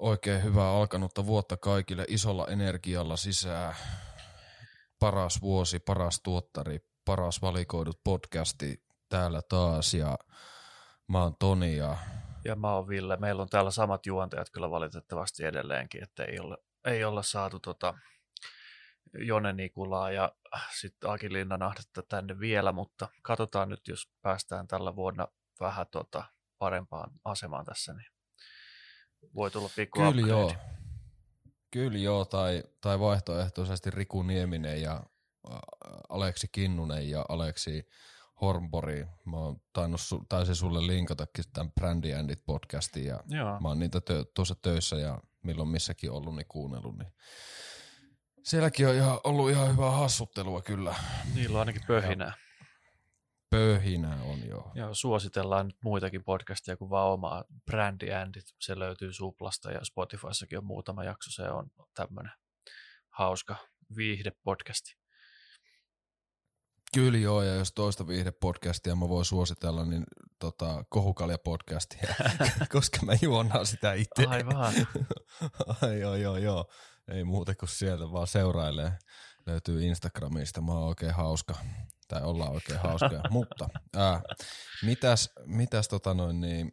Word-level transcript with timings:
Oikein 0.00 0.42
hyvää 0.42 0.70
alkanutta 0.70 1.26
vuotta 1.26 1.56
kaikille 1.56 2.04
isolla 2.08 2.46
energialla 2.46 3.16
sisään. 3.16 3.74
Paras 4.98 5.40
vuosi, 5.42 5.78
paras 5.78 6.20
tuottari, 6.22 6.78
paras 7.04 7.42
valikoidut 7.42 8.00
podcasti 8.04 8.82
täällä 9.08 9.42
taas 9.48 9.94
ja 9.94 10.18
mä 11.08 11.22
oon 11.22 11.36
Toni 11.38 11.76
ja... 11.76 11.96
Ja 12.44 12.56
mä 12.56 12.74
oon 12.74 12.88
Ville. 12.88 13.16
Meillä 13.16 13.42
on 13.42 13.48
täällä 13.48 13.70
samat 13.70 14.06
juontajat 14.06 14.50
kyllä 14.50 14.70
valitettavasti 14.70 15.44
edelleenkin, 15.44 16.02
että 16.02 16.24
ei 16.24 16.40
ole, 16.40 16.56
ei 16.84 17.04
olla 17.04 17.22
saatu 17.22 17.60
tota 17.60 17.94
Jone 19.18 19.52
Nikulaa 19.52 20.10
ja 20.10 20.32
sitten 20.80 21.10
Aki 21.10 21.32
Linnanahdetta 21.32 22.02
tänne 22.02 22.38
vielä, 22.38 22.72
mutta 22.72 23.08
katsotaan 23.22 23.68
nyt, 23.68 23.88
jos 23.88 24.10
päästään 24.22 24.66
tällä 24.66 24.96
vuonna 24.96 25.28
vähän 25.60 25.86
tota 25.90 26.24
parempaan 26.58 27.10
asemaan 27.24 27.64
tässä, 27.64 27.92
niin 27.94 28.19
voi 29.34 29.50
tulla 29.50 29.70
pikku 29.76 29.98
Kyllä 29.98 30.08
upgrade. 30.10 30.28
joo. 30.30 30.52
Kyllä 31.70 31.98
joo, 31.98 32.24
tai, 32.24 32.62
tai 32.80 33.00
vaihtoehtoisesti 33.00 33.90
Riku 33.90 34.22
Nieminen 34.22 34.82
ja 34.82 35.02
Aleksi 36.08 36.48
Kinnunen 36.52 37.10
ja 37.10 37.24
Aleksi 37.28 37.86
Hornbori. 38.40 39.06
Mä 39.24 39.36
oon 39.36 39.60
tainnut, 39.72 40.00
su, 40.00 40.24
taisin 40.28 40.54
sulle 40.54 40.86
linkatakin 40.86 41.44
tämän 41.52 41.72
Brandy 41.72 42.14
Andit 42.14 42.44
podcastin 42.46 43.04
ja 43.04 43.20
Joo. 43.28 43.60
mä 43.60 43.68
oon 43.68 43.78
niitä 43.78 44.00
tö, 44.00 44.24
tuossa 44.34 44.54
töissä 44.54 44.96
ja 44.96 45.20
milloin 45.42 45.68
missäkin 45.68 46.10
ollut, 46.10 46.36
niin 46.36 46.46
kuunnellut. 46.48 46.98
Niin 46.98 47.12
sielläkin 48.44 48.88
on 48.88 48.94
ihan, 48.94 49.20
ollut 49.24 49.50
ihan 49.50 49.72
hyvää 49.72 49.90
hassuttelua 49.90 50.62
kyllä. 50.62 50.94
Niillä 51.34 51.54
on 51.54 51.60
ainakin 51.60 51.82
pöhinää. 51.86 52.32
Pöhinä 53.50 54.18
on 54.22 54.48
jo. 54.48 54.70
Joo, 54.74 54.94
suositellaan 54.94 55.66
nyt 55.66 55.76
muitakin 55.84 56.24
podcasteja 56.24 56.76
kuin 56.76 56.90
vaan 56.90 57.12
omaa 57.12 57.44
Brandy 57.66 58.12
Andit. 58.12 58.44
Se 58.60 58.78
löytyy 58.78 59.12
Suplasta 59.12 59.70
ja 59.70 59.84
Spotifyssakin 59.84 60.58
on 60.58 60.64
muutama 60.64 61.04
jakso. 61.04 61.30
Se 61.30 61.50
on 61.50 61.70
tämmöinen 61.94 62.32
hauska 63.10 63.56
viihde-podcasti. 63.96 65.00
Kyllä 66.94 67.18
joo, 67.18 67.42
ja 67.42 67.54
jos 67.54 67.72
toista 67.72 68.06
viihdepodcastia 68.06 68.96
mä 68.96 69.08
voin 69.08 69.24
suositella, 69.24 69.84
niin 69.84 70.04
tota, 70.38 70.84
Kohukalja-podcastia, 70.94 72.14
koska 72.72 72.98
mä 73.02 73.12
juonaan 73.22 73.66
sitä 73.66 73.92
itse. 73.92 74.26
Aivan. 74.26 74.74
Ai, 75.82 76.00
joo, 76.00 76.14
joo, 76.14 76.36
joo. 76.36 76.64
Ei 77.08 77.24
muuta 77.24 77.54
kuin 77.54 77.68
sieltä, 77.68 78.12
vaan 78.12 78.26
seurailee. 78.26 78.92
Löytyy 79.46 79.82
Instagramista, 79.82 80.60
mä 80.60 80.72
oon 80.72 80.88
oikein 80.88 81.14
hauska. 81.14 81.54
Tai 82.10 82.22
ollaan 82.22 82.52
oikein 82.52 82.78
hauskoja. 82.78 83.22
Mutta 83.30 83.68
ää, 83.96 84.22
mitäs, 84.82 85.30
mitäs 85.46 85.88
tota 85.88 86.14
noin, 86.14 86.40
niin, 86.40 86.72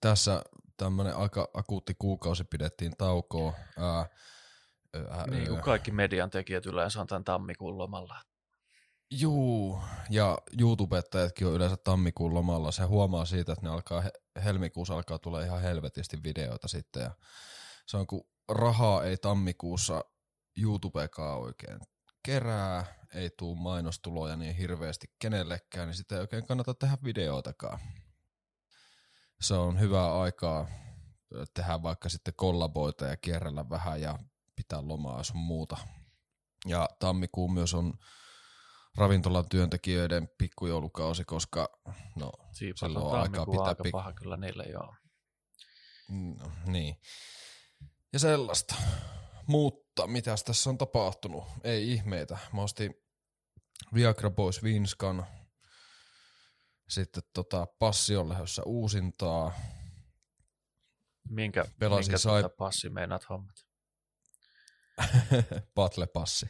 tässä 0.00 0.42
tämmönen 0.76 1.16
aika 1.16 1.48
akuutti 1.54 1.94
kuukausi 1.98 2.44
pidettiin 2.44 2.92
taukoa. 2.98 3.52
Ää, 3.78 4.06
ää, 5.10 5.26
Niin 5.26 5.48
kuin 5.48 5.60
kaikki 5.60 5.90
median 5.90 6.30
tekijät 6.30 6.66
yleensä 6.66 7.00
on 7.00 7.06
tämän 7.06 7.24
tammikuun 7.24 7.78
lomalla. 7.78 8.22
Juu, 9.10 9.80
ja 10.10 10.38
YouTubettajatkin 10.60 11.46
on 11.46 11.52
yleensä 11.52 11.76
tammikuun 11.76 12.34
lomalla. 12.34 12.72
Se 12.72 12.82
huomaa 12.82 13.24
siitä, 13.24 13.52
että 13.52 13.66
ne 13.66 13.70
alkaa, 13.70 14.02
helmikuussa 14.44 14.94
alkaa 14.94 15.18
tulla 15.18 15.42
ihan 15.42 15.62
helvetisti 15.62 16.22
videoita 16.24 16.68
sitten. 16.68 17.02
Ja 17.02 17.10
se 17.86 17.96
on, 17.96 18.06
kun 18.06 18.24
rahaa 18.48 19.04
ei 19.04 19.16
tammikuussa 19.16 20.04
YouTubekaan 20.62 21.38
oikein 21.38 21.78
kerää, 22.22 22.97
ei 23.14 23.30
tuu 23.30 23.54
mainostuloja 23.54 24.36
niin 24.36 24.56
hirveästi 24.56 25.06
kenellekään, 25.18 25.88
niin 25.88 25.96
sitä 25.96 26.14
ei 26.14 26.20
oikein 26.20 26.46
kannata 26.46 26.74
tehdä 26.74 26.98
videoitakaan. 27.04 27.80
Se 29.40 29.54
on 29.54 29.80
hyvää 29.80 30.20
aikaa 30.20 30.68
tehdä 31.54 31.82
vaikka 31.82 32.08
sitten 32.08 32.34
kollaboita 32.36 33.06
ja 33.06 33.16
kierrellä 33.16 33.70
vähän 33.70 34.00
ja 34.00 34.18
pitää 34.56 34.88
lomaa 34.88 35.22
sun 35.22 35.36
muuta. 35.36 35.76
Ja 36.66 36.88
tammikuu 36.98 37.48
myös 37.48 37.74
on 37.74 37.94
ravintolan 38.96 39.48
työntekijöiden 39.48 40.28
pikkujoulukausi, 40.38 41.24
koska 41.24 41.68
no, 42.16 42.32
Siipat 42.52 42.78
silloin 42.78 43.06
on 43.06 43.20
aikaa 43.20 43.46
pitää 43.46 43.64
aika 43.64 43.84
pik- 43.84 43.92
paha 43.92 44.12
kyllä 44.12 44.36
niille, 44.36 44.64
joo. 44.64 44.94
no, 46.08 46.52
niin. 46.66 47.00
Ja 48.12 48.18
sellaista. 48.18 48.74
Mutta 49.98 50.12
mitäs 50.12 50.44
tässä 50.44 50.70
on 50.70 50.78
tapahtunut? 50.78 51.44
Ei 51.64 51.92
ihmeitä. 51.92 52.38
Mä 52.52 52.62
ostin 52.62 52.94
Viagra 53.94 54.30
Boys 54.30 54.62
Vinskan. 54.62 55.26
Sitten 56.88 57.22
tota 57.34 57.66
Passion 57.78 58.28
lähdössä 58.28 58.62
uusintaa. 58.66 59.52
Minkä, 61.28 61.64
Pelasin 61.78 62.06
minkä 62.06 62.18
sai- 62.18 62.42
tuota 62.42 62.56
passi 62.58 62.90
meinaat 62.90 63.28
hommat? 63.28 63.56
Battle 65.74 66.06
Passi. 66.06 66.46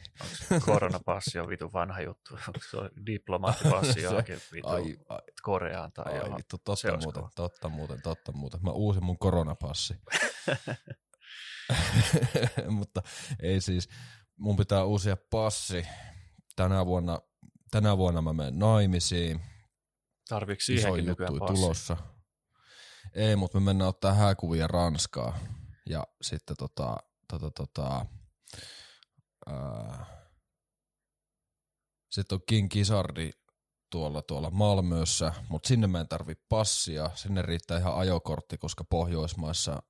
Onko 0.51 0.65
koronapassi 0.65 1.39
on 1.39 1.49
vitu 1.49 1.73
vanha 1.73 2.01
juttu? 2.01 2.33
Onko 2.33 2.59
se 2.71 2.77
on 2.77 2.89
diplomaattipassi 3.05 4.01
johonkin 4.11 4.41
vitu 4.53 4.67
Ai, 4.67 4.97
ai, 5.09 5.19
Koreaan 5.41 5.91
tai 5.91 6.13
ai 6.13 6.17
johon? 6.17 6.37
vittu, 6.37 6.57
totta 6.57 6.97
muuten, 6.97 7.23
totta 7.35 7.69
muuten, 7.69 8.01
totta 8.01 8.31
muuten. 8.31 8.59
Mä 8.63 8.71
uusin 8.71 9.03
mun 9.03 9.17
koronapassi. 9.19 9.93
Mutta 12.77 13.01
ei 13.41 13.61
siis, 13.61 13.89
mun 14.37 14.55
pitää 14.55 14.83
uusia 14.83 15.17
passi. 15.29 15.85
Tänä 16.55 16.85
vuonna, 16.85 17.19
tänä 17.71 17.97
vuonna 17.97 18.21
mä 18.21 18.33
menen 18.33 18.59
naimisiin. 18.59 19.41
Tarviiko 20.29 20.61
siihenkin 20.61 21.05
nykyään 21.05 21.39
passi? 21.39 21.53
tulossa. 21.55 21.97
Ei, 23.13 23.35
mutta 23.35 23.59
me 23.59 23.65
mennään 23.65 23.89
ottaa 23.89 24.13
hääkuvia 24.13 24.67
Ranskaa. 24.67 25.39
Ja 25.89 26.07
sitten 26.21 26.57
tota, 26.57 26.97
tota, 27.27 27.51
tota, 27.51 28.05
ää, 29.47 30.05
sitten 32.11 32.35
on 32.35 32.41
King 32.47 32.69
Kisardi 32.69 33.31
tuolla, 33.89 34.21
tuolla 34.21 34.49
Malmössä, 34.49 35.33
mutta 35.49 35.67
sinne 35.67 35.87
mä 35.87 35.99
en 35.99 36.07
tarvi 36.07 36.35
passia. 36.49 37.09
Sinne 37.15 37.41
riittää 37.41 37.77
ihan 37.77 37.97
ajokortti, 37.97 38.57
koska 38.57 38.83
Pohjoismaissa 38.83 39.83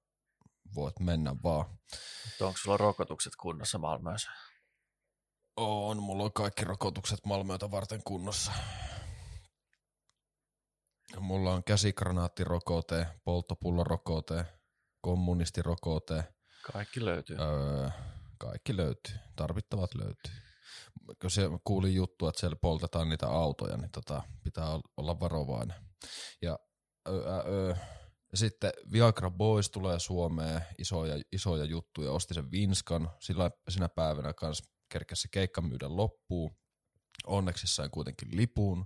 voit 0.75 0.99
mennä 0.99 1.35
vaan. 1.43 1.65
Mutta 2.25 2.47
Onko 2.47 2.57
sulla 2.57 2.77
rokotukset 2.77 3.33
kunnossa 3.35 3.77
Malmössä? 3.77 4.31
On, 5.57 6.03
mulla 6.03 6.23
on 6.23 6.33
kaikki 6.33 6.65
rokotukset 6.65 7.19
Malmöitä 7.25 7.71
varten 7.71 8.01
kunnossa. 8.03 8.51
Mulla 11.19 11.53
on 11.53 11.63
käsigranaattirokote, 11.63 13.07
polttopullorokote, 13.23 14.45
kommunistirokote, 15.01 16.23
Kaikki 16.73 17.05
löytyy. 17.05 17.37
öö, 17.39 17.89
kaikki 18.37 18.77
löytyy, 18.77 19.15
tarvittavat 19.35 19.95
löytyy. 19.95 20.33
Kun 21.21 21.31
se 21.31 21.41
kuulin 21.63 21.95
juttu, 21.95 22.27
että 22.27 22.39
siellä 22.39 22.55
poltetaan 22.61 23.09
niitä 23.09 23.27
autoja, 23.27 23.77
niin 23.77 23.91
tota, 23.91 24.23
pitää 24.43 24.69
ol- 24.69 24.81
olla 24.97 25.19
varovainen. 25.19 25.77
Ja 26.41 26.59
öö, 27.07 27.43
öö, 27.47 27.75
sitten 28.33 28.71
Viagra 28.91 29.31
Boys 29.31 29.69
tulee 29.69 29.99
Suomeen, 29.99 30.61
isoja, 30.77 31.21
isoja 31.31 31.65
juttuja, 31.65 32.11
osti 32.11 32.33
sen 32.33 32.51
Vinskan, 32.51 33.09
sillä 33.19 33.51
sinä 33.69 33.89
päivänä 33.89 34.33
kanssa 34.33 34.63
kerkäsi 34.89 35.21
se 35.21 35.27
keikka 35.31 35.61
myydä 35.61 35.95
loppuun. 35.95 36.55
Onneksi 37.27 37.67
sain 37.67 37.91
kuitenkin 37.91 38.27
lipun. 38.31 38.85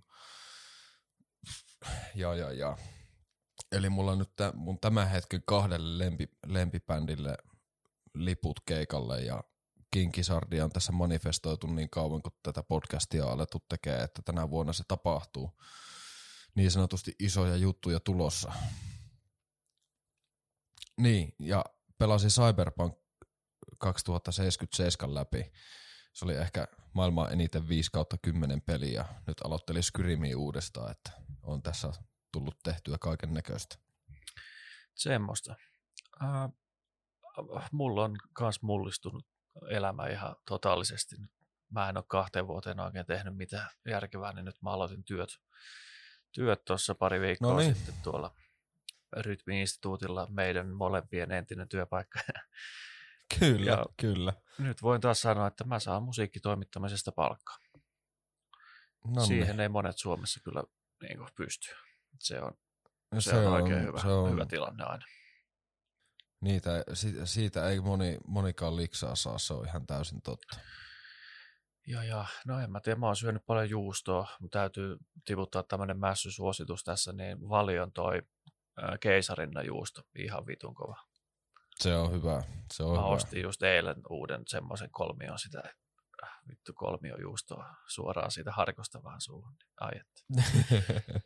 Ja, 2.15 2.35
ja, 2.35 2.51
ja. 2.51 2.77
Eli 3.71 3.89
mulla 3.89 4.11
on 4.11 4.19
nyt 4.19 4.35
tä, 4.35 4.51
mun 4.55 4.79
tämän 4.79 5.09
hetken 5.09 5.43
kahdelle 5.45 6.05
lempi, 6.05 6.27
lempibändille 6.47 7.37
liput 8.15 8.59
keikalle 8.65 9.21
ja 9.21 9.43
Kinkisardi 9.91 10.61
on 10.61 10.69
tässä 10.69 10.91
manifestoitu 10.91 11.67
niin 11.67 11.89
kauan, 11.89 12.21
kun 12.21 12.31
tätä 12.43 12.63
podcastia 12.63 13.25
alettu 13.25 13.59
tekemään, 13.69 14.03
että 14.03 14.21
tänä 14.25 14.49
vuonna 14.49 14.73
se 14.73 14.83
tapahtuu. 14.87 15.51
Niin 16.55 16.71
sanotusti 16.71 17.15
isoja 17.19 17.55
juttuja 17.55 17.99
tulossa. 17.99 18.53
Niin, 20.97 21.35
ja 21.39 21.65
pelasin 21.97 22.29
Cyberpunk 22.29 22.95
2077 23.77 25.13
läpi. 25.13 25.51
Se 26.13 26.25
oli 26.25 26.35
ehkä 26.35 26.67
maailman 26.93 27.31
eniten 27.33 27.67
5 27.67 27.91
kautta 27.91 28.17
10 28.17 28.61
peliä. 28.61 29.05
Nyt 29.27 29.41
aloittelin 29.41 29.83
Skyrimiä 29.83 30.37
uudestaan, 30.37 30.91
että 30.91 31.11
on 31.43 31.63
tässä 31.63 31.91
tullut 32.31 32.55
tehtyä 32.63 32.97
kaiken 32.97 33.33
näköistä. 33.33 33.75
Semmoista. 34.95 35.55
Äh, 36.23 36.51
mulla 37.71 38.03
on 38.03 38.15
kans 38.33 38.61
mullistunut 38.61 39.25
elämä 39.69 40.07
ihan 40.07 40.35
totaalisesti. 40.47 41.15
Mä 41.69 41.89
en 41.89 41.97
ole 41.97 42.05
kahteen 42.07 42.47
vuoteen 42.47 42.79
oikein 42.79 43.05
tehnyt 43.05 43.37
mitään 43.37 43.69
järkevää, 43.89 44.33
niin 44.33 44.45
nyt 44.45 44.61
mä 44.61 44.69
aloitin 44.69 45.03
työt, 45.03 45.29
työt 46.31 46.65
tuossa 46.65 46.95
pari 46.95 47.21
viikkoa 47.21 47.51
No 47.51 47.57
niin. 47.57 47.75
sitten 47.75 47.95
tuolla 48.03 48.35
Rytmi-instituutilla 49.17 50.27
meidän 50.29 50.69
molempien 50.69 51.31
entinen 51.31 51.69
työpaikka. 51.69 52.19
Kyllä, 53.39 53.71
Ja- 53.71 53.85
kyllä. 53.97 54.33
Nyt 54.59 54.81
voin 54.81 55.01
taas 55.01 55.21
sanoa, 55.21 55.47
että 55.47 55.63
mä 55.63 55.79
saan 55.79 56.03
musiikkitoimittamisesta 56.03 57.11
palkkaa. 57.11 57.57
No 59.07 59.25
Siihen 59.25 59.59
ei 59.59 59.69
monet 59.69 59.97
Suomessa 59.97 60.39
kyllä 60.43 60.63
niin 61.01 61.17
kuin 61.17 61.29
pysty. 61.35 61.75
Se 62.19 62.41
on, 62.41 62.53
se, 63.19 63.29
se 63.29 63.37
on, 63.37 63.47
on 63.47 63.53
oikein 63.53 63.81
hyvä, 63.81 64.01
se 64.01 64.07
on, 64.07 64.31
hyvä 64.31 64.45
tilanne 64.45 64.83
aina. 64.83 65.05
Niitä, 66.41 66.83
siitä 67.23 67.69
ei 67.69 67.79
moni, 67.79 68.17
monikaan 68.27 68.75
liksaa 68.75 69.15
saa, 69.15 69.37
se 69.37 69.53
on 69.53 69.65
ihan 69.67 69.87
täysin 69.87 70.21
totta. 70.21 70.57
Joo, 71.87 72.01
ja 72.01 72.25
no 72.47 72.59
en 72.59 72.71
mä 72.71 72.79
tiedä, 72.79 72.99
mä 72.99 73.05
oon 73.05 73.15
syönyt 73.15 73.45
paljon 73.45 73.69
juustoa, 73.69 74.27
mutta 74.39 74.59
täytyy 74.59 74.97
tiputtaa 75.25 75.63
tämmöinen 75.63 75.99
mässysuositus 75.99 76.83
tässä, 76.83 77.13
niin 77.13 77.49
valion 77.49 77.91
toi 77.91 78.21
keisarinna 78.99 79.61
juusto, 79.61 80.01
ihan 80.15 80.47
vitun 80.47 80.75
kova. 80.75 80.97
Se 81.75 81.95
on 81.95 82.11
hyvä, 82.11 82.43
se 82.73 82.83
on 82.83 82.95
mä 82.95 82.97
hyvä. 82.97 83.07
ostin 83.07 83.41
just 83.41 83.63
eilen 83.63 84.01
uuden 84.09 84.43
semmoisen 84.47 84.91
kolmion 84.91 85.39
sitä, 85.39 85.63
äh, 86.23 86.29
vittu 86.49 86.73
kolmio 86.73 87.17
juustoa 87.21 87.75
suoraan 87.87 88.31
siitä 88.31 88.51
harkosta 88.51 89.03
vähän 89.03 89.21
suuhun, 89.21 89.53
niin 89.53 89.69
ai 89.79 89.91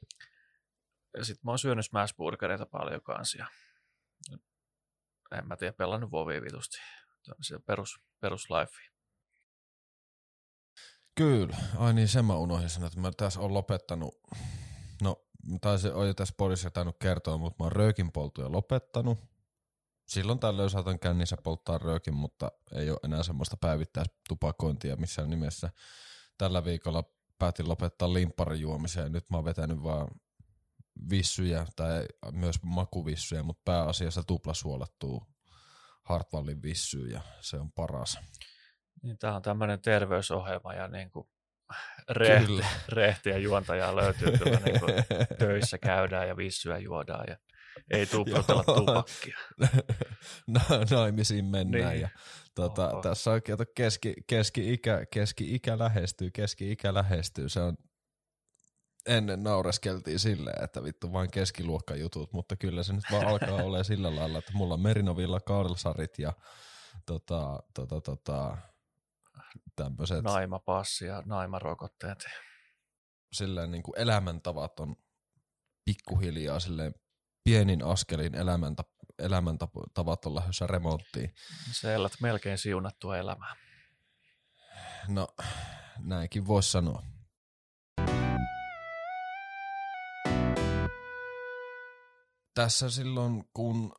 ja 1.18 1.26
sit 1.26 1.44
mä 1.44 1.52
oon 1.52 1.60
syönyt 1.60 1.86
smashburgereita 1.86 2.66
paljon 2.66 3.02
kansia. 3.02 3.48
En 5.32 5.48
mä 5.48 5.58
tiedä, 5.58 5.74
pelannut 5.74 6.12
vovia 6.12 6.42
vitusti. 6.42 6.78
Se 7.42 7.60
perus, 7.66 8.00
perus 8.20 8.50
life. 8.50 8.74
Kyllä, 11.16 11.58
ai 11.78 11.94
niin 11.94 12.08
sen 12.08 12.26
mä 12.26 12.36
unohdin 12.36 12.70
sanoa, 12.70 12.88
että 12.88 13.00
mä 13.00 13.12
tässä 13.18 13.40
on 13.40 13.54
lopettanut, 13.54 14.16
no 15.48 15.58
taisin, 15.62 15.94
on 15.94 16.08
jo 16.08 16.14
tässä 16.14 16.34
podissa 16.38 16.70
tainnut 16.70 17.00
kertoa, 17.00 17.38
mutta 17.38 17.64
mä 17.64 17.66
oon 17.66 17.72
röökin 17.72 18.12
poltuja 18.12 18.52
lopettanut. 18.52 19.18
Silloin 20.08 20.40
tällöin 20.40 20.70
saatan 20.70 21.00
kännissä 21.00 21.38
polttaa 21.44 21.78
röökin, 21.78 22.14
mutta 22.14 22.52
ei 22.72 22.90
ole 22.90 23.00
enää 23.04 23.24
semmoista 23.24 23.58
päivittäistupakointia 23.58 24.96
missään 24.96 25.30
nimessä. 25.30 25.70
Tällä 26.38 26.66
viikolla 26.66 27.04
päätin 27.40 27.70
lopettaa 27.70 28.14
limpparijuomisen 28.14 29.04
ja 29.04 29.10
nyt 29.10 29.30
mä 29.30 29.38
oon 29.38 29.46
vetänyt 29.46 29.84
vaan 29.84 30.08
vissyjä 31.10 31.66
tai 31.76 32.06
myös 32.32 32.64
makuvissyjä, 32.64 33.44
mutta 33.44 33.62
pääasiassa 33.66 34.24
tuplasuolattuu 34.24 35.24
Hartwallin 36.04 36.62
vissyä 36.62 37.08
ja 37.08 37.22
se 37.42 37.58
on 37.58 37.72
paras. 37.72 38.20
Niin, 39.02 39.18
tämä 39.18 39.36
on 39.36 39.42
tämmöinen 39.42 39.82
terveysohjelma 39.82 40.74
ja 40.74 40.88
niin 40.88 41.12
kuin 41.12 41.28
rehti, 42.10 42.62
rehtiä 42.90 43.38
juontajaa 43.38 43.96
löytyy 43.96 44.38
kyllä 44.38 44.60
niin 44.66 44.80
kuin 44.80 44.94
töissä 45.40 45.78
käydään 45.78 46.28
ja 46.28 46.38
vissyä 46.38 46.78
juodaan 46.78 47.26
ja 47.28 47.38
ei 47.92 48.06
tuuprutella 48.06 48.64
tupakkia. 48.64 49.38
Naimisiin 50.92 51.46
mennään 51.46 51.92
niin. 51.92 52.02
ja 52.02 52.10
tota, 52.56 52.92
tässä 53.04 53.32
on 53.32 53.42
keski, 53.76 54.14
keski-ikä, 54.28 55.06
keski-ikä 55.14 55.80
lähestyy, 55.80 56.32
keski-ikä 56.32 56.94
lähestyy, 56.94 57.50
se 57.50 57.60
on 57.60 57.78
ennen 59.08 59.44
naureskeltiin 59.44 60.20
silleen, 60.20 60.64
että 60.64 60.84
vittu 60.84 61.14
vain 61.14 61.32
keskiluokkajutut, 61.32 62.34
mutta 62.34 62.56
kyllä 62.56 62.84
se 62.84 62.94
nyt 62.94 63.06
vaan 63.12 63.28
alkaa 63.34 63.64
olla 63.64 63.84
sillä 63.84 64.16
lailla, 64.16 64.38
että 64.38 64.52
mulla 64.54 64.74
on 64.74 64.82
Merinovilla 64.82 65.40
Karlsarit 65.40 66.20
ja 66.20 66.34
tota, 67.06 67.64
tota, 67.74 68.02
tota, 68.02 68.58
tämmöiset. 69.78 70.24
Naimapassi 70.24 71.06
ja 71.06 71.24
naimarokotteet. 71.26 72.26
Silleen 73.34 73.72
niin 73.72 73.84
kuin 73.84 74.00
elämäntavat 74.00 74.80
on 74.80 74.96
pikkuhiljaa 75.86 76.60
silleen 76.60 76.94
pienin 77.44 77.86
askelin 77.86 78.36
elämäntap 78.36 78.88
elämäntavat 79.20 80.26
on 80.26 80.36
lähdössä 80.36 80.68
remonttiin. 80.68 81.34
Se 81.72 81.94
elät 81.94 82.12
melkein 82.22 82.58
siunattua 82.58 83.18
elämää. 83.18 83.56
No, 85.08 85.28
näinkin 86.00 86.48
voisi 86.48 86.72
sanoa. 86.72 87.04
Tässä 92.54 92.90
silloin, 92.90 93.44
kun 93.54 93.96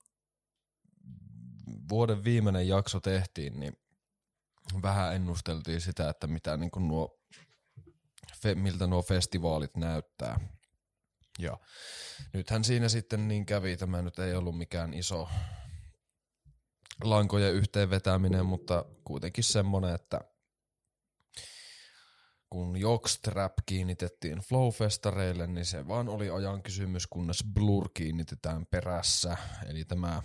vuoden 1.89 2.25
viimeinen 2.25 2.69
jakso 2.69 3.01
tehtiin, 3.01 3.61
niin 3.61 3.73
vähän 4.83 5.15
ennusteltiin 5.15 5.81
sitä, 5.81 6.09
että 6.09 6.27
mitä 6.27 6.57
niin 6.57 6.71
kuin 6.71 6.89
nuo, 6.89 7.19
miltä 8.55 8.87
nuo 8.87 9.03
festivaalit 9.03 9.77
näyttää. 9.77 10.41
Ja 11.39 11.59
nythän 12.33 12.65
siinä 12.65 12.89
sitten 12.89 13.29
niin 13.29 13.47
kävi, 13.47 13.77
tämä 13.77 14.03
nyt 14.03 14.19
ei 14.19 14.35
ollut 14.35 14.59
mikään 14.59 14.95
iso 14.95 15.29
lankojen 17.05 17.55
yhteenvetäminen, 17.55 18.47
mutta 18.47 18.85
kuitenkin 19.05 19.45
semmoinen, 19.45 19.95
että 19.95 20.21
kun 22.51 22.77
Jockstrap 22.77 23.53
kiinnitettiin 23.67 24.39
Flowfestareille, 24.39 25.47
niin 25.47 25.65
se 25.65 25.89
vaan 25.89 26.09
oli 26.09 26.31
ajan 26.31 26.63
kysymys, 26.63 27.07
kunnes 27.07 27.45
Blur 27.55 27.89
kiinnitetään 27.95 28.67
perässä. 28.67 29.37
Eli 29.67 29.85
tämä 29.85 30.23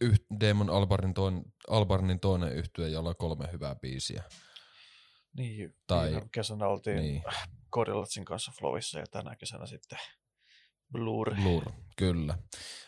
yh- 0.00 0.26
Damon 0.40 0.70
Albarnin, 0.70 1.14
toin, 1.14 1.42
Albarnin 1.68 2.20
toinen 2.20 2.52
yhtye, 2.52 2.88
jolla 2.88 3.08
on 3.08 3.16
kolme 3.16 3.48
hyvää 3.52 3.74
biisiä. 3.74 4.22
Niin, 5.36 5.74
tai, 5.86 6.22
kesänä 6.32 6.66
oltiin 6.66 6.96
niin. 6.96 7.22
Korilatsin 7.70 8.24
kanssa 8.24 8.52
Flowissa 8.58 8.98
ja 8.98 9.06
tänä 9.10 9.36
kesänä 9.36 9.66
sitten 9.66 9.98
Blur. 10.92 11.34
Blur, 11.34 11.72
kyllä. 11.96 12.38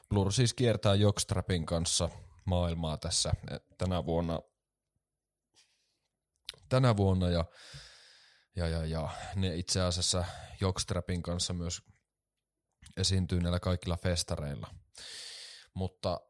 Blur 0.09 0.33
siis 0.33 0.55
kiertää 0.55 0.95
Jockstrapin 0.95 1.67
kanssa 1.67 2.09
maailmaa 2.45 2.99
tässä 2.99 3.33
tänä 3.79 4.05
vuonna. 4.05 4.41
Tänä 6.69 6.97
vuonna 6.97 7.31
ja, 7.31 7.45
ja, 8.57 8.69
ja, 8.69 8.87
ja 8.87 9.09
ne 9.37 9.57
itse 9.57 9.81
asiassa 9.81 10.25
Jockstrapin 10.61 11.23
kanssa 11.23 11.53
myös 11.53 11.83
esiintyy 12.97 13.41
näillä 13.41 13.61
kaikilla 13.61 13.97
festareilla. 13.97 14.75
Mutta 15.75 16.21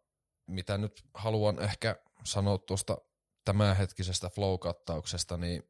mitä 0.46 0.78
nyt 0.78 1.04
haluan 1.14 1.62
ehkä 1.62 1.96
sanoa 2.24 2.58
tuosta 2.58 2.98
tämänhetkisestä 3.44 4.30
flow-kattauksesta, 4.30 5.36
niin 5.36 5.62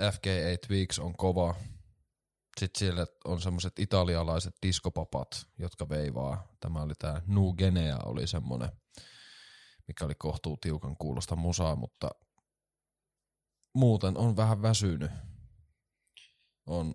FK8 0.00 0.70
Weeks 0.70 0.98
on 0.98 1.16
kova. 1.16 1.54
Sitten 2.60 2.78
siellä 2.78 3.06
on 3.24 3.40
semmoiset 3.40 3.78
italialaiset 3.78 4.54
diskopapat, 4.62 5.46
jotka 5.58 5.88
veivaa. 5.88 6.48
Tämä 6.60 6.82
oli 6.82 6.94
tämä 6.98 7.22
Nu 7.26 7.52
Genea 7.52 7.98
oli 8.04 8.26
semmoinen, 8.26 8.68
mikä 9.88 10.04
oli 10.04 10.14
kohtuu 10.14 10.56
tiukan 10.56 10.96
kuulosta 10.96 11.36
musaa, 11.36 11.76
mutta 11.76 12.10
muuten 13.74 14.18
on 14.18 14.36
vähän 14.36 14.62
väsynyt. 14.62 15.10
On, 16.66 16.94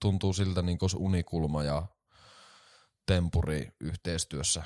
tuntuu 0.00 0.32
siltä 0.32 0.62
niin 0.62 0.78
kuin 0.78 0.90
unikulma 0.96 1.62
ja 1.62 1.86
tempuri 3.06 3.72
yhteistyössä 3.80 4.62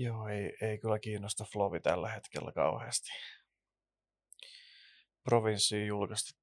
Joo, 0.00 0.28
ei, 0.28 0.56
ei 0.60 0.78
kyllä 0.78 0.98
kiinnosta 0.98 1.44
Flovi 1.44 1.80
tällä 1.80 2.08
hetkellä 2.08 2.52
kauheasti. 2.52 3.08
Provinssiin 5.24 5.88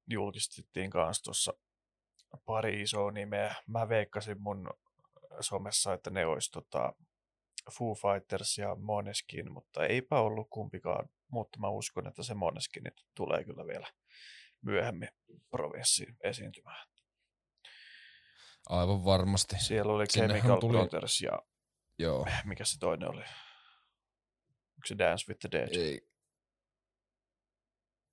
julkistettiin 0.06 0.90
kanssa 0.90 1.22
tuossa 1.24 1.52
pari 2.46 2.82
isoa 2.82 3.10
nimeä. 3.10 3.54
Mä 3.66 3.88
veikkasin 3.88 4.42
mun 4.42 4.70
somessa, 5.40 5.92
että 5.92 6.10
ne 6.10 6.26
olisi 6.26 6.50
tota 6.50 6.92
Foo 7.78 7.94
Fighters 7.94 8.58
ja 8.58 8.74
Moneskin, 8.74 9.52
mutta 9.52 9.86
eipä 9.86 10.20
ollut 10.20 10.46
kumpikaan, 10.50 11.08
mutta 11.30 11.58
mä 11.60 11.68
uskon, 11.68 12.06
että 12.06 12.22
se 12.22 12.34
Moneskin 12.34 12.92
tulee 13.14 13.44
kyllä 13.44 13.66
vielä 13.66 13.86
myöhemmin 14.62 15.08
provinssiin 15.50 16.16
esiintymään. 16.24 16.86
Aivan 18.68 19.04
varmasti. 19.04 19.56
Siellä 19.58 19.92
oli 19.92 20.06
Sinnehän 20.08 20.36
Chemical 20.36 20.60
tuli... 20.60 20.72
Brothers 20.72 21.20
ja 21.20 21.42
Joo. 21.98 22.26
mikä 22.44 22.64
se 22.64 22.78
toinen 22.78 23.10
oli? 23.10 23.24
Onko 24.76 24.86
se 24.86 24.98
Dance 24.98 25.24
with 25.28 25.40
the 25.40 25.48
Dead? 25.52 25.68
Ei. 25.68 26.00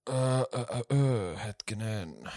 Öö, 0.10 0.16
öö, 0.56 0.82
öö, 0.92 1.38
hetkinen. 1.38 2.32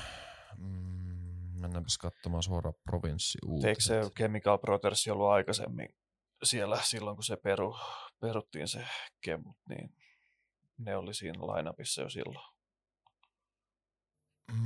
Mm, 0.58 1.60
mennäänpäs 1.60 1.98
katsomaan 1.98 2.42
suoraan 2.42 2.74
provinssiuutiset. 2.84 3.68
Eikö 3.68 3.80
se 3.80 4.10
Chemical 4.16 4.58
Brothers 4.58 5.08
ollut 5.08 5.26
aikaisemmin 5.26 5.88
siellä 6.42 6.82
silloin, 6.82 7.16
kun 7.16 7.24
se 7.24 7.36
peru, 7.36 7.76
peruttiin 8.20 8.68
se 8.68 8.84
kemut, 9.20 9.56
niin 9.68 9.94
ne 10.78 10.96
oli 10.96 11.14
siinä 11.14 11.46
lainapissa 11.46 12.02
jo 12.02 12.08
silloin. 12.08 12.56
Mm, 14.52 14.58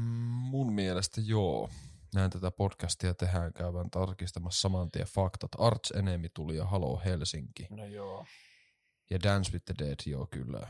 mun 0.50 0.72
mielestä 0.72 1.20
joo. 1.24 1.70
Näin 2.14 2.30
tätä 2.30 2.50
podcastia 2.50 3.14
tehdään 3.14 3.52
käyvän 3.52 3.90
tarkistamassa 3.90 4.60
saman 4.60 4.90
tien 4.90 5.06
faktat. 5.06 5.50
Arch 5.58 5.96
Enemy 5.98 6.28
tuli 6.28 6.56
ja 6.56 6.66
Halo 6.66 7.02
Helsinki. 7.04 7.66
No 7.70 7.86
joo. 7.86 8.26
Ja 9.10 9.18
Dance 9.22 9.52
with 9.52 9.64
the 9.64 9.74
Dead, 9.78 9.98
joo 10.06 10.26
kyllä. 10.26 10.66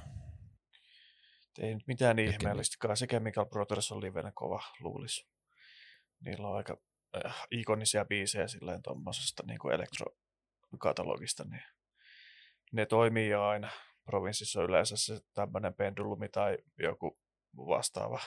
Ei 1.58 1.74
nyt 1.74 1.86
mitään 1.86 2.18
ihmeellistä. 2.18 2.76
Kai 2.80 2.96
se 2.96 3.06
Chemical 3.06 3.46
Brothers 3.46 3.92
on 3.92 4.00
livenä 4.00 4.32
kova, 4.34 4.62
luulis. 4.80 5.26
Niillä 6.20 6.48
on 6.48 6.56
aika 6.56 6.76
äh, 7.26 7.46
ikonisia 7.50 8.04
biisejä 8.04 8.48
silleen 8.48 8.82
tuommoisesta 8.82 9.42
niin 9.46 9.58
kuin 9.58 9.74
elektrokatalogista, 9.74 11.44
niin 11.44 11.62
ne 12.72 12.86
toimii 12.86 13.34
aina. 13.34 13.70
Provinssissa 14.04 14.60
on 14.60 14.66
yleensä 14.66 14.96
se 14.96 15.20
tämmöinen 15.34 15.74
pendulumi 15.74 16.28
tai 16.28 16.58
joku 16.78 17.18
vastaava, 17.56 18.20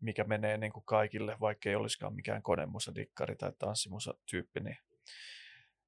mikä 0.00 0.24
menee 0.24 0.58
niin 0.58 0.72
kuin 0.72 0.84
kaikille, 0.84 1.36
vaikka 1.40 1.68
ei 1.68 1.74
olisikaan 1.74 2.14
mikään 2.14 2.42
konemusa, 2.42 2.94
dikkari 2.94 3.36
tai 3.36 3.52
tanssimusa 3.58 4.14
tyyppi, 4.30 4.60
niin 4.60 4.78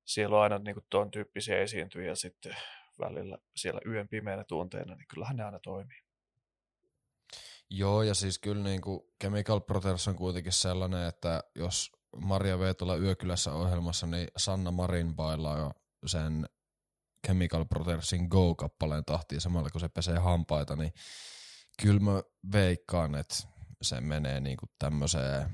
siellä 0.05 0.37
on 0.37 0.43
aina 0.43 0.59
niin 0.59 0.75
kuin 0.75 0.87
tuon 0.91 1.11
tyyppisiä 1.11 1.59
esiintyjiä 1.59 2.14
sitten 2.14 2.57
välillä 2.99 3.38
siellä 3.56 3.80
yön 3.87 4.08
pimeänä 4.08 4.44
tunteina, 4.44 4.94
niin 4.94 5.08
kyllähän 5.14 5.37
ne 5.37 5.44
aina 5.44 5.58
toimii. 5.58 5.99
Joo, 7.70 8.02
ja 8.02 8.14
siis 8.14 8.38
kyllä 8.38 8.62
niin 8.62 8.80
kuin 8.80 9.00
Chemical 9.22 9.61
Brothers 9.61 10.08
on 10.08 10.16
kuitenkin 10.16 10.52
sellainen, 10.52 11.08
että 11.08 11.44
jos 11.54 11.92
Maria 12.16 12.58
Veetola 12.58 12.96
Yökylässä 12.96 13.52
ohjelmassa, 13.52 14.06
niin 14.06 14.28
Sanna 14.37 14.70
Marin 14.70 15.16
bailaa 15.16 15.75
sen 16.06 16.46
Chemical 17.26 17.64
Brothersin 17.64 18.26
Go-kappaleen 18.28 19.04
tahtiin 19.04 19.40
samalla 19.40 19.70
kun 19.70 19.80
se 19.80 19.88
pesee 19.88 20.18
hampaita, 20.18 20.76
niin 20.76 20.92
kyllä 21.82 22.00
mä 22.00 22.22
veikkaan, 22.52 23.14
että 23.14 23.34
se 23.82 24.00
menee 24.00 24.40
niinku 24.40 24.66
tämmöiseen 24.78 25.50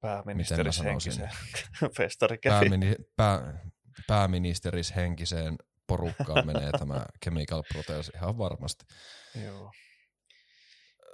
pääministeris 0.00 0.80
henkiseen 0.80 1.30
festari 1.96 2.38
Päämini, 2.44 2.94
pää, 3.16 3.60
pääministeris 4.06 4.96
henkiseen 4.96 5.56
porukkaan 5.90 6.46
menee 6.46 6.70
tämä 6.72 7.04
Chemical 7.24 7.62
Brothers 7.72 8.10
ihan 8.14 8.38
varmasti. 8.38 8.84
Joo. 9.44 9.72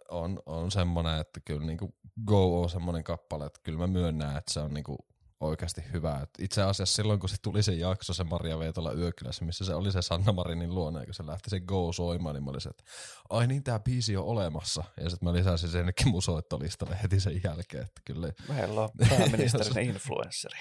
On, 0.08 0.42
on 0.46 0.70
semmoinen, 0.70 1.20
että 1.20 1.40
kyllä 1.44 1.66
niinku 1.66 1.94
Go 2.26 2.62
on 2.62 2.70
semmoinen 2.70 3.04
kappale, 3.04 3.46
että 3.46 3.60
kyllä 3.62 3.78
mä 3.78 3.86
myönnän, 3.86 4.36
että 4.36 4.52
se 4.52 4.60
on 4.60 4.74
niinku 4.74 4.96
oikeasti 5.40 5.82
hyvä. 5.92 6.20
Et 6.22 6.30
itse 6.38 6.62
asiassa 6.62 6.96
silloin, 6.96 7.20
kun 7.20 7.28
se 7.28 7.36
tuli 7.42 7.62
se 7.62 7.74
jakso, 7.74 8.14
se 8.14 8.24
Maria 8.24 8.58
Veetola 8.58 8.92
Yökylässä, 8.92 9.44
missä 9.44 9.64
se 9.64 9.74
oli 9.74 9.92
se 9.92 10.02
Sanna 10.02 10.32
Marinin 10.32 10.74
luona, 10.74 11.04
kun 11.04 11.14
se 11.14 11.26
lähti 11.26 11.50
se 11.50 11.60
Go 11.60 11.92
soimaan, 11.92 12.34
niin 12.34 12.44
mä 12.44 12.50
olisin, 12.50 12.70
että 12.70 12.84
ai 13.30 13.46
niin, 13.46 13.62
tää 13.62 13.78
biisi 13.78 14.16
on 14.16 14.24
olemassa. 14.24 14.84
Ja 15.00 15.10
sitten 15.10 15.28
mä 15.28 15.32
lisäsin 15.32 15.68
sen 15.68 15.78
ennenkin 15.78 16.08
musoittolistalle 16.08 16.98
heti 17.02 17.20
sen 17.20 17.40
jälkeen. 17.44 17.84
Että 17.84 18.00
kyllä... 18.04 18.32
Meillä 18.48 18.80
on 18.80 18.90
pääministerin 19.08 19.90
influenssari. 19.90 20.58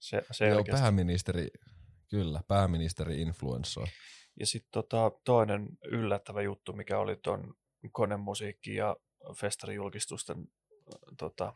Se, 0.00 0.22
se 0.30 0.48
Joo, 0.48 0.64
pääministeri, 0.70 1.48
kyllä, 2.10 2.40
pääministeri 2.48 3.22
influenssoi. 3.22 3.86
Ja 4.40 4.46
sitten 4.46 4.70
tota, 4.72 5.10
toinen 5.24 5.68
yllättävä 5.84 6.42
juttu, 6.42 6.72
mikä 6.72 6.98
oli 6.98 7.16
tuon 7.16 7.54
konemusiikki 7.92 8.74
ja 8.74 8.96
festarijulkistusten 9.36 10.48
tota, 11.18 11.54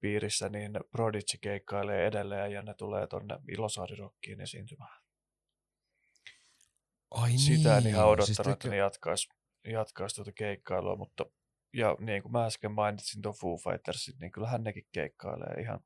piirissä, 0.00 0.48
niin 0.48 0.72
Prodigy 0.90 1.38
keikkailee 1.40 2.06
edelleen 2.06 2.52
ja 2.52 2.62
ne 2.62 2.74
tulee 2.74 3.06
tuonne 3.06 3.38
Ilosaari-rockiin 3.48 4.40
esiintymään. 4.40 5.02
Ai 7.10 7.28
niin. 7.28 7.38
Sitä 7.38 7.78
en 7.78 7.86
ihan 7.86 8.06
odottanut, 8.06 8.36
siis 8.36 8.48
että 8.48 8.68
ne 8.68 8.76
jatkaisi, 8.76 10.14
tuota 10.14 10.32
keikkailua, 10.32 10.96
mutta 10.96 11.26
ja 11.72 11.96
niin 12.00 12.22
kuin 12.22 12.32
mä 12.32 12.46
äsken 12.46 12.72
mainitsin 12.72 13.22
tuon 13.22 13.34
Foo 13.34 13.56
Fighters, 13.56 14.12
niin 14.20 14.32
kyllähän 14.32 14.64
nekin 14.64 14.86
keikkailee 14.92 15.60
ihan, 15.60 15.80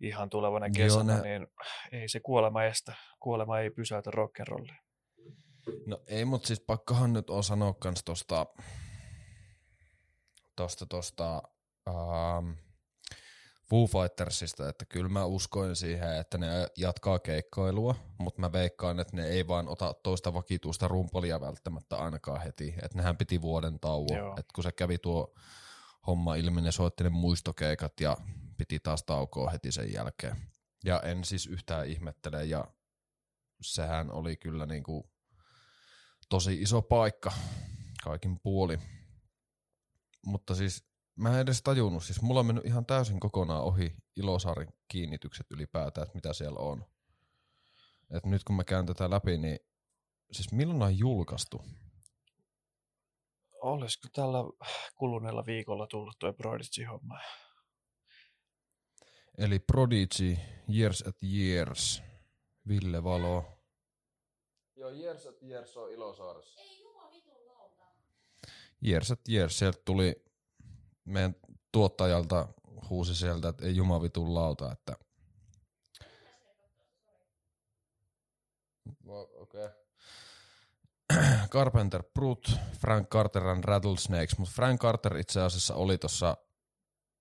ihan 0.00 0.30
tulevana 0.30 0.70
kesänä, 0.70 1.12
Joo, 1.12 1.22
ne... 1.22 1.38
niin 1.38 1.48
ei 1.92 2.08
se 2.08 2.20
kuolema 2.20 2.64
estä. 2.64 2.94
Kuolema 3.20 3.60
ei 3.60 3.70
pysäytä 3.70 4.10
rock'n'rollia. 4.10 4.86
No 5.86 6.00
ei, 6.06 6.24
mutta 6.24 6.46
siis 6.46 6.60
pakkohan 6.60 7.12
nyt 7.12 7.30
on 7.30 7.44
sanoa 7.44 7.74
kans 7.74 8.04
tosta, 8.04 8.46
tosta, 10.56 10.86
tosta 10.86 11.42
ähm, 11.88 12.50
Foo 13.70 13.86
Fightersista, 13.86 14.68
että 14.68 14.84
kyllä 14.84 15.08
mä 15.08 15.24
uskoin 15.24 15.76
siihen, 15.76 16.16
että 16.16 16.38
ne 16.38 16.46
jatkaa 16.76 17.18
keikkoilua, 17.18 17.94
mutta 18.18 18.40
mä 18.40 18.52
veikkaan, 18.52 19.00
että 19.00 19.16
ne 19.16 19.26
ei 19.26 19.48
vaan 19.48 19.68
ota 19.68 19.94
toista 20.02 20.34
vakituista 20.34 20.88
rumpolia 20.88 21.40
välttämättä 21.40 21.96
ainakaan 21.96 22.42
heti. 22.42 22.74
Että 22.82 22.98
nehän 22.98 23.16
piti 23.16 23.42
vuoden 23.42 23.80
tauon, 23.80 24.38
että 24.38 24.52
kun 24.54 24.64
se 24.64 24.72
kävi 24.72 24.98
tuo 24.98 25.34
homma 26.06 26.34
ilmi, 26.34 26.60
ne 26.60 26.72
soitti 26.72 27.04
ne 27.04 27.10
muistokeikat 27.10 28.00
ja 28.00 28.16
piti 28.56 28.80
taas 28.80 29.02
taukoa 29.02 29.50
heti 29.50 29.72
sen 29.72 29.92
jälkeen. 29.92 30.36
Ja 30.84 31.00
en 31.00 31.24
siis 31.24 31.46
yhtään 31.46 31.86
ihmettele 31.86 32.44
ja 32.44 32.64
sehän 33.62 34.10
oli 34.10 34.36
kyllä 34.36 34.66
niinku 34.66 35.10
tosi 36.28 36.62
iso 36.62 36.82
paikka 36.82 37.32
kaikin 38.04 38.40
puoli. 38.40 38.78
Mutta 40.26 40.54
siis 40.54 40.88
mä 41.16 41.28
en 41.28 41.40
edes 41.40 41.62
tajunnut, 41.62 42.04
siis 42.04 42.22
mulla 42.22 42.40
on 42.40 42.46
mennyt 42.46 42.66
ihan 42.66 42.86
täysin 42.86 43.20
kokonaan 43.20 43.62
ohi 43.62 43.94
Ilosaarin 44.16 44.68
kiinnitykset 44.88 45.46
ylipäätään, 45.50 46.06
että 46.06 46.14
mitä 46.14 46.32
siellä 46.32 46.58
on. 46.58 46.84
Et 48.10 48.26
nyt 48.26 48.44
kun 48.44 48.56
mä 48.56 48.64
käyn 48.64 48.86
tätä 48.86 49.10
läpi, 49.10 49.38
niin 49.38 49.58
siis 50.32 50.52
milloin 50.52 50.82
on 50.82 50.98
julkaistu? 50.98 51.64
Olisiko 53.66 54.08
tällä 54.12 54.38
kuluneella 54.96 55.46
viikolla 55.46 55.86
tullut 55.86 56.18
tuo 56.18 56.32
Prodigy-homma? 56.32 57.20
Eli 59.38 59.58
Prodigy, 59.58 60.36
Years 60.76 61.04
at 61.06 61.16
Years, 61.22 62.02
Ville 62.68 63.04
Valo. 63.04 63.44
Joo, 64.76 64.90
Years 64.90 65.26
at 65.26 65.42
Years 65.42 65.76
on 65.76 65.92
Ilosaaressa. 65.92 66.60
Ei 66.60 66.84
vitun 67.12 67.46
lauta. 67.46 67.84
Years 68.86 69.10
at 69.10 69.20
Years, 69.28 69.58
sieltä 69.58 69.78
tuli 69.84 70.24
meidän 71.04 71.36
tuottajalta 71.72 72.48
huusi 72.90 73.14
sieltä, 73.14 73.48
että 73.48 73.66
ei 73.66 73.76
jumavitun 73.76 74.34
lauta, 74.34 74.72
että 74.72 74.96
Okei. 79.06 79.64
Okay. 79.64 79.86
Carpenter 81.50 82.02
Brut, 82.14 82.58
Frank 82.80 83.08
Carter 83.08 83.46
and 83.46 83.64
Rattlesnakes, 83.64 84.38
mutta 84.38 84.54
Frank 84.54 84.80
Carter 84.80 85.16
itse 85.16 85.40
asiassa 85.40 85.74
oli 85.74 85.98
tuossa, 85.98 86.36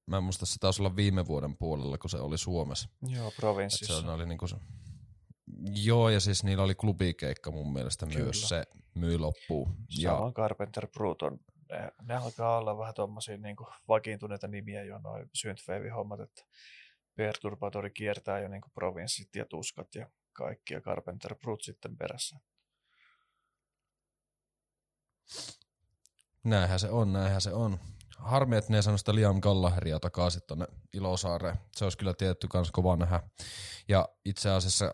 mä 0.08 0.18
en 0.18 0.24
muista 0.24 0.46
se 0.46 0.60
taisi 0.60 0.82
olla 0.82 0.96
viime 0.96 1.28
vuoden 1.28 1.58
puolella, 1.58 1.98
kun 1.98 2.10
se 2.10 2.18
oli 2.18 2.38
Suomessa. 2.38 2.90
Joo, 3.08 3.32
provinssissa. 3.32 4.02
se 4.02 4.08
oli 4.08 4.26
niinku 4.26 4.48
se, 4.48 4.56
joo, 5.84 6.10
ja 6.10 6.20
siis 6.20 6.44
niillä 6.44 6.64
oli 6.64 6.76
klubikeikka 6.76 7.52
mun 7.52 7.74
mielestä 7.74 8.06
Kyllä. 8.06 8.24
myös, 8.24 8.50
se 8.50 8.64
myi 8.96 9.18
loppuun. 9.18 9.76
Sama 9.90 10.26
ja, 10.26 10.32
Carpenter 10.32 10.88
Brut 10.88 11.22
on 11.22 11.40
ne, 11.70 11.92
ne 12.02 12.16
alkaa 12.16 12.58
olla 12.58 12.78
vähän 12.78 12.94
tuommoisia 12.94 13.38
niin 13.38 13.56
vakiintuneita 13.88 14.48
nimiä 14.48 14.84
jo 14.84 15.00
noin 15.00 15.30
synthwave-hommat, 15.34 16.20
että 16.20 16.46
Perturbatori 17.16 17.92
kiertää 17.92 18.40
jo 18.40 18.48
niin 18.48 18.62
kuin 18.62 18.72
provinssit 18.74 19.36
ja 19.36 19.46
tuskat 19.46 19.96
ja 19.96 20.10
kaikki 20.34 20.74
ja 20.74 20.82
Carpenter 20.82 21.36
Brut 21.36 21.64
sitten 21.64 21.98
perässä. 21.98 22.40
Näinhän 26.44 26.80
se 26.80 26.90
on, 26.90 27.14
näinhän 27.14 27.42
se 27.42 27.54
on. 27.54 27.80
Harmi, 28.18 28.58
että 28.58 28.72
ne 28.72 28.78
ei 28.78 28.98
sitä 28.98 29.16
Liam 29.16 29.42
Gallaheria 29.42 30.00
takaisin 30.00 30.42
tuonne 30.48 30.68
Ilosaareen. 30.94 31.58
Se 31.76 31.86
olisi 31.86 31.98
kyllä 31.98 32.14
tietty 32.14 32.48
kans 32.48 32.72
kova 32.72 32.96
nähdä. 32.96 33.24
Ja 33.88 34.10
itse 34.26 34.50
asiassa 34.50 34.94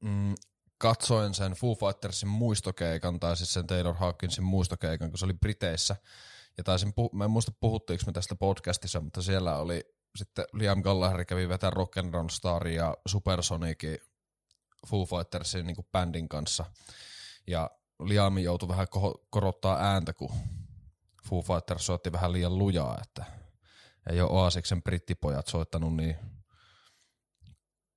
mm, 0.00 0.34
katsoin 0.78 1.34
sen 1.34 1.52
Foo 1.52 1.74
Fightersin 1.74 2.28
muistokeikan, 2.28 3.20
tai 3.20 3.36
siis 3.36 3.52
sen 3.52 3.66
Taylor 3.66 3.94
Hawkinsin 3.94 4.44
muistokeikan, 4.44 5.10
kun 5.10 5.18
se 5.18 5.24
oli 5.24 5.34
Briteissä. 5.34 5.96
Ja 6.58 6.64
taisin, 6.64 6.88
puh- 6.88 7.16
mä 7.16 7.24
en 7.24 7.30
muista 7.30 7.52
puhuttiinko 7.60 8.02
me 8.06 8.12
tästä 8.12 8.34
podcastissa, 8.34 9.00
mutta 9.00 9.22
siellä 9.22 9.56
oli 9.56 9.84
sitten 10.16 10.44
Liam 10.52 10.82
Gallagher 10.82 11.24
kävi 11.24 11.48
vetää 11.48 11.70
Rock 11.70 11.98
and 11.98 12.14
Roll 12.14 12.28
Star 12.28 12.68
ja 12.68 12.96
Supersonic 13.06 13.84
Foo 14.86 15.06
Fightersin 15.06 15.66
niin 15.66 15.76
bändin 15.92 16.28
kanssa. 16.28 16.64
Ja 17.46 17.70
Liam 18.04 18.38
joutui 18.38 18.68
vähän 18.68 18.86
ko- 18.96 19.26
korottaa 19.30 19.78
ääntä, 19.80 20.12
kun 20.12 20.30
Foo 21.28 21.42
Fighters 21.42 21.86
soitti 21.86 22.12
vähän 22.12 22.32
liian 22.32 22.58
lujaa, 22.58 22.98
että 23.02 23.24
ei 24.10 24.20
ole 24.20 24.30
Oasiksen 24.30 24.82
brittipojat 24.82 25.46
soittanut 25.46 25.96
niin 25.96 26.16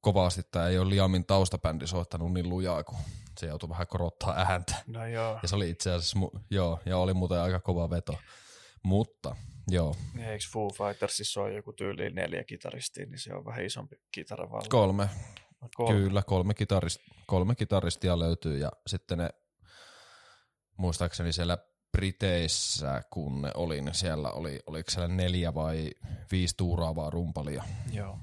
kovasti, 0.01 0.41
tai 0.51 0.71
ei 0.71 0.79
ole 0.79 0.89
Liamin 0.89 1.25
taustabändi 1.25 1.87
soittanut 1.87 2.33
niin 2.33 2.49
lujaa, 2.49 2.83
kun 2.83 2.97
se 3.39 3.47
joutui 3.47 3.69
vähän 3.69 3.87
korottaa 3.87 4.35
ääntä. 4.37 4.75
No 4.87 5.07
joo. 5.07 5.39
Ja 5.41 5.47
se 5.47 5.55
oli 5.55 5.69
itse 5.69 5.91
asiassa, 5.91 6.19
joo, 6.49 6.79
ja 6.85 6.97
oli 6.97 7.13
muuten 7.13 7.39
aika 7.39 7.59
kova 7.59 7.89
veto. 7.89 8.17
Mutta, 8.83 9.35
joo. 9.67 9.95
Eikö 10.19 10.45
Foo 10.51 10.69
Fightersissa 10.69 11.41
ole 11.41 11.53
joku 11.53 11.73
tyyli 11.73 12.09
neljä 12.09 12.43
kitaristia, 12.43 13.05
niin 13.05 13.19
se 13.19 13.33
on 13.33 13.45
vähän 13.45 13.65
isompi 13.65 13.95
kitaravalli. 14.11 14.69
Kolme. 14.69 15.09
kolme. 15.75 15.93
Kyllä, 15.93 16.23
kolme, 16.23 16.53
kitarist, 16.53 17.01
kolme 17.27 17.55
kitaristia 17.55 18.19
löytyy, 18.19 18.57
ja 18.57 18.71
sitten 18.87 19.17
ne, 19.17 19.29
muistaakseni 20.77 21.33
siellä 21.33 21.57
Briteissä, 21.91 23.01
kun 23.09 23.41
ne 23.41 23.51
oli, 23.55 23.81
niin 23.81 23.95
siellä 23.95 24.31
oli, 24.31 24.59
oliko 24.67 24.91
siellä 24.91 25.07
neljä 25.07 25.53
vai 25.53 25.91
viisi 26.31 26.57
tuuraavaa 26.57 27.09
rumpalia. 27.09 27.63
Joo. 27.91 28.17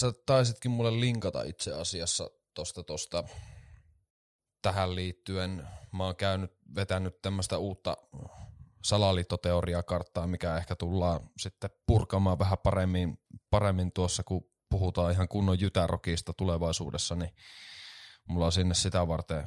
sä 0.00 0.12
taisitkin 0.26 0.70
mulle 0.70 1.00
linkata 1.00 1.42
itse 1.42 1.72
asiassa 1.72 2.30
tosta 2.54 2.82
tosta 2.82 3.24
tähän 4.62 4.94
liittyen. 4.94 5.68
Mä 5.92 6.04
oon 6.04 6.16
käynyt, 6.16 6.52
vetänyt 6.74 7.22
tämmöistä 7.22 7.58
uutta 7.58 7.96
salaliittoteoriakarttaa, 8.84 10.26
mikä 10.26 10.56
ehkä 10.56 10.76
tullaan 10.76 11.30
sitten 11.38 11.70
purkamaan 11.86 12.38
vähän 12.38 12.58
paremmin, 12.62 13.18
paremmin 13.50 13.92
tuossa, 13.92 14.22
kun 14.22 14.50
puhutaan 14.70 15.12
ihan 15.12 15.28
kunnon 15.28 15.60
jytärokista 15.60 16.32
tulevaisuudessa, 16.32 17.14
niin 17.14 17.34
mulla 18.28 18.46
on 18.46 18.52
sinne 18.52 18.74
sitä 18.74 19.08
varten 19.08 19.44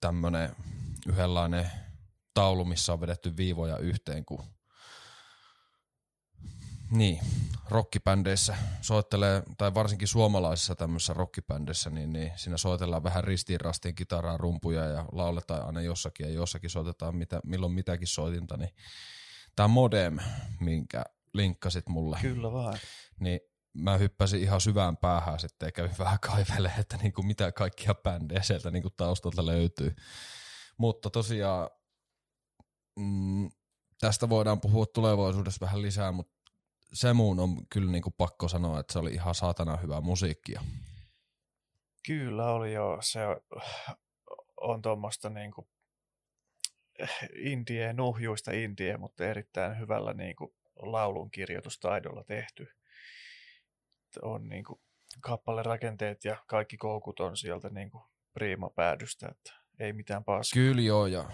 tämmönen 0.00 0.56
yhdenlainen 1.08 1.70
taulu, 2.34 2.64
missä 2.64 2.92
on 2.92 3.00
vedetty 3.00 3.36
viivoja 3.36 3.78
yhteen, 3.78 4.24
kun 4.24 4.44
niin, 6.90 7.20
rockibändeissä 7.68 8.56
soittelee, 8.80 9.42
tai 9.58 9.74
varsinkin 9.74 10.08
suomalaisissa 10.08 10.74
tämmöisissä 10.74 11.14
rockibändeissä, 11.14 11.90
niin, 11.90 12.12
niin 12.12 12.32
siinä 12.36 12.56
soitellaan 12.56 13.02
vähän 13.02 13.24
ristiin 13.24 13.60
rastiin 13.60 13.94
kitaraa, 13.94 14.36
rumpuja 14.36 14.84
ja 14.84 15.04
lauletaan 15.12 15.66
aina 15.66 15.80
jossakin 15.80 16.26
ja 16.26 16.32
jossakin 16.32 16.70
soitetaan 16.70 17.16
mitä, 17.16 17.40
milloin 17.44 17.72
mitäkin 17.72 18.06
soitinta, 18.06 18.56
niin 18.56 18.70
tämä 19.56 19.68
Modem, 19.68 20.18
minkä 20.60 21.04
linkkasit 21.34 21.88
mulle. 21.88 22.18
Kyllä 22.22 22.52
vaan. 22.52 22.78
Niin 23.20 23.40
mä 23.78 23.96
hyppäsin 23.96 24.40
ihan 24.40 24.60
syvään 24.60 24.96
päähän 24.96 25.38
sitten 25.38 25.72
kävin 25.72 25.98
vähän 26.04 26.20
kaivele, 26.20 26.72
että 26.78 26.96
niin 26.96 27.12
kuin 27.12 27.26
mitä 27.26 27.52
kaikkia 27.52 27.94
bändejä 27.94 28.42
sieltä 28.42 28.70
niin 28.70 28.82
kuin 28.82 28.94
taustalta 28.96 29.46
löytyy. 29.46 29.96
Mutta 30.78 31.10
tosiaan 31.10 31.70
mm, 32.96 33.50
tästä 34.00 34.28
voidaan 34.28 34.60
puhua 34.60 34.86
tulevaisuudessa 34.86 35.66
vähän 35.66 35.82
lisää, 35.82 36.12
mutta 36.12 36.38
se 36.92 37.12
muun 37.12 37.40
on 37.40 37.66
kyllä 37.70 37.92
niin 37.92 38.02
kuin 38.02 38.14
pakko 38.18 38.48
sanoa, 38.48 38.80
että 38.80 38.92
se 38.92 38.98
oli 38.98 39.10
ihan 39.10 39.34
saatana 39.34 39.76
hyvää 39.76 40.00
musiikkia. 40.00 40.60
Kyllä 42.06 42.50
oli 42.50 42.72
jo. 42.72 42.98
Se 43.00 43.20
on 44.60 44.82
tuommoista 44.82 45.30
niin 45.30 45.50
kuin 45.52 45.68
indie, 47.36 47.92
nuhjuista 47.92 48.52
indie, 48.52 48.96
mutta 48.96 49.24
erittäin 49.24 49.78
hyvällä 49.78 50.14
niin 50.14 50.36
kuin 50.36 50.54
laulun 50.76 51.30
kirjoitustaidolla 51.30 52.24
tehty. 52.24 52.77
On 54.22 54.48
niin 54.48 54.64
kuin 54.64 54.80
kappalerakenteet 55.20 56.24
ja 56.24 56.36
kaikki 56.46 56.76
koukut 56.76 57.20
on 57.20 57.36
sieltä 57.36 57.68
niin 57.68 57.90
kuin 57.90 58.04
priima 58.32 58.70
päädystä, 58.70 59.28
että 59.28 59.52
ei 59.78 59.92
mitään 59.92 60.24
paskaa. 60.24 60.54
Kyllä 60.54 60.82
joo, 60.82 61.06
ja, 61.06 61.24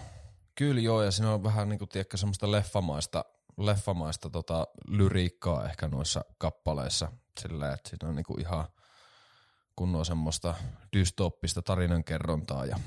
kyllä 0.55 0.81
joo, 0.81 1.03
ja 1.03 1.11
siinä 1.11 1.33
on 1.33 1.43
vähän 1.43 1.69
niin 1.69 1.79
kuin, 1.79 1.89
tiedätkö, 1.89 2.17
semmoista 2.17 2.51
leffamaista, 2.51 3.25
leffamaista 3.57 4.29
tota, 4.29 4.67
lyriikkaa 4.87 5.65
ehkä 5.65 5.87
noissa 5.87 6.25
kappaleissa, 6.37 7.11
sillä 7.39 7.73
että 7.73 7.89
siinä 7.89 8.09
on 8.09 8.15
niin 8.15 8.25
kuin 8.25 8.41
ihan 8.41 8.67
kunnon 9.75 10.05
semmoista 10.05 10.53
dystooppista 10.97 11.61
tarinankerrontaa 11.61 12.65
ja 12.65 12.79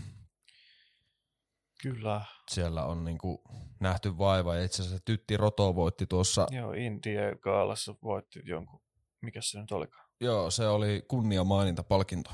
Kyllä. 1.83 2.25
siellä 2.51 2.85
on 2.85 3.05
niin 3.05 3.19
kuin 3.19 3.39
nähty 3.81 4.19
vaiva 4.19 4.57
ja 4.57 4.65
itse 4.65 4.83
asiassa 4.83 5.05
Tytti 5.05 5.37
Roto 5.37 5.75
voitti 5.75 6.07
tuossa, 6.07 6.47
Joo, 6.51 6.73
Indie 6.73 7.37
Gaalassa 7.41 7.95
voitti 8.03 8.41
jonkun, 8.45 8.81
mikä 9.21 9.41
se 9.43 9.61
nyt 9.61 9.73
olikaan? 9.73 10.09
joo 10.21 10.51
se 10.51 10.69
oli 10.69 11.05
kunnia 11.09 11.45
maininta 11.45 11.83
palkinto, 11.83 12.31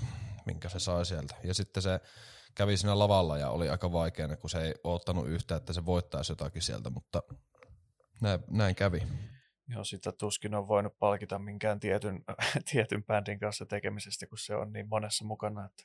minkä 0.47 0.69
se 0.69 0.79
sai 0.79 1.07
sieltä 1.07 1.35
ja 1.45 1.55
sitten 1.55 1.83
se 1.83 2.00
kävi 2.55 2.76
siinä 2.76 2.99
lavalla 2.99 3.38
ja 3.38 3.50
oli 3.50 3.69
aika 3.69 3.93
vaikeana, 3.93 4.37
kun 4.37 4.50
se 4.50 4.62
ei 4.62 4.75
ottanut 4.85 5.29
yhtä, 5.29 5.57
että 5.57 5.73
se 5.73 5.87
voittaisi 5.87 6.33
jotakin 6.33 6.62
sieltä, 6.62 6.91
mutta 6.91 7.23
näin, 8.21 8.41
näin 8.50 8.75
kävi. 8.75 9.03
Joo, 9.69 9.85
sitä 9.85 10.12
tuskin 10.12 10.55
on 10.55 10.69
voinut 10.69 10.99
palkita 10.99 11.38
minkään 11.38 11.81
tietyn, 11.81 12.25
tietyn 12.73 13.05
bändin 13.05 13.38
kanssa 13.38 13.67
tekemisestä, 13.67 14.26
kun 14.26 14.38
se 14.38 14.55
on 14.55 14.73
niin 14.73 14.88
monessa 14.88 15.25
mukana, 15.25 15.64
että 15.64 15.83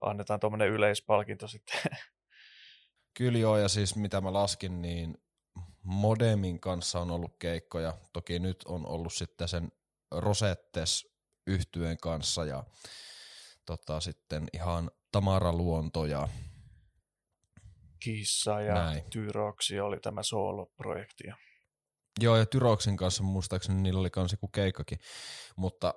annetaan 0.00 0.40
tuommoinen 0.40 0.68
yleispalkinto 0.68 1.48
sitten. 1.48 1.80
Kyllä 3.18 3.38
joo, 3.38 3.58
ja 3.58 3.68
siis 3.68 3.96
mitä 3.96 4.20
mä 4.20 4.32
laskin, 4.32 4.82
niin 4.82 5.18
Modemin 5.82 6.60
kanssa 6.60 7.00
on 7.00 7.10
ollut 7.10 7.36
keikkoja. 7.38 7.98
Toki 8.12 8.38
nyt 8.38 8.64
on 8.64 8.86
ollut 8.86 9.12
sitten 9.12 9.48
sen 9.48 9.72
Rosettes 10.10 11.06
yhtyeen 11.46 11.96
kanssa 11.96 12.44
ja 12.44 12.64
tota, 13.66 14.00
sitten 14.00 14.48
ihan 14.52 14.90
Tamara 15.12 15.52
Luonto 15.52 16.06
ja 16.06 16.28
Kissa 18.00 18.60
ja 18.60 18.74
Näin. 18.74 19.04
Tyroksi 19.10 19.80
oli 19.80 20.00
tämä 20.00 20.22
sooloprojekti. 20.22 21.24
Joo, 22.20 22.36
ja 22.36 22.46
Tyroksen 22.46 22.96
kanssa 22.96 23.22
muistaakseni 23.22 23.82
niillä 23.82 24.00
oli 24.00 24.10
kans 24.10 24.32
joku 24.32 24.48
keikkakin, 24.48 24.98
mutta 25.56 25.94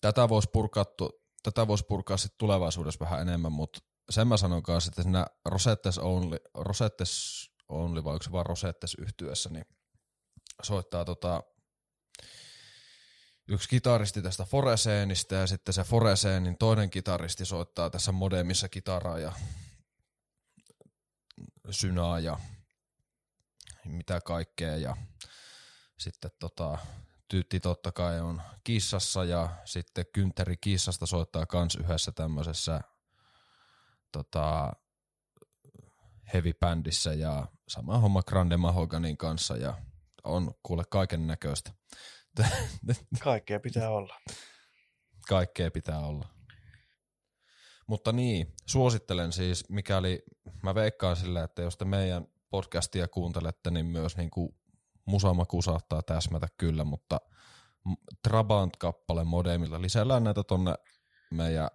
tätä 0.00 0.28
voisi 0.28 0.48
purkaa, 0.52 0.84
tätä 1.42 1.66
vois 1.66 1.84
purkaa 1.84 2.16
sit 2.16 2.38
tulevaisuudessa 2.38 3.04
vähän 3.04 3.20
enemmän, 3.20 3.52
mutta 3.52 3.80
sen 4.10 4.28
mä 4.28 4.36
sanon 4.36 4.62
kanssa, 4.62 4.90
että 4.90 5.02
siinä 5.02 5.26
Rosettes 5.44 5.98
Only, 5.98 6.36
Rosettes 6.54 7.49
Only 7.70 8.04
vai 8.04 8.22
se 8.22 8.32
vaan 8.32 8.46
Rosettes 8.46 8.94
yhtyessä, 8.98 9.50
niin 9.50 9.64
soittaa 10.62 11.04
tota, 11.04 11.42
yksi 13.48 13.68
kitaristi 13.68 14.22
tästä 14.22 14.44
Foreseenistä 14.44 15.34
ja 15.34 15.46
sitten 15.46 15.74
se 15.74 15.84
Foreseenin 15.84 16.58
toinen 16.58 16.90
kitaristi 16.90 17.44
soittaa 17.44 17.90
tässä 17.90 18.12
modemissa 18.12 18.68
kitaraa 18.68 19.18
ja 19.18 19.32
synaa 21.70 22.20
ja 22.20 22.38
mitä 23.84 24.20
kaikkea 24.20 24.76
ja 24.76 24.96
sitten 25.98 26.30
tota, 26.38 26.78
Tytti 27.30 27.60
totta 27.60 27.92
kai 27.92 28.20
on 28.20 28.42
kissassa 28.64 29.24
ja 29.24 29.48
sitten 29.64 30.04
Kyntteri 30.12 30.56
kissasta 30.56 31.06
soittaa 31.06 31.46
kans 31.46 31.74
yhdessä 31.74 32.12
tämmöisessä 32.12 32.80
tota, 34.12 34.72
heavy-bändissä 36.34 37.12
ja 37.12 37.46
sama 37.70 37.98
homma 37.98 38.22
Grande 38.22 38.56
Mahoganin 38.56 39.16
kanssa 39.16 39.56
ja 39.56 39.74
on 40.24 40.54
kuule 40.62 40.84
kaiken 40.90 41.26
näköistä. 41.26 41.72
Kaikkea 43.24 43.60
pitää 43.60 43.90
olla. 43.90 44.16
Kaikkea 45.28 45.70
pitää 45.70 45.98
olla. 45.98 46.28
Mutta 47.86 48.12
niin, 48.12 48.54
suosittelen 48.66 49.32
siis, 49.32 49.68
mikäli 49.68 50.22
mä 50.62 50.74
veikkaan 50.74 51.16
sillä, 51.16 51.44
että 51.44 51.62
jos 51.62 51.76
te 51.76 51.84
meidän 51.84 52.26
podcastia 52.50 53.08
kuuntelette, 53.08 53.70
niin 53.70 53.86
myös 53.86 54.16
niin 54.16 54.30
kuin 54.30 54.54
musamaku 55.04 55.62
saattaa 55.62 56.02
täsmätä 56.02 56.46
kyllä, 56.56 56.84
mutta 56.84 57.20
Trabant-kappale 58.28 59.24
modemilla 59.24 59.82
lisällään 59.82 60.24
näitä 60.24 60.42
tonne 60.44 60.74
meidän 61.30 61.70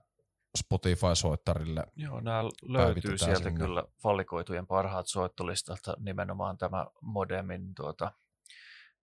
Spotify-soittarille. 0.55 1.83
Joo, 1.95 2.19
nämä 2.21 2.43
löytyy 2.61 3.17
sieltä 3.17 3.43
sinne. 3.43 3.59
kyllä 3.59 3.83
valikoitujen 4.03 4.67
parhaat 4.67 5.07
soittolistalta 5.07 5.93
nimenomaan 5.99 6.57
tämä 6.57 6.85
Modemin 7.01 7.75
tuota, 7.75 8.11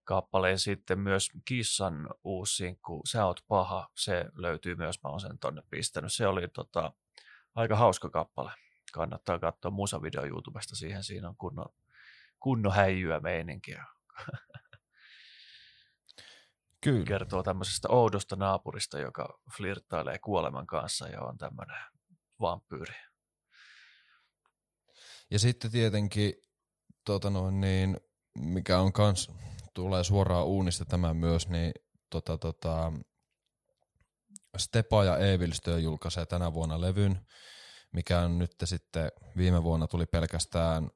kappale 0.05 0.51
ja 0.51 0.59
sitten 0.59 0.99
myös 0.99 1.29
Kissan 1.45 2.09
uusi 2.25 2.57
sinkku 2.57 3.03
Sä 3.09 3.27
oot 3.27 3.41
paha, 3.49 3.88
se 3.97 4.25
löytyy 4.35 4.75
myös, 4.75 5.03
mä 5.03 5.11
oon 5.11 5.21
sen 5.21 5.38
tonne 5.38 5.62
pistänyt. 5.71 6.12
Se 6.12 6.27
oli 6.27 6.49
tota, 6.49 6.93
aika 7.55 7.77
hauska 7.77 8.11
kappale. 8.11 8.53
Kannattaa 8.93 9.38
katsoa 9.38 9.71
musavideo 9.71 10.25
YouTubesta 10.25 10.77
siihen, 10.77 11.05
siinä 11.05 11.29
on 11.29 11.37
kunnon, 11.37 11.75
kunnon 12.41 12.73
häijyä 12.73 13.21
meininkiä. 13.21 13.85
Kyllä. 16.83 17.05
Kertoo 17.05 17.42
tämmöisestä 17.42 17.88
oudosta 17.88 18.37
naapurista, 18.37 18.99
joka 18.99 19.40
flirttailee 19.57 20.18
kuoleman 20.18 20.66
kanssa 20.66 21.09
ja 21.09 21.21
on 21.21 21.38
tämmöinen 21.38 21.83
vampyyri. 22.40 22.95
Ja 25.31 25.38
sitten 25.38 25.71
tietenkin, 25.71 26.35
tota 27.05 27.31
noin, 27.31 27.61
niin, 27.61 28.01
mikä 28.38 28.79
on 28.79 28.92
kans, 28.92 29.31
tulee 29.75 30.05
suoraan 30.05 30.47
uunista 30.47 30.85
tämä 30.85 31.14
myös, 31.14 31.49
niin 31.49 31.73
tota, 32.11 32.38
tota, 32.38 32.92
Stepa 34.57 35.05
ja 35.05 35.18
Evilstö 35.18 35.79
julkaisee 35.79 36.27
tänä 36.27 36.53
vuonna 36.55 36.81
levyn, 36.81 37.27
mikä 37.92 38.21
on 38.21 38.38
nyt 38.38 38.51
sitten 38.64 39.12
viime 39.37 39.62
vuonna 39.62 39.87
tuli 39.87 40.07
pelkästään, 40.07 40.90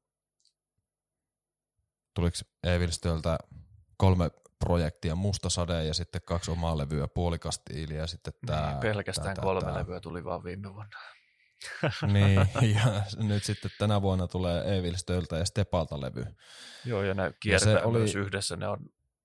tuliko 2.15 2.37
Evilstöltä 2.63 3.39
kolme 3.97 4.31
projektia, 4.59 5.15
Musta 5.15 5.51
sade 5.51 5.85
ja 5.85 5.95
sitten 5.95 6.21
kaksi 6.25 6.51
omaa 6.51 6.79
levyä, 6.79 7.09
puolikastiili 7.09 7.95
ja 7.95 8.07
sitten 8.07 8.33
tämä. 8.47 8.71
Niin, 8.71 8.81
pelkästään 8.81 9.37
kolme 9.41 9.75
levyä 9.75 10.01
tuli 10.01 10.25
vaan 10.25 10.45
viime 10.45 10.75
vuonna. 10.75 10.99
niin, 12.13 12.35
ja 12.75 13.03
nyt 13.17 13.45
sitten 13.45 13.71
tänä 13.79 14.03
vuonna 14.03 14.27
tulee 14.27 14.79
Evilstöltä 14.79 15.37
ja 15.37 15.45
Stepalta 15.45 16.01
levy. 16.01 16.25
Joo, 16.85 17.03
ja 17.03 17.15
ne 17.15 17.33
kierretään 17.41 17.85
oli- 17.85 17.99
myös 17.99 18.15
yhdessä. 18.15 18.57
Ne 18.57 18.69
on 18.69 18.79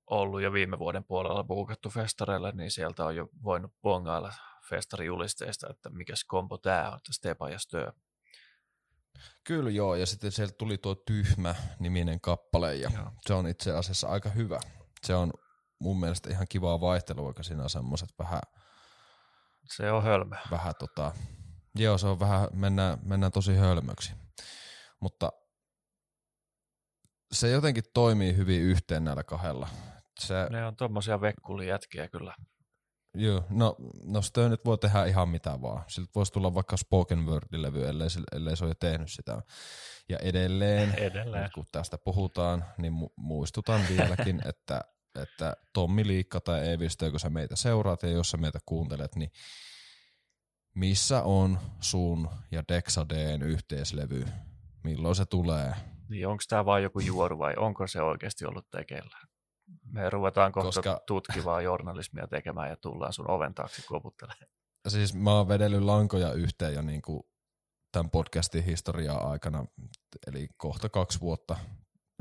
ollut 0.10 0.42
jo 0.42 0.54
viime 0.54 0.80
vuoden 0.80 1.04
puolella 1.04 1.44
buukattu 1.44 1.90
festareille, 1.90 2.52
niin 2.52 2.72
sieltä 2.72 3.06
on 3.06 3.16
jo 3.16 3.30
voinut 3.44 3.74
bongailla 3.82 4.34
festarijulisteista, 4.70 5.68
että 5.70 5.90
mikäs 5.90 6.24
kombo 6.24 6.58
tämä 6.58 6.90
on, 6.90 6.98
että 6.98 7.14
Stepa 7.14 7.50
ja 7.50 7.60
Stö. 7.60 7.94
Kyllä 9.44 9.70
joo, 9.70 9.96
ja 9.96 10.06
sitten 10.06 10.32
sieltä 10.32 10.54
tuli 10.58 10.78
tuo 10.78 10.96
Tyhmä-niminen 10.96 12.22
kappale, 12.22 12.76
ja 12.76 12.92
Joo. 12.96 13.12
se 13.28 13.34
on 13.34 13.48
itse 13.48 13.72
asiassa 13.72 14.08
aika 14.08 14.30
hyvä. 14.30 14.60
Se 15.04 15.16
on 15.16 15.34
mun 15.80 16.00
mielestä 16.00 16.30
ihan 16.30 16.48
kivaa 16.50 16.82
vaihtelua, 16.82 17.34
kun 17.34 17.44
siinä 17.44 17.64
on 17.64 17.70
semmoiset 17.70 18.10
vähän, 18.20 18.42
Se 19.76 19.92
on 19.92 20.04
hölmö. 20.04 20.36
vähän 20.52 20.74
tota, 20.80 21.12
joo 21.76 21.98
se 21.98 22.08
on 22.08 22.20
vähän, 22.20 22.48
mennään, 22.54 22.98
mennään 23.04 23.32
tosi 23.32 23.56
hölmöksi. 23.56 24.12
Mutta 25.00 25.32
se 27.32 27.50
jotenkin 27.50 27.84
toimii 27.94 28.36
hyvin 28.36 28.62
yhteen 28.62 29.04
näillä 29.04 29.24
kahdella. 29.24 29.68
Se, 30.20 30.34
Ne 30.50 30.66
on 30.66 30.76
tommosia 30.76 31.22
vekkulijätkiä 31.22 32.08
kyllä. 32.08 32.36
Joo, 33.14 33.44
no, 33.50 33.76
no 34.06 34.22
Stö 34.22 34.50
nyt 34.50 34.66
voi 34.66 34.78
tehdä 34.78 35.06
ihan 35.06 35.30
mitä 35.30 35.62
vaan. 35.62 35.84
Siltä 35.88 36.12
voisi 36.16 36.32
tulla 36.34 36.54
vaikka 36.54 36.78
spoken 36.78 37.26
word-levy, 37.26 37.86
ellei, 37.88 38.08
ellei 38.32 38.58
se 38.58 38.64
ole 38.64 38.72
jo 38.72 38.76
tehnyt 38.76 39.12
sitä. 39.12 39.42
Ja 40.12 40.18
edelleen, 40.18 40.94
Edelleen. 41.10 41.44
nyt 41.44 41.54
kun 41.54 41.66
tästä 41.72 41.98
puhutaan, 41.98 42.66
niin 42.78 42.94
mu- 42.94 43.14
muistutan 43.16 43.82
vieläkin, 43.90 44.42
että, 44.50 44.82
että 45.22 45.56
Tommi 45.74 46.08
Liikka 46.08 46.42
tai 46.42 46.68
Eevistö, 46.68 47.12
kun 47.12 47.20
sä 47.20 47.30
meitä 47.30 47.56
seuraat 47.56 48.04
ja 48.04 48.10
jos 48.10 48.32
sä 48.32 48.38
meitä 48.38 48.60
kuuntelet, 48.66 49.16
niin 49.16 49.32
missä 50.76 51.24
on 51.24 51.60
sun 51.80 52.30
ja 52.52 52.64
Dexadeen 52.68 53.42
yhteislevy? 53.42 54.26
Milloin 54.84 55.16
se 55.16 55.26
tulee? 55.26 55.74
Niin 56.10 56.28
onko 56.28 56.44
tämä 56.50 56.66
vain 56.66 56.84
joku 56.84 57.00
juoru 57.00 57.40
vai 57.40 57.54
onko 57.58 57.88
se 57.88 58.02
oikeasti 58.02 58.46
ollut 58.46 58.70
tekeillä? 58.72 59.18
Me 59.86 60.10
ruvetaan 60.10 60.52
kohta 60.52 60.82
Koska... 60.82 61.02
Tutkivaa 61.08 61.62
journalismia 61.62 62.28
tekemään 62.28 62.70
ja 62.70 62.76
tullaan 62.76 63.14
sun 63.14 63.30
oven 63.30 63.54
taakse 63.54 63.82
koputtelemaan. 63.88 64.48
Siis 64.88 65.16
mä 65.16 65.32
oon 65.32 65.48
vedellyt 65.48 65.82
lankoja 65.82 66.34
yhteen 66.34 66.74
jo 66.74 66.82
niinku 66.82 67.30
tämän 67.92 68.10
podcastin 68.10 68.64
historiaa 68.64 69.30
aikana, 69.32 69.66
eli 70.28 70.48
kohta 70.58 70.90
kaksi 70.90 71.20
vuotta. 71.20 71.58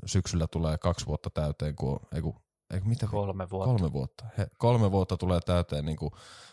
Syksyllä 0.06 0.46
tulee 0.46 0.78
kaksi 0.78 1.06
vuotta 1.06 1.30
täyteen, 1.30 1.76
kun, 1.76 1.92
on- 1.92 2.00
ei 2.14 2.22
kun, 2.22 2.42
ei 2.74 2.80
kun 2.80 2.88
mitä? 2.88 3.06
Kolme 3.06 3.50
vuotta. 3.50 3.72
Kolme 3.72 3.92
vuotta. 3.92 4.24
He, 4.38 4.46
kolme 4.58 4.90
vuotta 4.90 5.16
tulee 5.16 5.40
täyteen 5.40 5.84
niin 5.84 5.96
kuin 5.96 6.10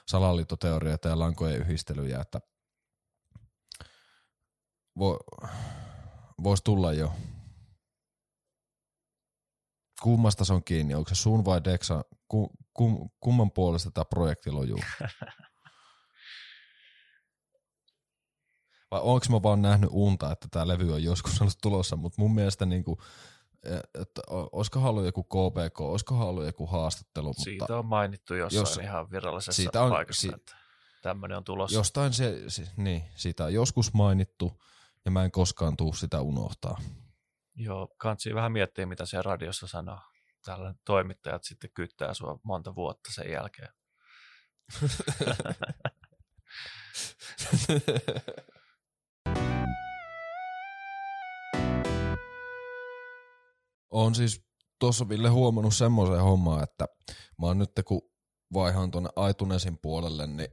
salaliittoteorioita 0.08 1.08
ja 1.10 1.20
lankojen 1.20 1.62
yhdistelyjä, 1.62 2.20
että 2.22 2.40
vo, 5.00 5.20
voisi 6.44 6.64
tulla 6.64 6.94
jo. 6.94 7.12
Kummasta 10.04 10.46
se 10.46 10.54
on 10.54 10.64
kiinni? 10.64 10.94
Onko 10.96 11.10
se 11.10 11.16
sun 11.16 11.46
vai 11.46 11.64
Dexa? 11.64 12.02
Ku, 12.28 12.50
kum, 12.74 13.10
kumman 13.20 13.52
puolesta 13.52 13.92
tämä 13.92 14.06
projekti 14.06 14.52
lojuu? 14.52 14.80
Vai 18.92 19.00
onko 19.04 19.26
mä 19.30 19.44
vaan 19.44 19.62
nähnyt 19.62 19.90
unta, 19.94 20.32
että 20.32 20.48
tämä 20.52 20.68
levy 20.68 20.94
on 20.94 21.04
joskus 21.04 21.32
ollut 21.42 21.58
tulossa, 21.62 21.96
mutta 21.96 22.22
mun 22.22 22.36
mielestä 22.36 22.66
niinku, 22.66 22.98
että 24.02 24.22
o- 24.30 24.50
olisikohan 24.52 24.90
ollut 24.90 25.06
joku 25.06 25.24
KPK, 25.24 25.82
olisikohan 25.82 26.28
ollut 26.28 26.46
joku 26.46 26.68
haastattelu, 26.68 27.28
mutta 27.28 27.44
Siitä 27.44 27.78
on 27.78 27.86
mainittu 27.86 28.34
jossain 28.36 28.62
jos- 28.62 28.78
ihan 28.78 29.12
virallisessa 29.12 29.52
siitä 29.52 29.84
on- 29.84 29.92
paikassa, 29.92 30.22
si- 30.22 30.32
että 30.36 30.56
tämmöinen 31.02 31.38
on 31.38 31.44
tulossa. 31.44 31.78
jostain 31.78 32.14
se, 32.14 32.44
se, 32.48 32.68
niin, 32.78 33.04
siitä 33.16 33.46
on 33.46 33.54
joskus 33.54 33.94
mainittu 33.94 34.62
ja 35.06 35.12
mä 35.12 35.24
en 35.24 35.32
koskaan 35.32 35.78
tuu 35.78 35.94
sitä 35.94 36.22
unohtaa. 36.22 36.82
Joo, 37.56 37.88
kansi 37.98 38.36
vähän 38.36 38.52
miettiä, 38.52 38.86
mitä 38.86 39.06
se 39.06 39.22
radiossa 39.22 39.68
sanoo. 39.68 40.00
Täällä 40.46 40.74
toimittajat 40.86 41.44
sitten 41.44 41.70
kyttää 41.74 42.14
sua 42.14 42.40
monta 42.44 42.76
vuotta 42.76 43.12
sen 43.14 43.32
jälkeen. 43.32 43.70
Oon 53.92 54.16
siis 54.16 54.46
tuossa 54.80 55.10
Ville 55.10 55.30
huomannut 55.30 55.76
semmoisen 55.76 56.22
hommaa, 56.22 56.64
että 56.64 56.86
mä 57.42 57.48
oon 57.48 57.58
nyt 57.58 57.72
kun 57.86 58.02
vaihan 58.54 58.92
tuonne 58.92 59.10
Aitunesin 59.16 59.78
puolelle, 59.82 60.28
niin 60.28 60.50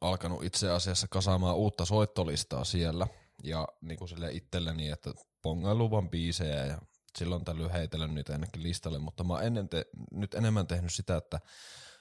alkanut 0.00 0.44
itse 0.44 0.70
asiassa 0.70 1.06
kasaamaan 1.10 1.56
uutta 1.56 1.84
soittolistaa 1.84 2.64
siellä 2.64 3.06
ja 3.44 3.68
niin 3.80 3.98
kuin 3.98 4.08
sille 4.08 4.32
itselleni, 4.32 4.88
että 4.88 5.12
pongailu 5.42 5.90
vaan 5.90 6.10
biisejä 6.10 6.66
ja 6.66 6.78
silloin 7.18 7.44
tällöin 7.44 7.70
heitellen 7.70 8.14
niitä 8.14 8.34
ennenkin 8.34 8.62
listalle, 8.62 8.98
mutta 8.98 9.24
mä 9.24 9.34
oon 9.34 9.44
ennen 9.44 9.68
te- 9.68 9.86
nyt 10.12 10.34
enemmän 10.34 10.66
tehnyt 10.66 10.94
sitä, 10.94 11.16
että 11.16 11.40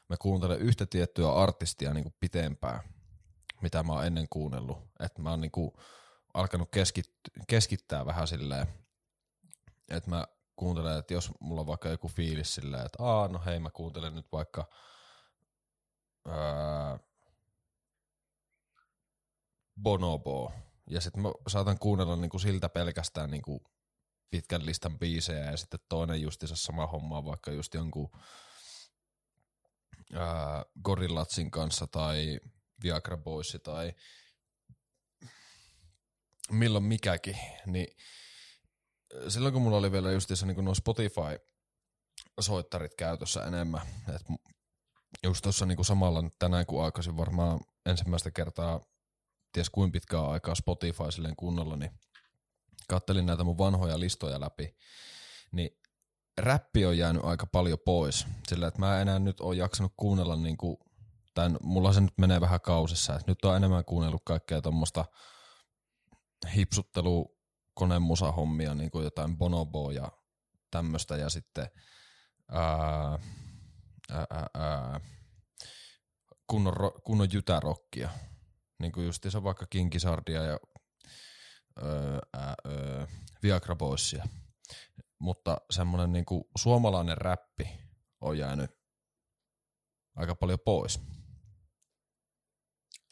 mä 0.10 0.18
kuuntelen 0.18 0.60
yhtä 0.60 0.86
tiettyä 0.86 1.34
artistia 1.34 1.94
niin 1.94 2.04
kuin 2.04 2.16
pitempään, 2.20 2.80
mitä 3.62 3.84
mä 3.84 3.94
oon 3.94 4.06
ennen 4.06 4.28
kuunnellut. 4.30 4.78
Että 5.00 5.22
mä 5.22 5.30
oon 5.30 5.42
niin 5.42 5.52
kuin 5.52 5.72
alkanut 6.34 6.70
keskit- 6.76 7.44
keskittää 7.48 8.06
vähän 8.06 8.28
silleen, 8.28 8.68
että 9.90 10.10
mä 10.10 10.28
kuuntelen, 10.58 11.00
että 11.00 11.13
jos 11.13 11.32
mulla 11.39 11.62
on 11.62 11.67
vaikka 11.67 11.89
joku 11.89 12.08
fiilis 12.08 12.56
silleen, 12.56 12.86
että 12.86 13.04
aa, 13.04 13.28
no 13.28 13.41
hei, 13.46 13.60
mä 13.60 13.70
kuuntelen 13.70 14.15
nyt 14.15 14.32
vaikka 14.32 14.70
ää, 16.28 17.00
Bonobo, 19.82 20.52
ja 20.89 21.02
sitten 21.02 21.22
mä 21.22 21.30
saatan 21.48 21.80
kuunnella 21.80 22.15
niinku 22.15 22.39
siltä 22.39 22.70
pelkästään 22.70 23.32
niinku 23.32 23.63
pitkän 24.30 24.65
listan 24.65 25.00
biisejä, 25.00 25.52
ja 25.52 25.58
sitten 25.58 25.80
toinen 25.89 26.22
justiinsa 26.22 26.56
sama 26.56 26.88
homma, 26.88 27.26
vaikka 27.26 27.52
just 27.52 27.74
jonkun 27.74 28.12
ää, 30.13 30.65
Gorillatsin 30.84 31.52
kanssa, 31.52 31.88
tai 31.88 32.39
Viagra 32.84 33.17
Boys, 33.17 33.58
tai 33.63 33.93
milloin 36.52 36.84
mikäkin, 36.84 37.38
niin 37.65 37.88
silloin 39.28 39.54
kun 39.54 39.62
mulla 39.62 39.78
oli 39.78 39.91
vielä 39.91 40.12
justiinsa 40.12 40.46
niin 40.46 40.65
nuo 40.65 40.74
Spotify-soittarit 40.74 42.96
käytössä 42.98 43.43
enemmän, 43.43 43.82
että 44.15 44.34
just 45.24 45.43
tuossa 45.43 45.65
niin 45.65 45.86
samalla 45.86 46.22
nyt 46.22 46.34
tänään 46.39 46.65
kun 46.65 46.86
aikaisin 46.86 47.17
varmaan 47.17 47.60
ensimmäistä 47.86 48.32
kertaa 48.32 48.82
ties 49.52 49.70
kuin 49.70 49.91
pitkää 49.91 50.28
aikaa 50.28 50.56
Spotify 50.56 51.12
silleen 51.12 51.36
kunnolla, 51.36 51.76
niin 51.76 51.91
kattelin 52.89 53.26
näitä 53.26 53.43
mun 53.43 53.58
vanhoja 53.58 54.00
listoja 54.00 54.39
läpi, 54.39 54.76
niin 55.52 55.80
räppi 56.38 56.86
on 56.86 56.98
jäänyt 56.98 57.26
aika 57.26 57.48
paljon 57.48 57.80
pois, 57.86 58.28
sillä 58.48 58.67
että 58.67 58.80
mä 58.80 58.96
en 58.96 59.02
enää 59.02 59.20
nyt 59.20 59.41
ole 59.41 59.56
jaksanut 59.56 59.93
kuunnella 59.98 60.36
niin 60.36 60.58
kuin, 60.58 60.78
tai 61.34 61.50
mulla 61.62 61.93
se 61.93 62.02
nyt 62.02 62.17
menee 62.17 62.41
vähän 62.41 62.62
kausissa, 62.62 63.15
että 63.15 63.32
nyt 63.32 63.46
on 63.46 63.56
enemmän 63.56 63.86
kuunnellut 63.86 64.22
kaikkea 64.26 64.62
tuommoista 64.62 65.06
hipsuttelu 66.56 67.37
konemusahommia, 67.78 68.76
niin 68.76 68.92
kuin 68.92 69.04
jotain 69.04 69.38
bonoboa 69.38 69.94
ja 69.94 70.12
tämmöistä, 70.72 71.18
ja 71.18 71.30
sitten 71.30 71.68
ää, 72.52 73.20
ää, 74.12 74.26
ää, 74.30 74.48
ää, 74.54 75.00
kunnon, 76.48 76.74
ro- 76.74 77.02
kunnon 77.04 77.28
jytärokkia, 77.34 78.10
niin 78.80 78.92
kuin 78.92 79.06
justiinsa 79.06 79.44
vaikka 79.44 79.66
Kinkisardia 79.70 80.44
ja 80.44 80.60
ää, 82.34 82.56
öö, 82.66 83.06
Viagra 83.44 83.76
Boysia. 83.76 84.24
Mutta 85.20 85.58
semmoinen 85.72 86.13
niin 86.13 86.26
kuin 86.26 86.44
suomalainen 86.58 87.18
räppi 87.18 87.70
on 88.22 88.38
jäänyt 88.38 88.72
aika 90.16 90.36
paljon 90.36 90.60
pois. 90.66 91.00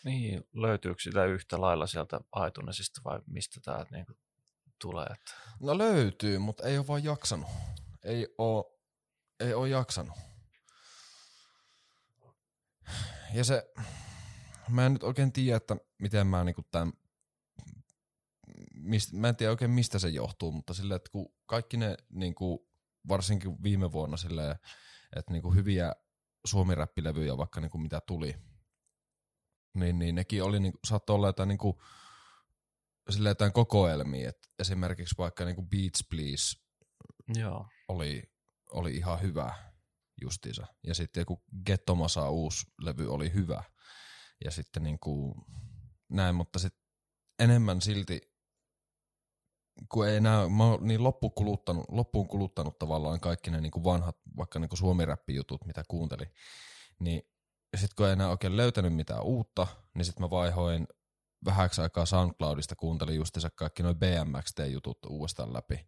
Niin, 0.03 0.43
löytyykö 0.53 1.01
sitä 1.01 1.25
yhtä 1.25 1.61
lailla 1.61 1.87
sieltä 1.87 2.19
aitunesista 2.31 3.01
vai 3.03 3.19
mistä 3.27 3.59
tämä 3.63 3.85
niinku 3.91 4.13
tulee? 4.85 5.05
Että... 5.05 5.31
No 5.59 5.77
löytyy, 5.77 6.37
mutta 6.37 6.63
ei 6.63 6.77
ole 6.77 6.87
vaan 6.87 7.03
jaksanut. 7.03 7.49
Ei 8.03 8.27
oo, 8.37 8.79
ei 9.39 9.53
oo 9.53 9.65
jaksanut. 9.65 10.17
Ja 13.33 13.43
se, 13.43 13.73
mä 14.69 14.85
en 14.85 14.93
nyt 14.93 15.03
oikein 15.03 15.31
tiedä, 15.31 15.57
että 15.57 15.77
miten 15.97 16.27
mä 16.27 16.43
niinku 16.43 16.61
tämän, 16.71 16.93
mist, 18.73 19.13
mä 19.13 19.29
en 19.29 19.35
tiedä 19.35 19.51
oikein 19.51 19.71
mistä 19.71 19.99
se 19.99 20.09
johtuu, 20.09 20.51
mutta 20.51 20.73
silleen, 20.73 20.95
että 20.95 21.11
kun 21.11 21.33
kaikki 21.45 21.77
ne 21.77 21.97
niinku, 22.09 22.69
varsinkin 23.07 23.63
viime 23.63 23.91
vuonna 23.91 24.17
silleen, 24.17 24.55
että 25.15 25.31
niinku 25.31 25.53
hyviä 25.53 25.93
suomiräppilevyjä 26.45 27.37
vaikka 27.37 27.61
niinku 27.61 27.77
mitä 27.77 28.01
tuli, 28.07 28.35
niin, 29.73 29.99
niin 29.99 30.15
nekin 30.15 30.43
oli, 30.43 30.59
niinku, 30.59 30.79
saattoi 30.87 31.15
olla 31.15 31.27
jotain 31.27 31.49
niinku, 31.49 31.81
silleen 33.09 33.31
jotain 33.31 33.53
kokoelmia, 33.53 34.29
että 34.29 34.47
esimerkiksi 34.59 35.15
vaikka 35.17 35.45
niinku 35.45 35.61
Beats 35.61 36.03
Please 36.09 36.57
Joo. 37.35 37.67
oli, 37.87 38.23
oli 38.71 38.95
ihan 38.95 39.21
hyvä 39.21 39.53
justiinsa. 40.21 40.67
Ja 40.83 40.95
sitten 40.95 41.21
joku 41.21 41.43
Gettomasa 41.65 42.29
uusi 42.29 42.65
levy 42.81 43.13
oli 43.13 43.33
hyvä. 43.33 43.63
Ja 44.45 44.51
sitten 44.51 44.83
niinku 44.83 45.45
näin, 46.09 46.35
mutta 46.35 46.59
sitten 46.59 46.81
enemmän 47.39 47.81
silti, 47.81 48.21
kun 49.89 50.07
ei 50.07 50.15
enää, 50.15 50.49
mä 50.49 50.63
oon 50.63 50.87
niin 50.87 51.03
loppuun 51.03 51.33
kuluttanut, 51.33 51.85
loppuun 51.89 52.27
kuluttanut 52.27 52.79
tavallaan 52.79 53.19
kaikki 53.19 53.51
ne 53.51 53.61
niinku 53.61 53.83
vanhat, 53.83 54.17
vaikka 54.37 54.59
niinku 54.59 54.75
suomiräppijutut, 54.75 55.65
mitä 55.65 55.83
kuuntelin, 55.87 56.27
niin 56.99 57.21
sitten 57.75 57.95
kun 57.95 58.05
ei 58.05 58.13
enää 58.13 58.29
oikein 58.29 58.57
löytänyt 58.57 58.93
mitään 58.93 59.23
uutta, 59.23 59.67
niin 59.93 60.05
sitten 60.05 60.23
mä 60.23 60.29
vaihoin 60.29 60.87
vähäksi 61.45 61.81
aikaa 61.81 62.05
SoundCloudista 62.05 62.75
kuuntelin 62.75 63.15
justiinsa 63.15 63.49
kaikki 63.49 63.83
noin 63.83 63.97
BMXT-jutut 63.99 64.97
uudestaan 65.09 65.53
läpi. 65.53 65.87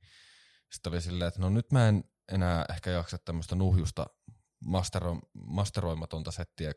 Sitten 0.71 0.93
oli 0.93 1.01
silleen, 1.01 1.27
että 1.27 1.39
no 1.39 1.49
nyt 1.49 1.71
mä 1.71 1.87
en 1.87 2.03
enää 2.31 2.65
ehkä 2.69 2.89
jaksa 2.91 3.17
tämmöistä 3.17 3.55
nuhjusta 3.55 4.07
mastero, 4.65 5.19
masteroimatonta 5.33 6.31
settiä 6.31 6.73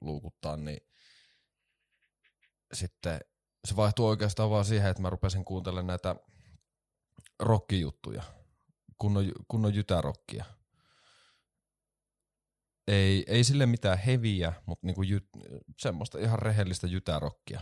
luukuttaa, 0.00 0.56
niin 0.56 0.80
sitten 2.72 3.20
se 3.68 3.76
vaihtui 3.76 4.08
oikeastaan 4.08 4.50
vaan 4.50 4.64
siihen, 4.64 4.90
että 4.90 5.02
mä 5.02 5.10
rupesin 5.10 5.44
kuuntelemaan 5.44 5.86
näitä 5.86 6.16
rockijuttuja, 7.38 8.22
kunnon, 8.98 9.32
kunnon 9.48 9.74
jytärokkia. 9.74 10.44
Ei, 12.90 13.24
ei 13.26 13.44
sille 13.44 13.66
mitään 13.66 13.98
heviä, 13.98 14.52
mutta 14.66 14.86
niinku 14.86 15.02
jyt, 15.02 15.28
semmoista 15.78 16.18
ihan 16.18 16.38
rehellistä 16.38 16.86
jytärokkia. 16.86 17.60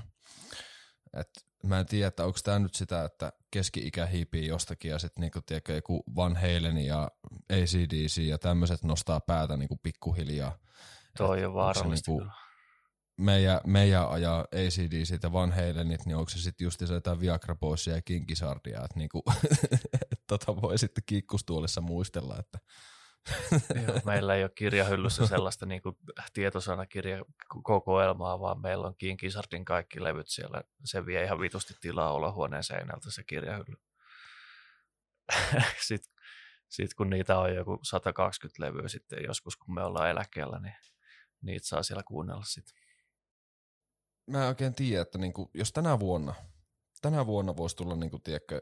Et 1.14 1.28
mä 1.62 1.80
en 1.80 1.86
tiedä, 1.86 2.06
että 2.06 2.24
onko 2.24 2.38
tämä 2.44 2.58
nyt 2.58 2.74
sitä, 2.74 3.04
että 3.04 3.32
keski-ikä 3.50 4.06
hiipii 4.06 4.46
jostakin 4.46 4.90
ja 4.90 4.98
sitten 4.98 5.20
niinku, 5.20 5.40
tiedätkö, 5.46 5.74
joku 5.74 6.04
Van 6.16 6.36
Halen 6.36 6.78
ja 6.78 7.10
ACDC 7.52 8.18
ja 8.18 8.38
tämmöiset 8.38 8.84
nostaa 8.84 9.20
päätä 9.20 9.56
niinku 9.56 9.76
pikkuhiljaa. 9.82 10.58
Toi 11.16 11.44
on 11.44 11.54
vaarallista 11.54 12.10
niinku, 12.10 12.30
meidän, 13.16 13.60
meidän 13.66 14.08
ajaa 14.08 14.40
ACDC 14.40 15.18
ja 15.22 15.32
Van 15.32 15.52
Halenit, 15.52 16.06
niin 16.06 16.16
onko 16.16 16.30
se 16.30 16.38
sitten 16.38 16.64
just 16.64 16.80
se 16.86 16.94
jotain 16.94 17.20
Viagra 17.20 17.56
ja 17.86 18.02
Kinkisardia, 18.02 18.84
että 18.84 18.98
niinku, 18.98 19.22
tota 20.28 20.62
voi 20.62 20.78
sitten 20.78 21.04
kiikkustuolissa 21.06 21.80
muistella, 21.80 22.38
että 22.38 22.58
meillä 24.04 24.34
ei 24.34 24.42
ole 24.42 24.50
kirjahyllyssä 24.54 25.26
sellaista 25.26 25.66
niin 25.66 25.82
kuin 25.82 25.96
tietosanakirjakokoelmaa, 26.32 28.40
vaan 28.40 28.60
meillä 28.60 28.86
on 28.86 28.96
Kinkisardin 28.98 29.64
kaikki 29.64 30.04
levyt 30.04 30.28
siellä. 30.28 30.62
Se 30.84 31.06
vie 31.06 31.24
ihan 31.24 31.40
vitusti 31.40 31.74
tilaa 31.80 32.12
olohuoneen 32.12 32.64
seinältä 32.64 33.10
se 33.10 33.24
kirjahylly. 33.24 33.76
sitten, 35.88 36.12
sitten 36.68 36.96
kun 36.96 37.10
niitä 37.10 37.38
on 37.38 37.54
joku 37.54 37.78
120 37.82 38.62
levyä 38.62 38.88
sitten 38.88 39.18
joskus, 39.26 39.56
kun 39.56 39.74
me 39.74 39.82
ollaan 39.82 40.10
eläkkeellä, 40.10 40.58
niin 40.58 40.74
niitä 41.42 41.66
saa 41.66 41.82
siellä 41.82 42.02
kuunnella 42.02 42.44
sitten. 42.44 42.78
Mä 44.26 44.42
en 44.42 44.48
oikein 44.48 44.74
tiedä, 44.74 45.02
että 45.02 45.18
niinku, 45.18 45.50
jos 45.54 45.72
tänä 45.72 46.00
vuonna, 46.00 46.34
tänä 47.02 47.26
vuonna 47.26 47.56
voisi 47.56 47.76
tulla 47.76 47.96
niinku, 47.96 48.18
tiedätkö, 48.18 48.60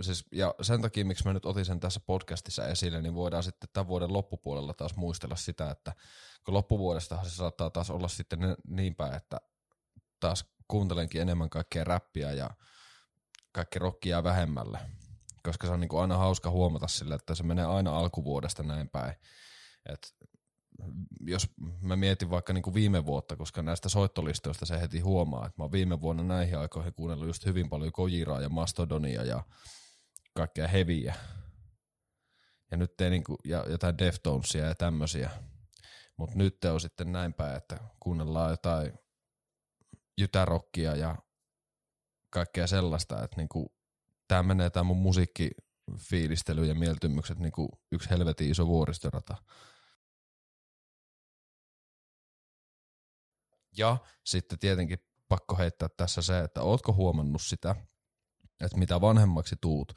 siis, 0.00 0.24
ja 0.32 0.54
sen 0.62 0.82
takia, 0.82 1.04
miksi 1.04 1.24
mä 1.24 1.32
nyt 1.32 1.46
otin 1.46 1.64
sen 1.64 1.80
tässä 1.80 2.00
podcastissa 2.00 2.66
esille, 2.66 3.02
niin 3.02 3.14
voidaan 3.14 3.42
sitten 3.42 3.68
tämän 3.72 3.88
vuoden 3.88 4.12
loppupuolella 4.12 4.74
taas 4.74 4.96
muistella 4.96 5.36
sitä, 5.36 5.70
että 5.70 5.92
kun 6.44 6.54
loppuvuodestahan 6.54 7.24
se 7.24 7.30
saattaa 7.30 7.70
taas 7.70 7.90
olla 7.90 8.08
sitten 8.08 8.56
niin 8.68 8.94
päin, 8.94 9.14
että 9.14 9.40
taas 10.20 10.44
kuuntelenkin 10.68 11.20
enemmän 11.20 11.50
kaikkea 11.50 11.84
räppiä 11.84 12.32
ja 12.32 12.50
kaikki 13.52 13.78
rockia 13.78 14.24
vähemmälle, 14.24 14.78
koska 15.42 15.66
se 15.66 15.72
on 15.72 15.80
niin 15.80 15.88
kuin 15.88 16.00
aina 16.00 16.16
hauska 16.16 16.50
huomata 16.50 16.88
sille, 16.88 17.14
että 17.14 17.34
se 17.34 17.42
menee 17.42 17.64
aina 17.64 17.98
alkuvuodesta 17.98 18.62
näin 18.62 18.88
päin. 18.88 19.14
Et 19.88 20.16
jos 21.20 21.48
mä 21.80 21.96
mietin 21.96 22.30
vaikka 22.30 22.52
niin 22.52 22.62
kuin 22.62 22.74
viime 22.74 23.06
vuotta, 23.06 23.36
koska 23.36 23.62
näistä 23.62 23.88
soittolistoista 23.88 24.66
se 24.66 24.80
heti 24.80 25.00
huomaa, 25.00 25.46
että 25.46 25.58
mä 25.58 25.64
oon 25.64 25.72
viime 25.72 26.00
vuonna 26.00 26.22
näihin 26.22 26.58
aikoihin 26.58 26.94
kuunnellut 26.94 27.26
just 27.26 27.46
hyvin 27.46 27.68
paljon 27.68 27.92
Kojiraa 27.92 28.40
ja 28.40 28.48
Mastodonia 28.48 29.24
ja 29.24 29.42
kaikkea 30.36 30.68
heviä. 30.68 31.14
Ja 32.70 32.76
nyt 32.76 33.00
ei 33.00 33.10
niinku, 33.10 33.38
ja 33.44 33.64
jotain 33.68 33.98
Deftonesia 33.98 34.66
ja 34.66 34.74
tämmöisiä. 34.74 35.30
Mutta 36.16 36.36
nyt 36.36 36.64
on 36.64 36.80
sitten 36.80 37.12
näin 37.12 37.34
päin, 37.34 37.56
että 37.56 37.80
kuunnellaan 38.00 38.50
jotain 38.50 38.92
jytärokkia 40.18 40.96
ja 40.96 41.16
kaikkea 42.30 42.66
sellaista, 42.66 43.24
että 43.24 43.36
niinku, 43.36 43.74
tämä 44.28 44.42
menee 44.42 44.70
tämä 44.70 44.84
mun 44.84 44.96
musiikkifiilistely 44.96 46.64
ja 46.64 46.74
mieltymykset 46.74 47.38
niinku 47.38 47.80
yksi 47.92 48.10
helvetin 48.10 48.50
iso 48.50 48.66
vuoristorata. 48.66 49.36
Ja 53.76 53.96
sitten 54.24 54.58
tietenkin 54.58 54.98
pakko 55.28 55.56
heittää 55.56 55.88
tässä 55.96 56.22
se, 56.22 56.40
että 56.40 56.62
ootko 56.62 56.92
huomannut 56.92 57.42
sitä, 57.42 57.76
että 58.60 58.78
mitä 58.78 59.00
vanhemmaksi 59.00 59.56
tuut, 59.60 59.92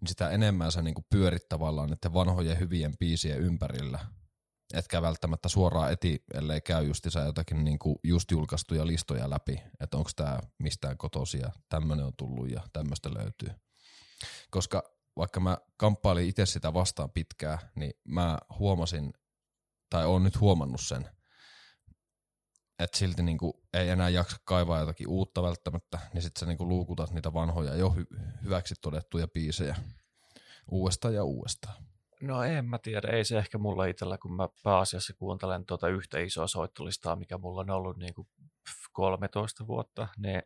niin 0.00 0.08
sitä 0.08 0.30
enemmän 0.30 0.72
sä 0.72 0.82
niinku 0.82 1.04
pyörit 1.10 1.48
tavallaan 1.48 1.90
niiden 1.90 2.14
vanhojen 2.14 2.58
hyvien 2.58 2.98
biisien 2.98 3.38
ympärillä. 3.38 3.98
Etkä 4.74 5.02
välttämättä 5.02 5.48
suoraan 5.48 5.92
eti, 5.92 6.24
ellei 6.34 6.60
käy 6.60 6.86
justissa 6.86 7.20
jotakin 7.20 7.64
niinku 7.64 8.00
just 8.04 8.30
julkaistuja 8.30 8.86
listoja 8.86 9.30
läpi, 9.30 9.62
että 9.80 9.96
onko 9.96 10.10
tämä 10.16 10.38
mistään 10.58 10.98
kotosia, 10.98 11.52
tämmöinen 11.68 12.06
on 12.06 12.12
tullut 12.16 12.50
ja 12.50 12.62
tämmöistä 12.72 13.14
löytyy. 13.14 13.50
Koska 14.50 14.82
vaikka 15.16 15.40
mä 15.40 15.58
kamppailin 15.76 16.28
itse 16.28 16.46
sitä 16.46 16.74
vastaan 16.74 17.10
pitkään, 17.10 17.58
niin 17.74 17.92
mä 18.04 18.38
huomasin, 18.58 19.12
tai 19.90 20.06
oon 20.06 20.22
nyt 20.22 20.40
huomannut 20.40 20.80
sen, 20.80 21.10
että 22.78 22.98
silti 22.98 23.22
niinku 23.22 23.62
ei 23.74 23.88
enää 23.88 24.08
jaksa 24.08 24.36
kaivaa 24.44 24.80
jotakin 24.80 25.08
uutta 25.08 25.42
välttämättä, 25.42 25.98
niin 26.14 26.22
sitten 26.22 26.40
sä 26.40 26.46
niinku 26.46 26.68
luukutat 26.68 27.10
niitä 27.10 27.34
vanhoja 27.34 27.74
jo 27.74 27.88
hy- 27.88 28.18
hyväksi 28.44 28.74
todettuja 28.80 29.28
biisejä 29.28 29.76
uudestaan 30.70 31.14
ja 31.14 31.24
uudestaan. 31.24 31.84
No 32.22 32.42
en 32.42 32.64
mä 32.64 32.78
tiedä, 32.78 33.08
ei 33.08 33.24
se 33.24 33.38
ehkä 33.38 33.58
mulla 33.58 33.84
itsellä, 33.84 34.18
kun 34.18 34.32
mä 34.32 34.48
pääasiassa 34.62 35.14
kuuntelen 35.14 35.66
tuota 35.66 35.88
yhtä 35.88 36.18
isoa 36.18 36.46
soittolistaa, 36.46 37.16
mikä 37.16 37.38
mulla 37.38 37.60
on 37.60 37.70
ollut 37.70 37.96
niinku 37.96 38.28
13 38.92 39.66
vuotta, 39.66 40.08
ne, 40.18 40.42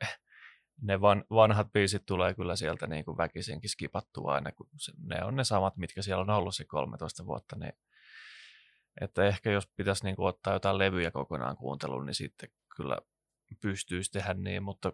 ne 0.82 1.00
van, 1.00 1.24
vanhat 1.30 1.72
biisit 1.72 2.06
tulee 2.06 2.34
kyllä 2.34 2.56
sieltä 2.56 2.86
niinku 2.86 3.16
väkisinkin 3.16 3.70
skipattua 3.70 4.34
aina, 4.34 4.52
kun 4.52 4.68
se, 4.76 4.92
ne 5.02 5.24
on 5.24 5.36
ne 5.36 5.44
samat, 5.44 5.76
mitkä 5.76 6.02
siellä 6.02 6.20
on 6.20 6.30
ollut 6.30 6.54
se 6.54 6.64
13 6.64 7.26
vuotta, 7.26 7.56
niin 7.56 7.72
että 9.00 9.24
ehkä 9.24 9.50
jos 9.50 9.66
pitäisi 9.76 10.04
niin 10.04 10.16
kuin 10.16 10.28
ottaa 10.28 10.52
jotain 10.52 10.78
levyjä 10.78 11.10
kokonaan 11.10 11.56
kuunteluun, 11.56 12.06
niin 12.06 12.14
sitten 12.14 12.48
kyllä 12.76 12.98
pystyisi 13.60 14.10
tehdä 14.10 14.34
niin, 14.34 14.62
mutta 14.62 14.92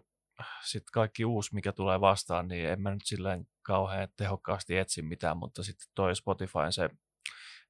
sitten 0.65 0.91
kaikki 0.93 1.25
uusi, 1.25 1.55
mikä 1.55 1.71
tulee 1.71 2.01
vastaan, 2.01 2.47
niin 2.47 2.69
en 2.69 2.81
mä 2.81 2.91
nyt 2.91 3.05
silleen 3.05 3.47
kauhean 3.61 4.07
tehokkaasti 4.17 4.77
etsi 4.77 5.01
mitään, 5.01 5.37
mutta 5.37 5.63
sitten 5.63 5.87
toi 5.95 6.15
Spotifyn 6.15 6.73
se 6.73 6.89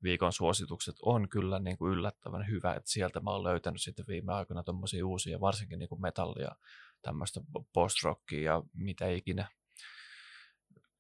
viikon 0.03 0.33
suositukset 0.33 0.95
on 1.01 1.29
kyllä 1.29 1.59
niin 1.59 1.77
kuin 1.77 1.93
yllättävän 1.93 2.47
hyvä, 2.47 2.73
että 2.73 2.91
sieltä 2.91 3.19
mä 3.19 3.31
oon 3.31 3.43
löytänyt 3.43 3.81
sitten 3.81 4.07
viime 4.07 4.33
aikoina 4.33 4.63
tuommoisia 4.63 5.05
uusia, 5.05 5.39
varsinkin 5.39 5.79
niin 5.79 5.89
kuin 5.89 6.01
metallia, 6.01 6.55
tämmöistä 7.01 7.41
post-rockia 7.73 8.41
ja 8.41 8.63
mitä 8.73 9.07
ikinä 9.07 9.47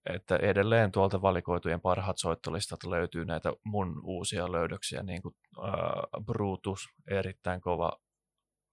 että 0.05 0.35
edelleen 0.35 0.91
tuolta 0.91 1.21
valikoitujen 1.21 1.81
parhaat 1.81 2.17
soittolistat 2.17 2.83
löytyy 2.83 3.25
näitä 3.25 3.53
mun 3.63 4.01
uusia 4.03 4.51
löydöksiä, 4.51 5.03
niin 5.03 5.21
kuin 5.21 5.35
äh, 5.57 6.25
Brutus, 6.25 6.89
erittäin 7.07 7.61
kova 7.61 7.99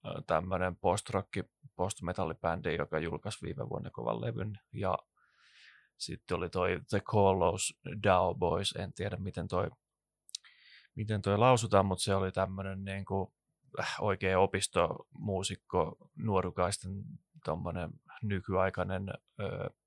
äh, 0.06 0.12
tämmöinen 0.26 0.76
post-rock, 0.76 1.28
post-metallibändi, 1.76 2.74
joka 2.74 2.98
julkaisi 2.98 3.46
viime 3.46 3.68
vuonna 3.68 3.90
kovan 3.90 4.20
levyn, 4.20 4.58
ja 4.72 4.98
sitten 5.98 6.36
oli 6.36 6.50
toi 6.50 6.80
The 6.88 7.00
Collos 7.00 7.80
Dow 8.02 8.38
Boys, 8.38 8.72
en 8.78 8.92
tiedä 8.92 9.16
miten 9.16 9.48
toi, 9.48 9.70
miten 10.94 11.22
toi 11.22 11.38
lausutaan, 11.38 11.86
mutta 11.86 12.04
se 12.04 12.14
oli 12.14 12.32
tämmöinen 12.32 12.84
niin 12.84 13.04
kuin, 13.04 13.32
äh, 13.80 13.96
oikea 14.00 14.40
opistomuusikko, 14.40 15.96
nuorukaisten 16.16 16.92
tommonen 17.44 17.90
nykyaikainen 18.22 19.08
äh, 19.10 19.79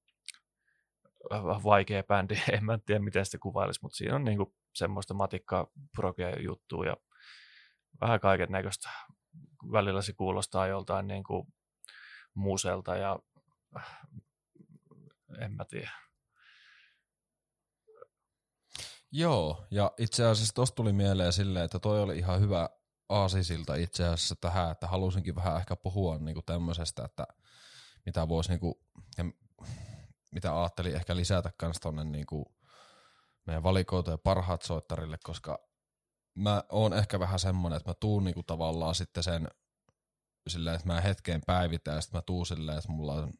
vaikea 1.63 2.03
bändi, 2.03 2.35
en 2.51 2.65
mä 2.65 2.79
tiedä 2.85 2.99
miten 2.99 3.25
sitä 3.25 3.37
kuvailisi, 3.37 3.79
mutta 3.81 3.95
siinä 3.95 4.15
on 4.15 4.23
niinku 4.23 4.55
semmoista 4.75 5.13
matikkaa 5.13 5.67
progea 5.95 6.39
juttua 6.39 6.85
ja 6.85 6.97
vähän 8.01 8.19
kaiken 8.19 8.51
näköistä. 8.51 8.89
Välillä 9.71 10.01
se 10.01 10.13
kuulostaa 10.13 10.67
joltain 10.67 11.07
niinku 11.07 11.47
muselta 12.33 12.95
ja 12.95 13.19
en 15.39 15.51
mä 15.51 15.65
tiedä. 15.65 15.91
Joo, 19.11 19.67
ja 19.71 19.91
itse 19.97 20.25
asiassa 20.25 20.53
tuosta 20.53 20.75
tuli 20.75 20.93
mieleen 20.93 21.33
silleen, 21.33 21.65
että 21.65 21.79
toi 21.79 22.01
oli 22.01 22.17
ihan 22.17 22.39
hyvä 22.39 22.69
aasisilta 23.09 23.75
itse 23.75 24.07
asiassa 24.07 24.35
tähän, 24.41 24.71
että 24.71 24.87
halusinkin 24.87 25.35
vähän 25.35 25.57
ehkä 25.57 25.75
puhua 25.75 26.17
niinku 26.17 26.41
tämmöisestä, 26.41 27.05
että 27.05 27.27
mitä 28.05 28.29
voisi 28.29 28.49
niinku, 28.49 28.81
ja 29.17 29.23
mitä 30.33 30.59
ajattelin 30.59 30.95
ehkä 30.95 31.15
lisätä 31.15 31.51
kans 31.57 31.79
tonne 31.79 32.03
niin 32.03 32.25
kuin 32.25 32.45
meidän 33.45 33.63
valikoitujen 33.63 34.19
parhaat 34.19 34.61
soittarille, 34.61 35.17
koska 35.23 35.59
mä 36.35 36.63
oon 36.69 36.93
ehkä 36.93 37.19
vähän 37.19 37.39
semmonen, 37.39 37.77
että 37.77 37.89
mä 37.89 37.93
tuun 37.93 38.23
niinku 38.23 38.43
tavallaan 38.43 38.95
sitten 38.95 39.23
sen 39.23 39.47
silleen, 40.47 40.75
että 40.75 40.87
mä 40.87 41.01
hetkeen 41.01 41.41
päivitän 41.47 41.95
ja 41.95 42.01
sitten 42.01 42.17
mä 42.17 42.21
tuun 42.21 42.45
silleen, 42.45 42.77
että 42.77 42.91
mulla 42.91 43.13
on 43.13 43.33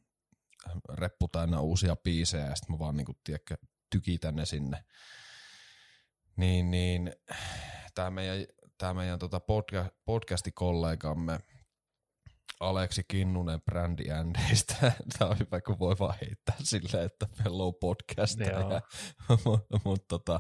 reppu 0.94 1.28
täynnä 1.28 1.60
uusia 1.60 1.96
biisejä 1.96 2.46
ja 2.46 2.56
sitten 2.56 2.76
mä 2.76 2.80
vaan 2.80 2.98
niinku, 2.98 3.14
tiedätkö, 3.24 3.58
tykitän 3.90 4.36
ne 4.36 4.46
sinne. 4.46 4.84
Niin, 6.36 6.72
niin 6.72 7.16
tämä 7.96 8.10
meidän, 8.10 8.48
tää 8.78 8.94
meidän 8.94 9.20
tota 9.20 9.40
podcast, 9.40 9.90
podcastikollegamme 10.06 11.40
Aleksi 12.60 13.04
Kinnunen 13.08 13.62
brändijändeistä. 13.62 14.76
Tämä 15.20 15.32
on 15.32 15.40
hyvä, 15.40 15.62
kun 15.62 15.80
voi 15.80 15.96
vaan 16.00 16.16
heittää 16.22 16.56
silleen, 16.64 17.06
että 17.06 17.28
meillä 17.44 17.64
on 17.64 17.74
podcast. 17.76 18.40
Mutta 19.46 19.80
mut, 19.84 20.08
tota, 20.08 20.40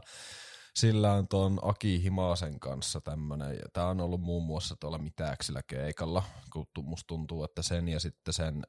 sillä 0.75 1.13
on 1.13 1.27
tuon 1.27 1.59
Aki 1.61 2.03
Himasen 2.03 2.59
kanssa 2.59 3.01
tämmöinen. 3.01 3.59
Tämä 3.73 3.87
on 3.87 4.01
ollut 4.01 4.21
muun 4.21 4.43
muassa 4.43 4.75
tuolla 4.79 4.97
Mitäksillä 4.97 5.61
keikalla, 5.67 6.23
kun 6.53 6.67
musta 6.83 7.07
tuntuu, 7.07 7.43
että 7.43 7.61
sen 7.61 7.87
ja 7.87 7.99
sitten 7.99 8.33
sen 8.33 8.63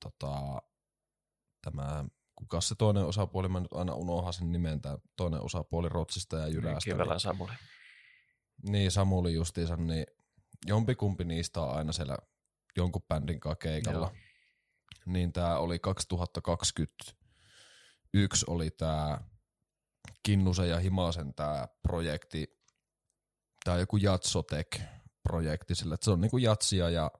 tota, 0.00 0.62
tämä 1.62 2.04
kuka 2.40 2.60
se 2.60 2.74
toinen 2.74 3.04
osapuoli, 3.04 3.48
mä 3.48 3.60
nyt 3.60 3.72
aina 3.72 3.94
unohan 3.94 4.32
sen 4.32 4.52
nimen, 4.52 4.80
tämä 4.80 4.98
toinen 5.16 5.42
osapuoli 5.42 5.88
Rotsista 5.88 6.38
ja 6.38 6.48
Jylästä. 6.48 6.90
Kivelän 6.90 7.20
Samuli. 7.20 7.52
Niin, 8.68 8.90
Samuli 8.90 9.34
justiinsa, 9.34 9.76
niin 9.76 10.06
jompikumpi 10.66 11.24
niistä 11.24 11.60
on 11.60 11.76
aina 11.76 11.92
siellä 11.92 12.16
jonkun 12.76 13.02
bändin 13.08 13.40
kanssa 13.40 13.56
keikalla. 13.56 13.98
Joo. 13.98 14.12
Niin 15.06 15.32
tää 15.32 15.58
oli 15.58 15.78
2021 15.78 18.44
oli 18.46 18.70
tää 18.70 19.24
Kinnusen 20.22 20.68
ja 20.68 20.78
Himasen 20.78 21.34
tää 21.34 21.68
projekti, 21.82 22.60
tää 23.64 23.74
on 23.74 23.80
joku 23.80 23.96
Jatsotek-projekti, 23.96 25.74
sillä 25.74 25.94
että 25.94 26.04
se 26.04 26.10
on 26.10 26.20
niinku 26.20 26.38
jatsia 26.38 26.90
ja 26.90 27.10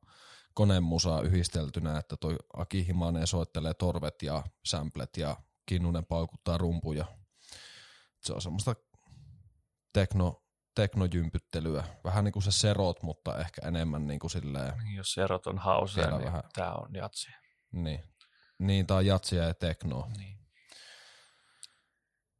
konemusaa 0.54 1.22
yhdisteltynä, 1.22 1.98
että 1.98 2.16
toi 2.16 2.36
Aki 2.52 2.86
Himanen 2.86 3.26
soittelee 3.26 3.74
torvet 3.74 4.22
ja 4.22 4.44
samplet 4.64 5.16
ja 5.16 5.36
Kinnunen 5.66 6.06
paukuttaa 6.06 6.58
rumpuja. 6.58 7.04
Se 8.22 8.32
on 8.32 8.42
semmoista 8.42 8.74
tekno, 9.92 10.42
teknojympyttelyä. 10.74 11.84
Vähän 12.04 12.24
niin 12.24 12.32
kuin 12.32 12.42
se 12.42 12.52
serot, 12.52 13.02
mutta 13.02 13.38
ehkä 13.38 13.68
enemmän 13.68 14.06
niin 14.06 14.20
kuin 14.20 14.30
silleen, 14.30 14.72
Jos 14.96 15.18
erot 15.18 15.46
on 15.46 15.58
hausea, 15.58 16.04
Vielä 16.04 16.16
niin 16.18 16.26
vähän. 16.26 16.42
tämä 16.54 16.72
on 16.74 16.94
jatsi. 16.94 17.30
niin. 17.72 18.04
Niin, 18.58 18.86
tää 18.86 18.96
on 18.96 19.06
jatsia 19.06 19.44
ja 19.44 19.54
teknoa, 19.54 20.10
Niin. 20.18 20.38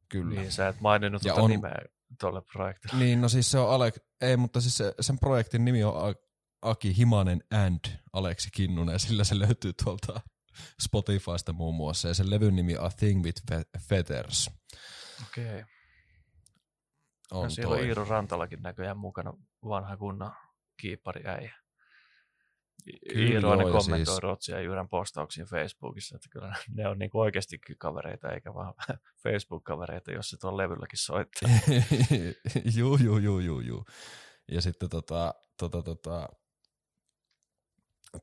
kyllä. 0.09 0.41
niin, 0.41 0.51
sä 0.51 0.67
et 0.67 0.81
maininnut 0.81 1.23
Ja 1.25 1.33
tuota 1.33 1.43
on- 1.43 1.49
nimeä 1.51 1.75
tuolle 2.19 2.41
projektille. 2.41 3.03
Niin, 3.03 3.21
no 3.21 3.29
siis 3.29 3.51
se 3.51 3.59
on 3.59 3.69
Alek, 3.69 3.95
ei, 4.21 4.37
mutta 4.37 4.61
siis 4.61 4.77
se, 4.77 4.93
sen 5.01 5.19
projektin 5.19 5.65
nimi 5.65 5.83
on 5.83 6.15
Aki 6.61 6.97
Himanen 6.97 7.43
and 7.51 7.79
Aleksi 8.13 8.49
Kinnunen, 8.53 8.93
ja 8.93 8.99
sillä 8.99 9.23
se 9.23 9.39
löytyy 9.39 9.73
tuolta 9.83 10.21
Spotifysta 10.81 11.53
muun 11.53 11.75
muassa, 11.75 12.07
ja 12.07 12.13
sen 12.13 12.29
levyn 12.29 12.55
nimi 12.55 12.77
on 12.77 12.85
A 12.85 12.89
Thing 12.89 13.23
with 13.23 13.41
Fe- 13.51 13.79
Feathers. 13.89 14.49
Okei. 15.27 15.63
On 17.31 17.43
No, 17.43 17.49
siellä 17.49 17.69
toi. 17.75 17.81
on 17.81 17.87
Iiro 17.87 18.05
Rantalakin 18.05 18.61
näköjään 18.61 18.97
mukana 18.97 19.33
vanha 19.67 19.97
kunnan 19.97 20.35
kiippari 20.77 21.23
äijä. 21.27 21.55
Iiro 23.15 23.49
aina 23.51 23.63
ja 23.63 23.71
kommentoi 23.71 24.05
siis- 24.05 24.19
Rotsia 24.23 24.55
ja 24.55 24.61
Jyrän 24.61 24.89
postauksiin 24.89 25.47
Facebookissa, 25.47 26.15
että 26.15 26.27
kyllä 26.31 26.55
ne 26.75 26.87
on 26.87 26.99
niinku 26.99 27.19
oikeastikin 27.19 27.77
kavereita, 27.77 28.29
eikä 28.29 28.53
vaan 28.53 28.73
Facebook-kavereita, 29.23 30.11
jos 30.11 30.29
se 30.29 30.37
tuon 30.37 30.57
levylläkin 30.57 30.99
soittaa. 30.99 31.49
juu, 32.77 32.97
juu, 32.97 33.17
juu, 33.17 33.39
juu, 33.39 33.59
juu. 33.59 33.85
Ja 34.51 34.61
sitten 34.61 34.89
tota, 34.89 35.33
tota, 35.59 35.81
tota, 35.83 36.29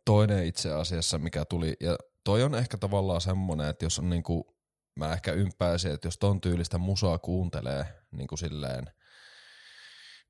toinen 0.04 0.46
itse 0.46 0.72
asiassa, 0.72 1.18
mikä 1.18 1.44
tuli, 1.44 1.76
ja 1.80 1.96
toi 2.24 2.42
on 2.42 2.54
ehkä 2.54 2.78
tavallaan 2.78 3.20
semmonen, 3.20 3.68
että 3.68 3.84
jos 3.84 3.98
on 3.98 4.10
niinku, 4.10 4.57
mä 4.98 5.12
ehkä 5.12 5.32
ympäisin, 5.32 5.92
että 5.92 6.06
jos 6.06 6.18
ton 6.18 6.40
tyylistä 6.40 6.78
musaa 6.78 7.18
kuuntelee 7.18 8.04
niinku 8.10 8.36
silleen, 8.36 8.90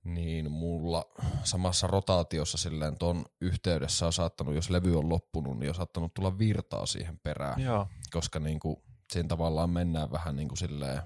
niin 0.04 0.50
mulla 0.50 1.04
samassa 1.44 1.86
rotaatiossa 1.86 2.58
silleen 2.58 2.98
ton 2.98 3.24
yhteydessä 3.40 4.06
on 4.06 4.12
saattanut, 4.12 4.54
jos 4.54 4.70
levy 4.70 4.98
on 4.98 5.08
loppunut, 5.08 5.58
niin 5.58 5.68
on 5.68 5.74
saattanut 5.74 6.14
tulla 6.14 6.38
virtaa 6.38 6.86
siihen 6.86 7.18
perään. 7.18 7.60
Joo, 7.60 7.88
koska 8.12 8.40
niinku, 8.40 8.84
siinä 9.12 9.28
tavallaan 9.28 9.70
mennään 9.70 10.10
vähän 10.10 10.36
niinku 10.36 10.56
silleen 10.56 11.02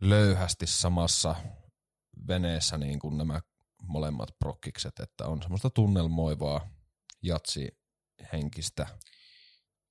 löyhästi 0.00 0.66
samassa 0.66 1.34
veneessä 2.28 2.78
niin 2.78 2.98
kuin 2.98 3.18
nämä 3.18 3.40
molemmat 3.82 4.28
prokkikset, 4.38 5.00
että 5.00 5.26
on 5.26 5.42
semmoista 5.42 5.70
tunnelmoivaa 5.70 6.68
jatsi 7.22 7.78
henkistä 8.32 8.86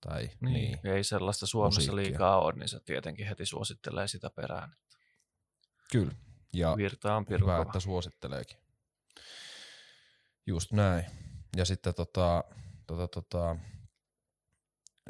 tai 0.01 0.29
niin. 0.41 0.53
niin. 0.53 0.79
Ei 0.87 1.03
sellaista 1.03 1.45
Suomessa 1.45 1.81
Musiikkia. 1.81 2.11
liikaa 2.11 2.41
ole, 2.41 2.53
niin 2.53 2.69
se 2.69 2.79
tietenkin 2.79 3.27
heti 3.27 3.45
suosittelee 3.45 4.07
sitä 4.07 4.29
perään. 4.29 4.75
Kyllä. 5.91 6.11
Ja 6.53 6.77
Virta 6.77 7.15
on 7.15 7.25
hyvä, 7.29 7.37
pirkova. 7.37 7.61
että 7.61 7.79
suositteleekin. 7.79 8.57
Just 10.45 10.71
näin. 10.71 11.05
Ja 11.57 11.65
sitten 11.65 11.93
tota, 11.95 12.43
tota, 12.87 13.07
tota, 13.07 13.55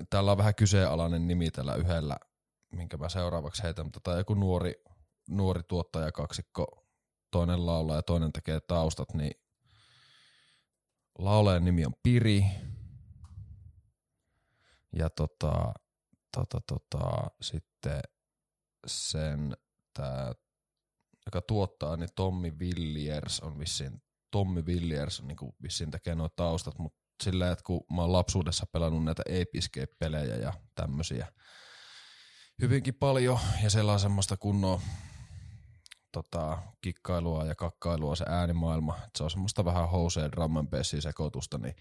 täällä 0.10 0.32
on 0.32 0.38
vähän 0.38 0.56
kyseenalainen 0.56 1.28
nimi 1.28 1.52
tällä 1.52 1.76
yhdellä, 1.76 2.18
minkä 2.72 2.98
mä 2.98 3.10
seuraavaksi 3.10 3.64
heitän, 3.64 3.86
mutta 3.86 4.00
tämä 4.04 4.14
on 4.14 4.20
joku 4.20 4.34
nuori, 4.34 4.74
nuori 5.30 5.62
tuottajakaksikko, 5.64 6.88
toinen 7.32 7.66
laulaa 7.66 7.96
ja 7.96 8.02
toinen 8.02 8.34
tekee 8.34 8.60
taustat, 8.60 9.14
niin 9.14 9.32
laulajan 11.20 11.66
nimi 11.66 11.86
on 11.86 11.94
Piri. 12.04 12.46
Ja 14.96 15.10
tota, 15.10 15.74
tota, 16.38 16.62
tota, 16.68 17.32
sitten 17.42 18.02
sen 18.88 19.58
tää 19.94 20.34
joka 21.26 21.42
tuottaa, 21.42 21.98
niin 21.98 22.10
Tommi 22.16 22.60
Villiers 22.60 23.40
on 23.40 23.60
vissiin, 23.60 24.02
Tommi 24.32 24.66
Villiers 24.66 25.20
on 25.20 25.28
niin 25.28 25.38
vissiin 25.64 25.92
tekee 25.92 26.16
nuo 26.16 26.30
taustat, 26.30 26.80
mutta 26.80 27.00
sillä, 27.24 27.52
että 27.52 27.64
kun 27.64 27.84
mä 27.96 28.02
oon 28.02 28.12
lapsuudessa 28.12 28.66
pelannut 28.72 29.04
näitä 29.04 29.24
Ape-Escape-pelejä 29.30 30.36
ja 30.36 30.54
tämmösiä 30.76 31.28
hyvinkin 32.62 32.94
paljon, 32.94 33.40
ja 33.64 33.70
on 33.94 34.00
semmoista 34.00 34.38
kunnon 34.38 34.82
tota, 36.12 36.58
kikkailua 36.82 37.46
ja 37.46 37.56
kakkailua 37.56 38.16
se 38.16 38.26
äänimaailma, 38.28 38.96
että 38.96 39.18
se 39.18 39.24
on 39.24 39.32
semmoista 39.32 39.66
vähän 39.66 39.90
housea 39.90 40.32
drum 40.32 40.68
sekoitusta, 41.00 41.58
niin 41.58 41.76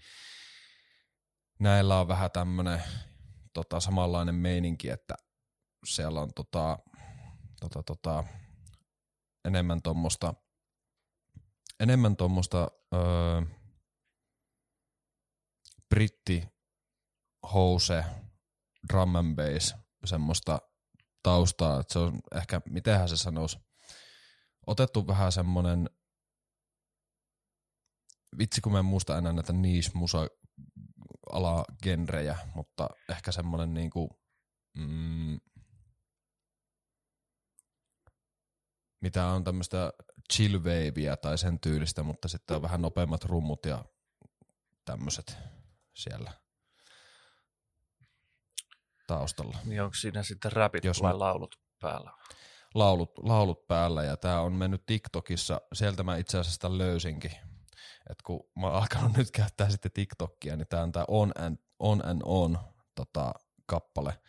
näillä 1.59 1.99
on 1.99 2.07
vähän 2.07 2.31
tämmönen 2.31 2.83
tota, 3.53 3.79
samanlainen 3.79 4.35
meininki, 4.35 4.89
että 4.89 5.15
siellä 5.85 6.21
on 6.21 6.29
tota, 6.35 6.79
tota, 7.59 7.83
tota, 7.83 8.23
enemmän 9.45 9.81
tuommoista 9.81 10.33
enemmän 11.79 12.15
tuommoista 12.15 12.67
öö, 12.93 13.41
britti 15.89 16.47
house 17.53 18.03
drum 18.89 19.15
and 19.15 19.35
bass 19.35 19.75
semmoista 20.05 20.59
taustaa, 21.23 21.79
että 21.79 21.93
se 21.93 21.99
on 21.99 22.19
ehkä, 22.35 22.61
mitenhän 22.69 23.09
se 23.09 23.17
sanoisi, 23.17 23.59
otettu 24.67 25.07
vähän 25.07 25.31
semmonen 25.31 25.89
vitsi 28.37 28.61
kun 28.61 28.71
mä 28.71 28.79
en 28.79 28.85
muista 28.85 29.17
enää 29.17 29.33
näitä 29.33 29.53
niche 29.53 29.91
musa 29.93 30.27
alagenrejä, 31.37 32.37
mutta 32.55 32.89
ehkä 33.09 33.31
semmonen 33.31 33.73
niinku 33.73 34.21
mm, 34.77 35.39
mitä 39.01 39.25
on 39.27 39.43
tämmöistä 39.43 39.93
chill 40.33 40.59
wavea 40.59 41.17
tai 41.17 41.37
sen 41.37 41.59
tyylistä, 41.59 42.03
mutta 42.03 42.27
sitten 42.27 42.55
on 42.55 42.61
vähän 42.61 42.81
nopeammat 42.81 43.23
rummut 43.23 43.65
ja 43.65 43.85
tämmöiset 44.85 45.37
siellä 45.95 46.31
taustalla. 49.07 49.57
Niin 49.65 49.81
onko 49.81 49.93
siinä 49.95 50.23
sitten 50.23 50.51
räpit 50.51 50.83
Jos 50.83 51.01
vai 51.01 51.13
mä- 51.13 51.19
laulut 51.19 51.55
päällä? 51.81 52.11
Laulut, 52.73 53.11
laulut 53.17 53.67
päällä 53.67 54.03
ja 54.03 54.17
tää 54.17 54.41
on 54.41 54.53
mennyt 54.53 54.85
TikTokissa, 54.85 55.61
sieltä 55.73 56.03
mä 56.03 56.17
itse 56.17 56.39
asiassa 56.39 56.77
löysinkin. 56.77 57.31
Et 58.09 58.21
kun 58.21 58.49
mä 58.59 58.67
oon 58.67 58.75
alkanut 58.75 59.17
nyt 59.17 59.31
käyttää 59.31 59.69
sitten 59.69 59.91
TikTokia, 59.91 60.55
niin 60.55 60.67
tää 60.67 60.83
on 60.83 60.91
tää 60.91 61.05
On 61.07 61.31
and 61.39 61.57
On, 61.79 62.05
and 62.05 62.21
on 62.25 62.57
tota, 62.95 63.33
kappale. 63.65 64.19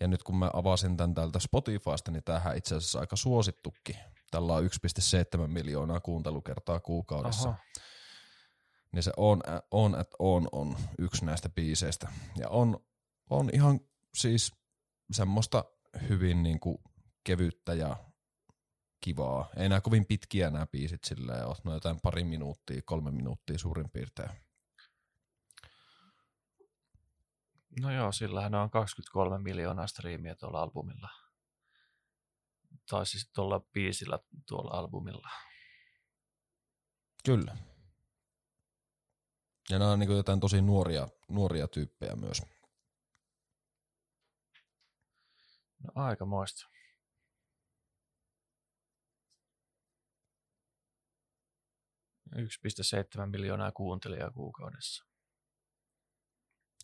Ja 0.00 0.08
nyt 0.08 0.22
kun 0.22 0.36
mä 0.36 0.50
avasin 0.52 0.96
tämän 0.96 1.14
täältä 1.14 1.38
Spotifysta, 1.38 2.10
niin 2.10 2.24
tämähän 2.24 2.56
itse 2.56 2.74
asiassa 2.74 3.00
aika 3.00 3.16
suosittukin. 3.16 3.96
Tällä 4.30 4.54
on 4.54 4.64
1,7 4.64 5.46
miljoonaa 5.46 6.00
kuuntelukertaa 6.00 6.80
kuukaudessa. 6.80 7.48
Oho. 7.48 7.58
Niin 8.92 9.02
se 9.02 9.12
on, 9.16 9.40
on 9.70 9.94
at 9.94 10.08
on 10.18 10.48
on 10.52 10.76
yksi 10.98 11.24
näistä 11.24 11.48
biiseistä. 11.48 12.08
Ja 12.38 12.48
on, 12.48 12.78
on 13.30 13.50
ihan 13.52 13.80
siis 14.14 14.52
semmoista 15.12 15.64
hyvin 16.08 16.42
niinku 16.42 16.82
kevyttä 17.24 17.74
ja 17.74 17.96
kivaa. 19.02 19.48
Ei 19.56 19.68
nää 19.68 19.80
kovin 19.80 20.06
pitkiä 20.06 20.50
nämä 20.50 20.66
biisit 20.66 21.04
silleen, 21.04 21.46
oot 21.46 21.64
no 21.64 21.74
jotain 21.74 22.00
pari 22.02 22.24
minuuttia, 22.24 22.82
kolme 22.84 23.10
minuuttia 23.10 23.58
suurin 23.58 23.90
piirtein. 23.90 24.30
No 27.80 27.90
joo, 27.90 28.12
sillähän 28.12 28.54
on 28.54 28.70
23 28.70 29.38
miljoonaa 29.38 29.86
striimiä 29.86 30.34
tuolla 30.34 30.62
albumilla. 30.62 31.08
Tai 32.90 33.06
siis 33.06 33.30
tuolla 33.34 33.60
biisillä 33.60 34.18
tuolla 34.48 34.78
albumilla. 34.78 35.28
Kyllä. 37.24 37.56
Ja 39.70 39.78
nämä 39.78 39.90
on 39.90 39.98
niinku 39.98 40.14
jotain 40.14 40.40
tosi 40.40 40.62
nuoria, 40.62 41.08
nuoria 41.28 41.68
tyyppejä 41.68 42.16
myös. 42.16 42.42
No 45.82 45.92
aika 45.94 46.24
moista. 46.24 46.68
Yksi 52.36 52.60
pilkku 52.62 52.82
seitsemän 52.82 53.30
miljoonaa 53.30 53.72
kuuntelijaa 53.72 54.30
kuukaudessa. 54.30 55.04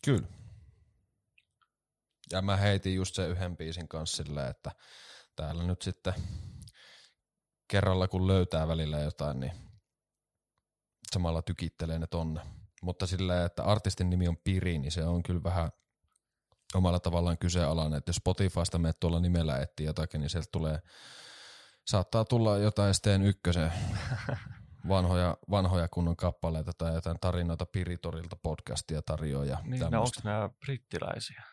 Kyllä. 0.05 0.27
Ja 2.31 2.41
mä 2.41 2.57
heitin 2.57 2.95
just 2.95 3.15
sen 3.15 3.29
yhden 3.29 3.57
biisin 3.57 3.87
kanssa 3.87 4.23
silleen, 4.23 4.49
että 4.49 4.71
täällä 5.35 5.63
nyt 5.63 5.81
sitten 5.81 6.13
kerralla 7.67 8.07
kun 8.07 8.27
löytää 8.27 8.67
välillä 8.67 8.99
jotain, 8.99 9.39
niin 9.39 9.51
samalla 11.11 11.41
tykittelee 11.41 11.99
ne 11.99 12.07
tonne. 12.07 12.41
Mutta 12.81 13.07
sillä, 13.07 13.45
että 13.45 13.63
artistin 13.63 14.09
nimi 14.09 14.27
on 14.27 14.37
Piri, 14.43 14.79
niin 14.79 14.91
se 14.91 15.03
on 15.03 15.23
kyllä 15.23 15.43
vähän 15.43 15.71
omalla 16.75 16.99
tavallaan 16.99 17.37
kyseenalainen, 17.37 17.97
että 17.97 18.09
jos 18.09 18.15
Spotifysta 18.15 18.77
menet 18.77 18.99
tuolla 18.99 19.19
nimellä 19.19 19.59
etsii 19.59 19.85
jotakin, 19.85 20.21
niin 20.21 20.29
sieltä 20.29 20.49
tulee, 20.51 20.79
saattaa 21.87 22.25
tulla 22.25 22.57
jotain 22.57 22.93
Steen 22.93 23.21
ykkösen 23.21 23.71
vanhoja, 24.87 25.37
vanhoja 25.51 25.87
kunnon 25.87 26.15
kappaleita 26.15 26.71
tai 26.77 26.93
jotain 26.93 27.17
tarinoita 27.21 27.65
Piritorilta 27.65 28.35
podcastia 28.35 29.01
tarjoaa. 29.01 29.61
Niin, 29.63 29.79
no 29.79 30.01
onko 30.01 30.11
nämä 30.23 30.49
brittiläisiä? 30.65 31.43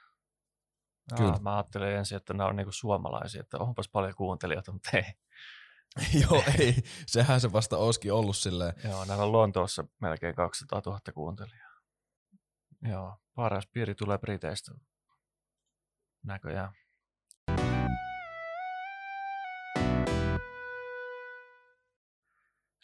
Kyllä. 1.17 1.33
Aa, 1.33 1.39
mä 1.39 1.57
ajattelin 1.57 1.89
ensin, 1.89 2.17
että 2.17 2.35
nämä 2.35 2.49
on 2.49 2.57
niinku 2.57 2.73
suomalaisia, 2.73 3.41
että 3.41 3.59
onpas 3.59 3.89
paljon 3.89 4.15
kuuntelijoita, 4.15 4.73
mutta 4.73 4.91
ei. 4.95 5.05
Joo, 6.23 6.43
ei. 6.59 6.75
Sehän 7.07 7.41
se 7.41 7.53
vasta 7.53 7.79
olisikin 7.79 8.13
ollut 8.13 8.37
silleen. 8.37 8.75
Joo, 8.85 9.05
näillä 9.05 9.25
on 9.25 9.33
Lontoossa 9.33 9.85
melkein 10.01 10.35
200 10.35 10.83
000 10.87 11.01
kuuntelijaa. 11.15 11.71
Joo, 12.83 13.17
paras 13.35 13.67
piiri 13.67 13.95
tulee 13.95 14.19
Briteistä. 14.19 14.73
Näköjään. 16.25 16.73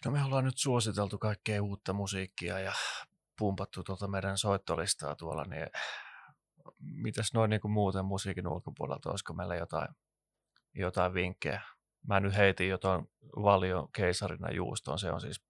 No 0.04 0.10
me 0.10 0.24
ollaan 0.24 0.44
nyt 0.44 0.58
suositeltu 0.58 1.18
kaikkea 1.18 1.62
uutta 1.62 1.92
musiikkia 1.92 2.58
ja 2.58 2.72
pumpattu 3.38 3.84
tuota 3.84 4.08
meidän 4.08 4.38
soittolistaa 4.38 5.16
tuolla, 5.16 5.44
niin 5.44 5.66
mitäs 6.78 7.32
noin 7.34 7.50
niin 7.50 7.60
kuin 7.60 7.72
muuten 7.72 8.04
musiikin 8.04 8.48
ulkopuolelta, 8.48 9.10
olisiko 9.10 9.32
meillä 9.32 9.56
jotain, 9.56 9.88
jotain 10.74 11.14
vinkkejä? 11.14 11.62
Mä 12.08 12.20
nyt 12.20 12.36
heitin 12.36 12.68
jotain 12.68 13.10
valion 13.36 13.92
keisarina 13.92 14.50
juustoon, 14.50 14.98
se 14.98 15.10
on 15.10 15.20
siis 15.20 15.44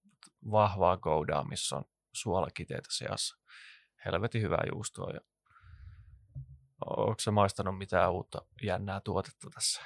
vahvaa 0.51 0.97
goudaa, 0.97 1.45
missä 1.45 1.77
on 1.77 1.85
suolakiteitä 2.13 2.89
seassa. 2.91 3.37
Helvetin 4.05 4.43
hyvää 4.43 4.65
juustoa. 4.73 5.11
Ja... 5.11 5.21
Onko 6.87 7.19
se 7.19 7.31
maistanut 7.31 7.79
mitään 7.79 8.13
uutta 8.13 8.43
jännää 8.63 9.01
tuotetta 9.01 9.51
tässä? 9.55 9.83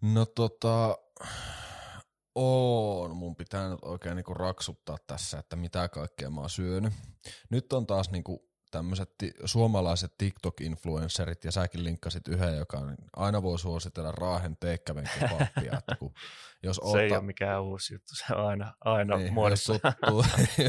No 0.00 0.26
tota, 0.26 0.98
on. 2.38 3.16
Mun 3.16 3.36
pitää 3.36 3.68
nyt 3.68 3.78
oikein 3.82 4.16
niinku 4.16 4.34
raksuttaa 4.34 4.96
tässä, 5.06 5.38
että 5.38 5.56
mitä 5.56 5.88
kaikkea 5.88 6.30
mä 6.30 6.40
oon 6.40 6.50
syönyt. 6.50 6.92
Nyt 7.50 7.72
on 7.72 7.86
taas 7.86 8.10
niinku 8.10 8.48
tämmöiset 8.70 9.18
ti- 9.18 9.34
suomalaiset 9.44 10.12
TikTok-influencerit, 10.18 11.44
ja 11.44 11.52
säkin 11.52 11.84
linkkasit 11.84 12.28
yhden, 12.28 12.56
joka 12.56 12.78
on, 12.78 12.96
aina 13.16 13.42
voi 13.42 13.58
suositella 13.58 14.12
Raahen 14.12 14.56
teekkäven 14.56 15.10
kebappia, 15.20 15.78
että 15.78 15.96
kun, 15.98 16.12
jos 16.62 16.76
Se 16.76 16.82
oottaa, 16.82 17.02
ei 17.02 17.12
ole 17.12 17.22
mikään 17.22 17.62
uusi 17.62 17.94
juttu, 17.94 18.14
se 18.14 18.34
on 18.34 18.46
aina, 18.46 18.74
aina 18.80 19.16
niin, 19.16 19.18
niin, 19.18 19.26
jos, 19.26 19.34
muodossa. 19.34 19.72
tuttuu, 19.72 20.24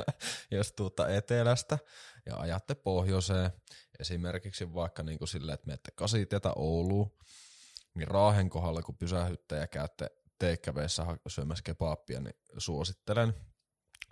jos 0.56 0.72
tuutta 0.72 1.08
etelästä 1.08 1.78
ja 2.26 2.36
ajatte 2.36 2.74
pohjoiseen, 2.74 3.50
esimerkiksi 3.98 4.74
vaikka 4.74 5.02
niin 5.02 5.18
kuin 5.18 5.28
silleen, 5.28 5.54
että 5.54 5.66
menette 5.66 5.90
kasitietä 5.94 6.52
Ouluun, 6.56 7.12
niin 7.94 8.08
Raahen 8.08 8.50
kohdalla, 8.50 8.82
kun 8.82 8.96
pysähytte 8.96 9.56
ja 9.56 9.66
käytte 9.66 10.10
teikkäveissä 10.42 11.06
syömässä 11.28 11.62
kebappia, 11.64 12.20
niin 12.20 12.34
suosittelen. 12.58 13.34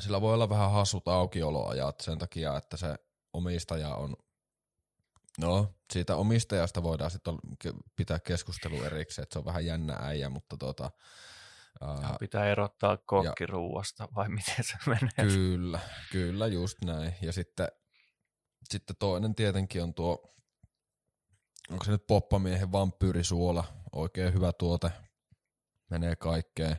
Sillä 0.00 0.20
voi 0.20 0.34
olla 0.34 0.48
vähän 0.48 0.70
hassut 0.70 1.08
aukioloajat 1.08 2.00
sen 2.00 2.18
takia, 2.18 2.56
että 2.56 2.76
se 2.76 2.94
omistaja 3.32 3.94
on, 3.94 4.16
no 5.40 5.74
siitä 5.92 6.16
omistajasta 6.16 6.82
voidaan 6.82 7.10
sitten 7.10 7.34
pitää 7.96 8.20
keskustelu 8.20 8.82
erikseen, 8.82 9.22
että 9.22 9.32
se 9.32 9.38
on 9.38 9.44
vähän 9.44 9.66
jännä 9.66 9.96
äijä, 10.00 10.28
mutta 10.28 10.56
tota, 10.56 10.90
ää, 11.80 12.16
Pitää 12.20 12.46
erottaa 12.46 12.96
kokkiruuasta, 12.96 14.08
vai 14.14 14.28
miten 14.28 14.64
se 14.64 14.76
menee? 14.86 15.34
Kyllä, 15.34 15.80
kyllä 16.12 16.46
just 16.46 16.78
näin. 16.84 17.14
Ja 17.22 17.32
sitten, 17.32 17.68
sitten 18.68 18.96
toinen 18.98 19.34
tietenkin 19.34 19.82
on 19.82 19.94
tuo, 19.94 20.34
onko 21.70 21.84
se 21.84 21.90
nyt 21.90 22.06
poppamiehen 22.06 22.72
vampyyrisuola, 22.72 23.64
oikein 23.92 24.34
hyvä 24.34 24.52
tuote, 24.52 24.90
menee 25.90 26.16
kaikkeen. 26.16 26.76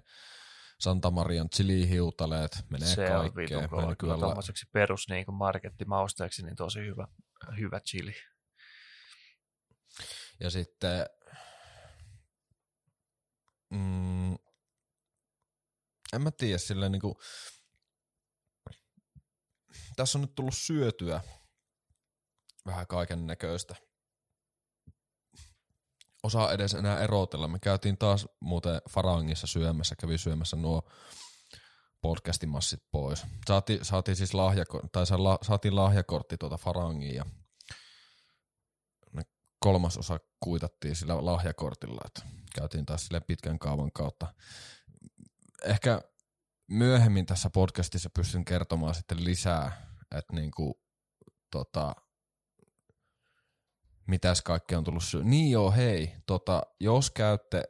Santa 0.79 1.11
Marian 1.11 1.49
chilihiutaleet, 1.49 2.51
menee 2.69 2.95
se 2.95 3.15
on 3.15 3.31
kaikkeen. 3.33 3.61
Mä 3.61 3.67
kova. 3.67 3.95
Kyllä 3.95 4.17
tommoseksi 4.17 4.65
perus 4.73 5.09
niin 5.09 5.25
kuin 5.25 5.35
markettimausteeksi, 5.35 6.43
niin 6.43 6.55
tosi 6.55 6.79
hyvä, 6.79 7.07
hyvä 7.59 7.79
chili. 7.79 8.13
Ja 10.39 10.49
sitten 10.49 11.05
mm, 13.69 14.33
en 16.13 16.21
mä 16.21 16.31
tiedä, 16.31 16.57
silleen 16.57 16.91
niinku, 16.91 17.21
tässä 19.95 20.17
on 20.17 20.21
nyt 20.21 20.35
tullut 20.35 20.57
syötyä 20.57 21.21
vähän 22.65 22.87
kaiken 22.87 23.27
näköistä. 23.27 23.75
Osaa 26.23 26.51
edes 26.51 26.73
enää 26.73 26.99
erotella. 26.99 27.47
Me 27.47 27.59
käytiin 27.59 27.97
taas 27.97 28.27
muuten 28.39 28.81
Farangissa 28.89 29.47
syömässä, 29.47 29.95
kävi 29.95 30.17
syömässä 30.17 30.57
nuo 30.57 30.81
podcastimassit 32.01 32.83
pois. 32.91 33.25
Saati, 33.47 33.79
saatiin 33.81 34.15
siis 34.15 34.33
lahjako, 34.33 34.81
tai 34.91 35.05
la, 35.17 35.37
saatiin 35.41 35.75
lahjakortti 35.75 36.37
tuota 36.37 36.57
Farangiin 36.57 37.15
ja 37.15 37.25
kolmas 39.61 39.97
osa 39.97 40.19
kuitattiin 40.39 40.95
sillä 40.95 41.25
lahjakortilla, 41.25 42.01
että 42.05 42.21
käytiin 42.55 42.85
taas 42.85 43.05
sille 43.05 43.19
pitkän 43.19 43.59
kaavan 43.59 43.91
kautta. 43.91 44.33
Ehkä 45.65 46.01
myöhemmin 46.67 47.25
tässä 47.25 47.49
podcastissa 47.49 48.09
pystyn 48.15 48.45
kertomaan 48.45 48.95
sitten 48.95 49.25
lisää, 49.25 49.87
että 50.17 50.33
niinku, 50.33 50.81
tota, 51.51 51.95
mitäs 54.07 54.41
kaikkea 54.41 54.77
on 54.77 54.83
tullut 54.83 55.03
syö. 55.03 55.23
Niin 55.23 55.51
joo, 55.51 55.71
hei, 55.71 56.15
tota, 56.25 56.63
jos 56.79 57.11
käytte 57.11 57.63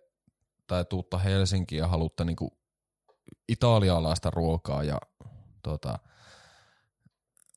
tai 0.68 0.86
tuutta 0.86 1.18
Helsinkiin 1.18 1.80
ja 1.80 1.88
haluatte 1.88 2.26
niinku 2.26 2.58
italialaista 3.50 4.30
ruokaa 4.30 4.84
ja 4.84 4.98
tota, 5.64 6.00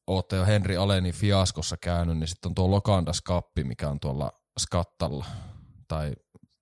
ootte 0.07 0.37
jo 0.37 0.47
Henri 0.47 0.77
Alenin 0.77 1.15
fiaskossa 1.15 1.77
käynyt, 1.77 2.19
niin 2.19 2.29
sitten 2.29 2.49
on 2.49 2.55
tuo 2.55 2.71
Lokandas 2.71 3.21
Kappi, 3.21 3.65
mikä 3.65 3.89
on 3.89 4.01
tuolla 4.01 4.33
Skattalla 4.61 5.27
tai 5.89 6.13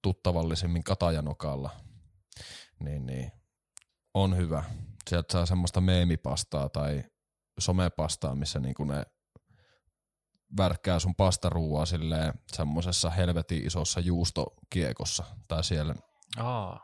tuttavallisemmin 0.03 0.85
Katajanokalla. 0.85 1.71
Niin, 2.81 3.07
niin 3.07 3.33
on 4.15 4.37
hyvä. 4.37 4.65
Sieltä 5.11 5.33
saa 5.33 5.47
semmoista 5.47 5.81
meemipastaa 5.81 6.69
tai 6.69 7.05
somepastaa, 7.59 8.35
missä 8.35 8.61
niinku 8.61 8.85
ne 8.85 9.07
värkkää 10.57 10.99
sun 10.99 11.15
pastaruuaa 11.15 11.87
silleen 11.87 12.35
semmoisessa 12.53 13.11
helvetin 13.11 13.67
isossa 13.67 14.01
juustokiekossa 14.01 15.25
tai 15.49 15.65
siellä. 15.65 15.95
Aa, 16.37 16.81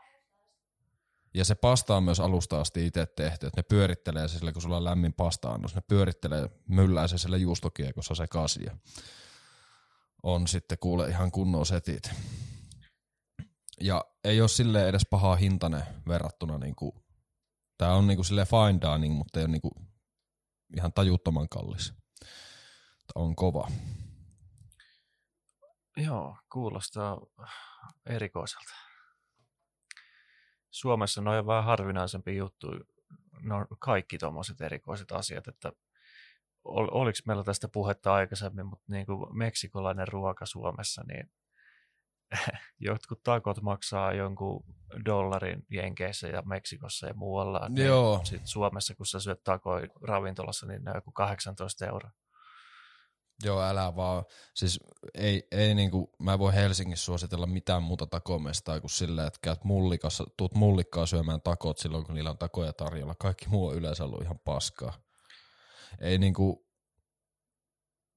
Ja 1.33 1.45
se 1.45 1.55
pasta 1.55 1.97
on 1.97 2.03
myös 2.03 2.19
alusta 2.19 2.61
asti 2.61 2.85
itse 2.85 3.05
tehty, 3.05 3.47
että 3.47 3.59
ne 3.59 3.63
pyörittelee 3.63 4.27
se 4.27 4.37
sillä, 4.37 4.51
kun 4.51 4.61
sulla 4.61 4.77
on 4.77 4.83
lämmin 4.83 5.13
pasta-annos, 5.13 5.75
ne 5.75 5.81
pyörittelee, 5.81 6.49
myllää 6.67 7.07
se 7.07 7.17
sillä 7.17 7.37
juustokiekossa 7.37 8.15
sekaisin 8.15 8.63
ja 8.63 8.77
on 10.23 10.47
sitten 10.47 10.77
kuule 10.79 11.09
ihan 11.09 11.31
kunnon 11.31 11.65
setit. 11.65 12.11
Ja 13.81 14.05
ei 14.23 14.41
ole 14.41 14.49
silleen 14.49 14.87
edes 14.87 15.05
pahaa 15.09 15.35
hintainen 15.35 15.83
verrattuna 16.07 16.57
niinku, 16.57 17.03
tää 17.77 17.95
on 17.95 18.07
niinku 18.07 18.23
silleen 18.23 18.47
fine 18.47 18.79
dining, 18.81 19.17
mutta 19.17 19.39
ei 19.39 19.45
ole 19.45 19.51
niinku 19.51 19.71
ihan 20.77 20.93
tajuttoman 20.93 21.49
kallis. 21.49 21.93
On 23.15 23.35
kova. 23.35 23.67
joo, 25.97 26.37
kuulostaa 26.51 27.21
erikoiselta. 28.05 28.73
Suomessa 30.71 31.21
ne 31.21 31.29
on 31.29 31.47
vähän 31.47 31.63
harvinaisempi 31.63 32.35
juttu. 32.35 32.67
Ne 33.41 33.53
on 33.53 33.65
kaikki 33.79 34.17
tuommoiset 34.17 34.61
erikoiset 34.61 35.11
asiat, 35.11 35.47
että 35.47 35.71
ol, 36.63 36.87
oliko 36.91 37.19
meillä 37.25 37.43
tästä 37.43 37.67
puhetta 37.67 38.13
aikaisemmin, 38.13 38.65
mutta 38.65 38.85
niin 38.87 39.05
kuin 39.05 39.37
meksikolainen 39.37 40.07
ruoka 40.07 40.45
Suomessa, 40.45 41.03
niin 41.07 41.31
jotkut 42.89 43.23
takot 43.23 43.61
maksaa 43.61 44.13
jonkun 44.13 44.63
dollarin 45.05 45.65
Jenkeissä 45.69 46.27
ja 46.27 46.41
Meksikossa 46.41 47.07
ja 47.07 47.13
muualla. 47.13 47.69
Niin 47.69 47.87
Joo. 47.87 48.19
Sitten 48.23 48.47
Suomessa, 48.47 48.95
kun 48.95 49.05
sä 49.05 49.19
syöt 49.19 49.43
takoja 49.43 49.87
ravintolassa, 50.01 50.65
niin 50.65 50.83
ne 50.83 50.91
on 50.91 50.97
joku 50.97 51.11
18 51.11 51.85
euroa. 51.85 52.11
Joo, 53.43 53.61
älä 53.61 53.95
vaan. 53.95 54.25
Siis 54.53 54.79
ei, 55.13 55.47
ei 55.51 55.75
niinku, 55.75 56.11
mä 56.19 56.39
voi 56.39 56.53
Helsingissä 56.53 57.05
suositella 57.05 57.45
mitään 57.47 57.83
muuta 57.83 58.07
takomestaa 58.07 58.79
kuin 58.79 58.91
silleen, 58.91 59.27
että 59.27 59.39
käyt 59.41 59.63
mullikassa, 59.63 60.23
tuut 60.37 60.55
mullikkaa 60.55 61.05
syömään 61.05 61.41
takot 61.41 61.77
silloin, 61.77 62.05
kun 62.05 62.15
niillä 62.15 62.29
on 62.29 62.37
takoja 62.37 62.73
tarjolla. 62.73 63.15
Kaikki 63.15 63.47
muu 63.49 63.67
on 63.67 63.75
yleensä 63.75 64.03
ollut 64.03 64.21
ihan 64.21 64.39
paskaa. 64.39 64.93
Ei 66.01 66.17
niinku, 66.17 66.67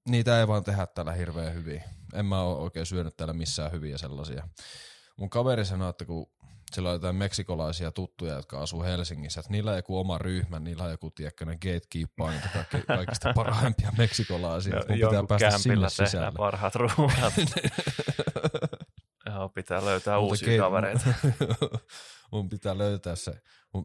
niitä 0.09 0.41
ei 0.41 0.49
vaan 0.49 0.65
tehdä 0.65 0.87
täällä 0.87 1.13
hirveän 1.13 1.55
hyvin. 1.55 1.83
En 2.15 2.27
mä 2.27 2.43
oo 2.43 2.63
oikein 2.63 2.87
syönyt 2.87 3.17
täällä 3.17 3.35
missään 3.35 3.73
hyviä 3.73 3.99
sellaisia. 3.99 4.49
mun 5.17 5.31
kaveri 5.31 5.65
sanoi, 5.65 5.91
että 5.91 6.05
kun 6.05 6.33
sillä 6.75 6.89
on 6.89 6.95
jotain 6.95 7.17
meksikolaisia 7.17 7.93
tuttuja, 7.93 8.35
jotka 8.35 8.63
asuu 8.63 8.83
Helsingissä, 8.83 9.41
että 9.41 9.53
niillä 9.53 9.71
on 9.71 9.77
joku 9.77 9.99
oma 9.99 10.19
ryhmä, 10.19 10.59
niillä 10.61 10.85
on 10.85 10.91
joku, 10.91 11.11
tiedätkö, 11.11 11.45
ne 11.45 11.57
gatekeepaa 11.57 12.31
niitä 12.31 12.49
kaikki, 12.53 12.83
kaikista 12.87 13.33
parhaimpia 13.35 13.93
meksikolaisia, 13.99 14.77
että 14.77 14.89
mun 14.93 14.97
pitää 14.99 15.13
Jonkun 15.13 15.39
päästä 15.39 15.59
sinne 15.59 15.89
sisälle. 15.89 16.33
parhaat 16.37 16.75
ruuat. 16.75 17.33
Joo, 19.27 19.49
pitää 19.49 19.85
löytää 19.85 20.19
Mutta 20.21 20.31
uusia 20.31 20.49
gate- 20.49 20.59
kavereita. 20.61 21.15
mun 22.33 22.49
pitää 22.49 22.79
löytää 22.79 23.17
se. 23.17 23.33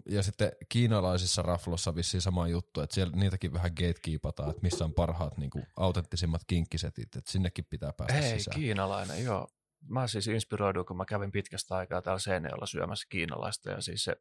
Ja 0.09 0.23
sitten 0.23 0.51
kiinalaisissa 0.69 1.41
raflossa 1.41 1.95
vissiin 1.95 2.21
sama 2.21 2.47
juttu, 2.47 2.81
että 2.81 2.93
siellä 2.93 3.15
niitäkin 3.15 3.53
vähän 3.53 3.71
gatekeepataan, 3.75 4.49
että 4.49 4.61
missä 4.61 4.85
on 4.85 4.93
parhaat 4.93 5.37
niin 5.37 5.49
kuin, 5.49 5.65
autenttisimmat 5.77 6.41
kinkkisetit, 6.47 7.15
että 7.15 7.31
sinnekin 7.31 7.65
pitää 7.69 7.93
päästä 7.93 8.17
Ei, 8.19 8.39
sisään. 8.39 8.59
kiinalainen, 8.59 9.23
joo. 9.23 9.47
Mä 9.89 10.07
siis 10.07 10.27
inspiroiduin, 10.27 10.85
kun 10.85 10.97
mä 10.97 11.05
kävin 11.05 11.31
pitkästä 11.31 11.75
aikaa 11.75 12.01
täällä 12.01 12.19
Seinäjoella 12.19 12.65
syömässä 12.65 13.07
kiinalaista, 13.09 13.69
ja 13.69 13.81
siis 13.81 14.03
se 14.03 14.15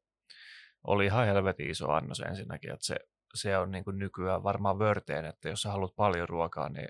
oli 0.85 1.07
ihan 1.07 1.27
helvetin 1.27 1.71
iso 1.71 1.91
annos 1.91 2.21
ensinnäkin, 2.21 2.73
että 2.73 2.87
se, 2.87 2.97
se 3.35 3.59
on 3.59 3.71
niin 3.71 3.85
kuin 3.85 3.99
nykyään 3.99 4.43
varmaan 4.43 4.79
vörteen, 4.79 5.25
että 5.25 5.49
jos 5.49 5.63
sä 5.63 5.71
haluat 5.71 5.97
paljon 5.97 6.29
ruokaa, 6.29 6.69
niin 6.69 6.89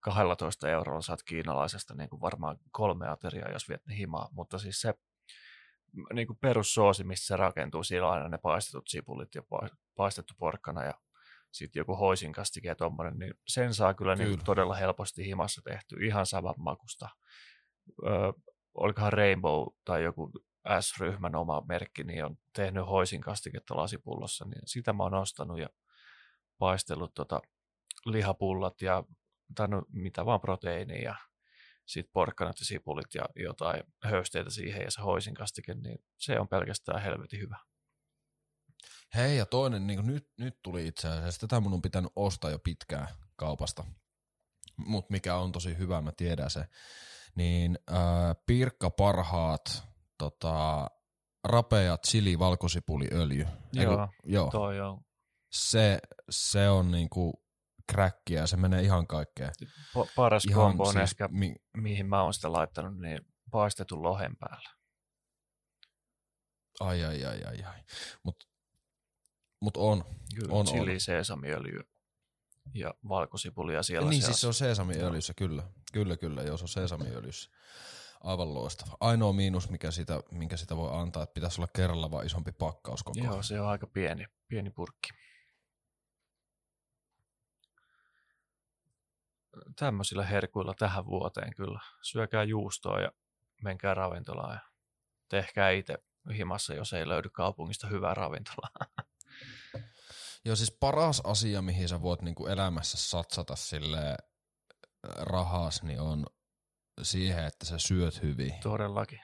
12 0.00 0.68
eurolla 0.68 1.02
saat 1.02 1.22
kiinalaisesta 1.22 1.94
niin 1.94 2.08
kuin 2.08 2.20
varmaan 2.20 2.56
kolme 2.70 3.08
ateriaa, 3.08 3.50
jos 3.50 3.68
viet 3.68 3.86
ne 3.86 3.96
himaa, 3.96 4.28
mutta 4.32 4.58
siis 4.58 4.80
se 4.80 4.94
niin 6.12 6.26
kuin 6.26 6.38
perussoosi, 6.40 7.04
mistä 7.04 7.26
se 7.26 7.36
rakentuu, 7.36 7.84
siellä 7.84 8.08
on 8.08 8.14
aina 8.14 8.28
ne 8.28 8.38
paistetut 8.38 8.88
sipulit 8.88 9.34
ja 9.34 9.42
pa- 9.42 9.76
paistettu 9.94 10.34
porkkana 10.38 10.84
ja 10.84 10.94
sitten 11.52 11.80
joku 11.80 11.96
hoisinkastike 11.96 12.68
ja 12.68 12.74
tommonen, 12.74 13.18
niin 13.18 13.34
sen 13.48 13.74
saa 13.74 13.94
kyllä, 13.94 14.16
kyllä. 14.16 14.28
Niin 14.28 14.44
todella 14.44 14.74
helposti 14.74 15.26
himassa 15.26 15.62
tehty, 15.62 15.96
ihan 16.00 16.26
saman 16.26 16.54
makusta. 16.58 17.08
Öö, 18.06 18.32
olikohan 18.74 19.12
Rainbow 19.12 19.66
tai 19.84 20.04
joku 20.04 20.30
S-ryhmän 20.80 21.34
oma 21.34 21.62
merkki, 21.68 22.04
niin 22.04 22.24
on 22.24 22.36
tehnyt 22.52 22.86
hoisinkastiketta 22.86 23.76
lasipullossa, 23.76 24.44
niin 24.44 24.62
sitä 24.64 24.92
mä 24.92 25.02
oon 25.02 25.14
ostanut 25.14 25.58
ja 25.58 25.68
paistellut 26.58 27.14
tota 27.14 27.40
lihapullat 28.06 28.82
ja 28.82 29.04
tai 29.54 29.68
no, 29.68 29.82
mitä 29.92 30.26
vaan 30.26 30.40
proteiinia 30.40 31.02
ja 31.02 31.14
sitten 31.86 32.12
porkkanat 32.12 32.60
ja 32.60 32.66
sipulit 32.66 33.14
ja 33.14 33.24
jotain 33.36 33.82
höysteitä 34.02 34.50
siihen 34.50 34.82
ja 34.82 34.90
se 34.90 35.00
hoisinkastike, 35.00 35.74
niin 35.74 35.98
se 36.18 36.40
on 36.40 36.48
pelkästään 36.48 37.02
helvetin 37.02 37.40
hyvä. 37.40 37.58
Hei, 39.14 39.36
ja 39.36 39.46
toinen, 39.46 39.86
niin 39.86 40.06
nyt, 40.06 40.28
nyt 40.38 40.58
tuli 40.62 40.86
itse 40.86 41.08
asiassa, 41.08 41.40
tätä 41.40 41.60
mun 41.60 41.72
on 41.72 41.82
pitänyt 41.82 42.12
ostaa 42.16 42.50
jo 42.50 42.58
pitkään 42.58 43.08
kaupasta, 43.36 43.84
mutta 44.76 45.12
mikä 45.12 45.36
on 45.36 45.52
tosi 45.52 45.78
hyvä, 45.78 46.00
mä 46.00 46.12
tiedän 46.16 46.50
se, 46.50 46.64
niin 47.34 47.78
äh, 47.92 47.96
Pirkka 48.46 48.90
parhaat 48.90 49.84
tota, 50.18 50.86
rapea 51.44 51.96
chili 52.06 52.38
valkosipuliöljy. 52.38 53.46
Joo, 53.72 54.08
joo. 54.24 54.50
Toi 54.50 54.80
on 54.80 55.00
Se, 55.52 55.98
se 56.30 56.68
on 56.68 56.90
niinku 56.90 57.44
kräkkiä 57.92 58.40
ja 58.40 58.46
se 58.46 58.56
menee 58.56 58.82
ihan 58.82 59.06
kaikkeen. 59.06 59.50
pa- 59.64 60.08
paras 60.16 60.44
Ihan 60.44 60.62
kombo 60.62 60.84
on 60.84 60.92
siis, 60.92 61.02
ehkä, 61.10 61.28
mi, 61.28 61.54
mihin 61.76 62.06
mä 62.06 62.22
oon 62.22 62.34
sitä 62.34 62.52
laittanut, 62.52 62.98
niin 62.98 63.20
paistetun 63.50 64.02
lohen 64.02 64.36
päällä. 64.36 64.70
ai 66.80 67.04
ai 67.04 67.24
ai 67.24 67.44
ai 67.44 67.62
ai. 67.62 67.80
Mut, 68.22 68.48
mut 69.60 69.76
on. 69.76 70.04
Kyllä, 70.34 70.54
On, 70.54 70.66
chili, 70.66 70.92
on. 70.94 71.00
sesamiöljy 71.00 71.80
ja 72.74 72.94
valkosipulia 73.08 73.82
siellä. 73.82 74.10
niin 74.10 74.22
seassa. 74.22 74.32
siis 74.32 74.40
se 74.40 74.46
on 74.46 74.54
sesamiöljyssä, 74.54 75.34
kyllä. 75.34 75.62
Kyllä, 75.92 76.16
kyllä, 76.16 76.42
joo 76.42 76.56
se 76.56 76.64
on 76.64 76.68
sesamiöljyssä. 76.68 77.50
Aivan 78.20 78.54
loistava. 78.54 78.96
Ainoa 79.00 79.32
miinus, 79.32 79.70
mikä 79.70 79.90
sitä, 79.90 80.20
minkä 80.30 80.56
sitä 80.56 80.76
voi 80.76 80.90
antaa, 80.92 81.22
että 81.22 81.34
pitäisi 81.34 81.60
olla 81.60 81.70
kerralla 81.76 82.10
vaan 82.10 82.26
isompi 82.26 82.52
pakkaus 82.52 83.02
koko 83.02 83.20
Joo, 83.24 83.42
se 83.42 83.60
on 83.60 83.68
aika 83.68 83.86
pieni, 83.86 84.26
pieni 84.48 84.70
purkki. 84.70 85.08
Tämmöisillä 89.76 90.24
herkuilla 90.24 90.74
tähän 90.78 91.06
vuoteen 91.06 91.54
kyllä. 91.54 91.80
Syökää 92.02 92.44
juustoa 92.44 93.00
ja 93.00 93.12
menkää 93.62 93.94
ravintolaan 93.94 94.54
ja 94.54 94.60
tehkää 95.28 95.70
itse 95.70 95.98
himassa, 96.36 96.74
jos 96.74 96.92
ei 96.92 97.08
löydy 97.08 97.30
kaupungista 97.30 97.86
hyvää 97.86 98.14
ravintolaa. 98.14 98.70
Joo, 100.44 100.56
siis 100.56 100.76
paras 100.80 101.20
asia, 101.24 101.62
mihin 101.62 101.88
sä 101.88 102.02
voit 102.02 102.22
niinku 102.22 102.46
elämässä 102.46 102.98
satsata 102.98 103.56
sille 103.56 104.16
rahas, 105.18 105.82
niin 105.82 106.00
on 106.00 106.26
siihen, 107.02 107.44
että 107.44 107.66
sä 107.66 107.78
syöt 107.78 108.22
hyvin. 108.22 108.54
Todellakin. 108.62 109.20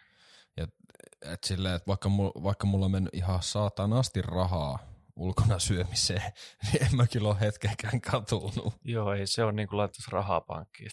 Et 1.22 1.44
silleen, 1.44 1.74
että 1.74 1.86
vaikka, 1.86 2.08
mulla, 2.08 2.42
vaikka 2.42 2.66
mulla 2.66 2.84
on 2.84 2.90
mennyt 2.90 3.14
ihan 3.14 3.42
saatanasti 3.42 4.22
rahaa 4.22 4.78
ulkona 5.16 5.58
syömiseen, 5.58 6.32
niin 6.72 6.82
en 6.82 6.96
mä 6.96 7.06
kyllä 7.06 7.28
ole 7.28 7.40
hetkeäkään 7.40 8.00
katunut. 8.00 8.74
Joo, 8.84 9.14
ei 9.14 9.26
se 9.26 9.44
on 9.44 9.56
niin 9.56 9.68
kuin 9.68 9.78
laittaisi 9.78 10.10
rahaa 10.10 10.40
pankkiin. 10.40 10.90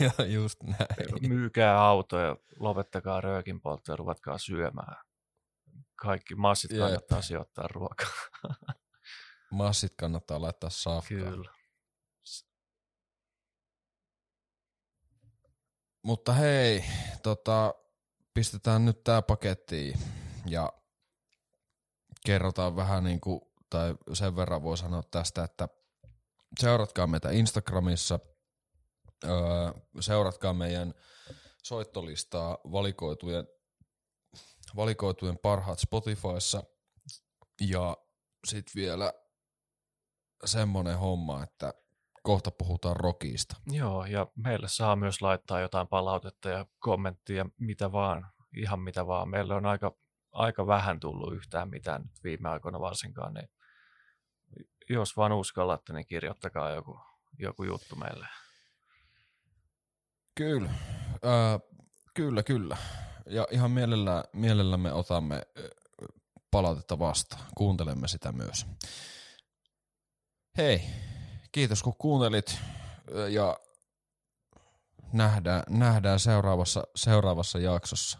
ja 0.18 0.26
just 0.26 0.62
näin. 0.62 1.28
Myykää 1.28 1.82
auto 1.82 2.18
ja 2.18 2.36
lopettakaa 2.60 3.20
röökin 3.20 3.60
poltto 3.60 3.92
ja 3.92 3.96
ruvatkaa 3.96 4.38
syömään. 4.38 5.05
Kaikki 5.96 6.34
massit 6.34 6.70
Jep. 6.70 6.80
kannattaa 6.80 7.22
sijoittaa 7.22 7.68
ruokaa. 7.68 8.10
Massit 9.50 9.94
kannattaa 9.96 10.40
laittaa 10.40 10.70
safkaan. 10.70 11.22
Kyllä. 11.22 11.50
Mutta 16.02 16.32
hei, 16.32 16.84
tota, 17.22 17.74
pistetään 18.34 18.84
nyt 18.84 19.04
tää 19.04 19.22
pakettiin 19.22 19.98
ja 20.46 20.72
kerrotaan 22.26 22.76
vähän 22.76 23.04
niin 23.04 23.20
kuin, 23.20 23.40
tai 23.70 23.94
sen 24.12 24.36
verran 24.36 24.62
voi 24.62 24.78
sanoa 24.78 25.02
tästä, 25.10 25.44
että 25.44 25.68
seuratkaa 26.60 27.06
meitä 27.06 27.30
Instagramissa, 27.30 28.18
öö, 29.24 29.32
seuratkaa 30.00 30.52
meidän 30.52 30.94
soittolistaa 31.62 32.58
valikoitujen, 32.72 33.48
valikoitujen 34.76 35.38
parhaat 35.38 35.78
Spotifyssa 35.78 36.62
ja 37.60 37.96
sitten 38.46 38.72
vielä 38.74 39.12
semmonen 40.44 40.98
homma, 40.98 41.42
että 41.42 41.74
kohta 42.22 42.50
puhutaan 42.50 42.96
rockista. 42.96 43.56
Joo, 43.66 44.04
ja 44.04 44.26
meille 44.36 44.68
saa 44.68 44.96
myös 44.96 45.22
laittaa 45.22 45.60
jotain 45.60 45.88
palautetta 45.88 46.48
ja 46.48 46.66
kommenttia, 46.78 47.46
mitä 47.58 47.92
vaan, 47.92 48.26
ihan 48.56 48.80
mitä 48.80 49.06
vaan. 49.06 49.28
Meille 49.28 49.54
on 49.54 49.66
aika, 49.66 49.96
aika 50.32 50.66
vähän 50.66 51.00
tullut 51.00 51.34
yhtään 51.34 51.70
mitään 51.70 52.02
nyt 52.02 52.24
viime 52.24 52.48
aikoina 52.48 52.80
varsinkaan, 52.80 53.34
niin 53.34 53.48
jos 54.90 55.16
vaan 55.16 55.32
uskallatte, 55.32 55.92
niin 55.92 56.06
kirjoittakaa 56.06 56.70
joku, 56.70 57.00
joku 57.38 57.64
juttu 57.64 57.96
meille. 57.96 58.26
Kyllä, 60.34 60.70
öö, 61.24 61.58
kyllä, 62.14 62.42
kyllä. 62.42 62.76
Ja 63.26 63.46
ihan 63.50 63.70
mielellä, 63.70 64.24
mielellämme 64.32 64.92
otamme 64.92 65.46
ö, 65.58 65.68
palautetta 66.50 66.98
vastaan. 66.98 67.42
Kuuntelemme 67.54 68.08
sitä 68.08 68.32
myös. 68.32 68.66
Hei, 70.56 70.82
kiitos 71.52 71.82
kun 71.82 71.96
kuuntelit 71.98 72.58
ja 73.30 73.56
nähdään, 75.12 75.62
nähdään 75.70 76.20
seuraavassa, 76.20 76.82
seuraavassa 76.96 77.58
jaksossa. 77.58 78.18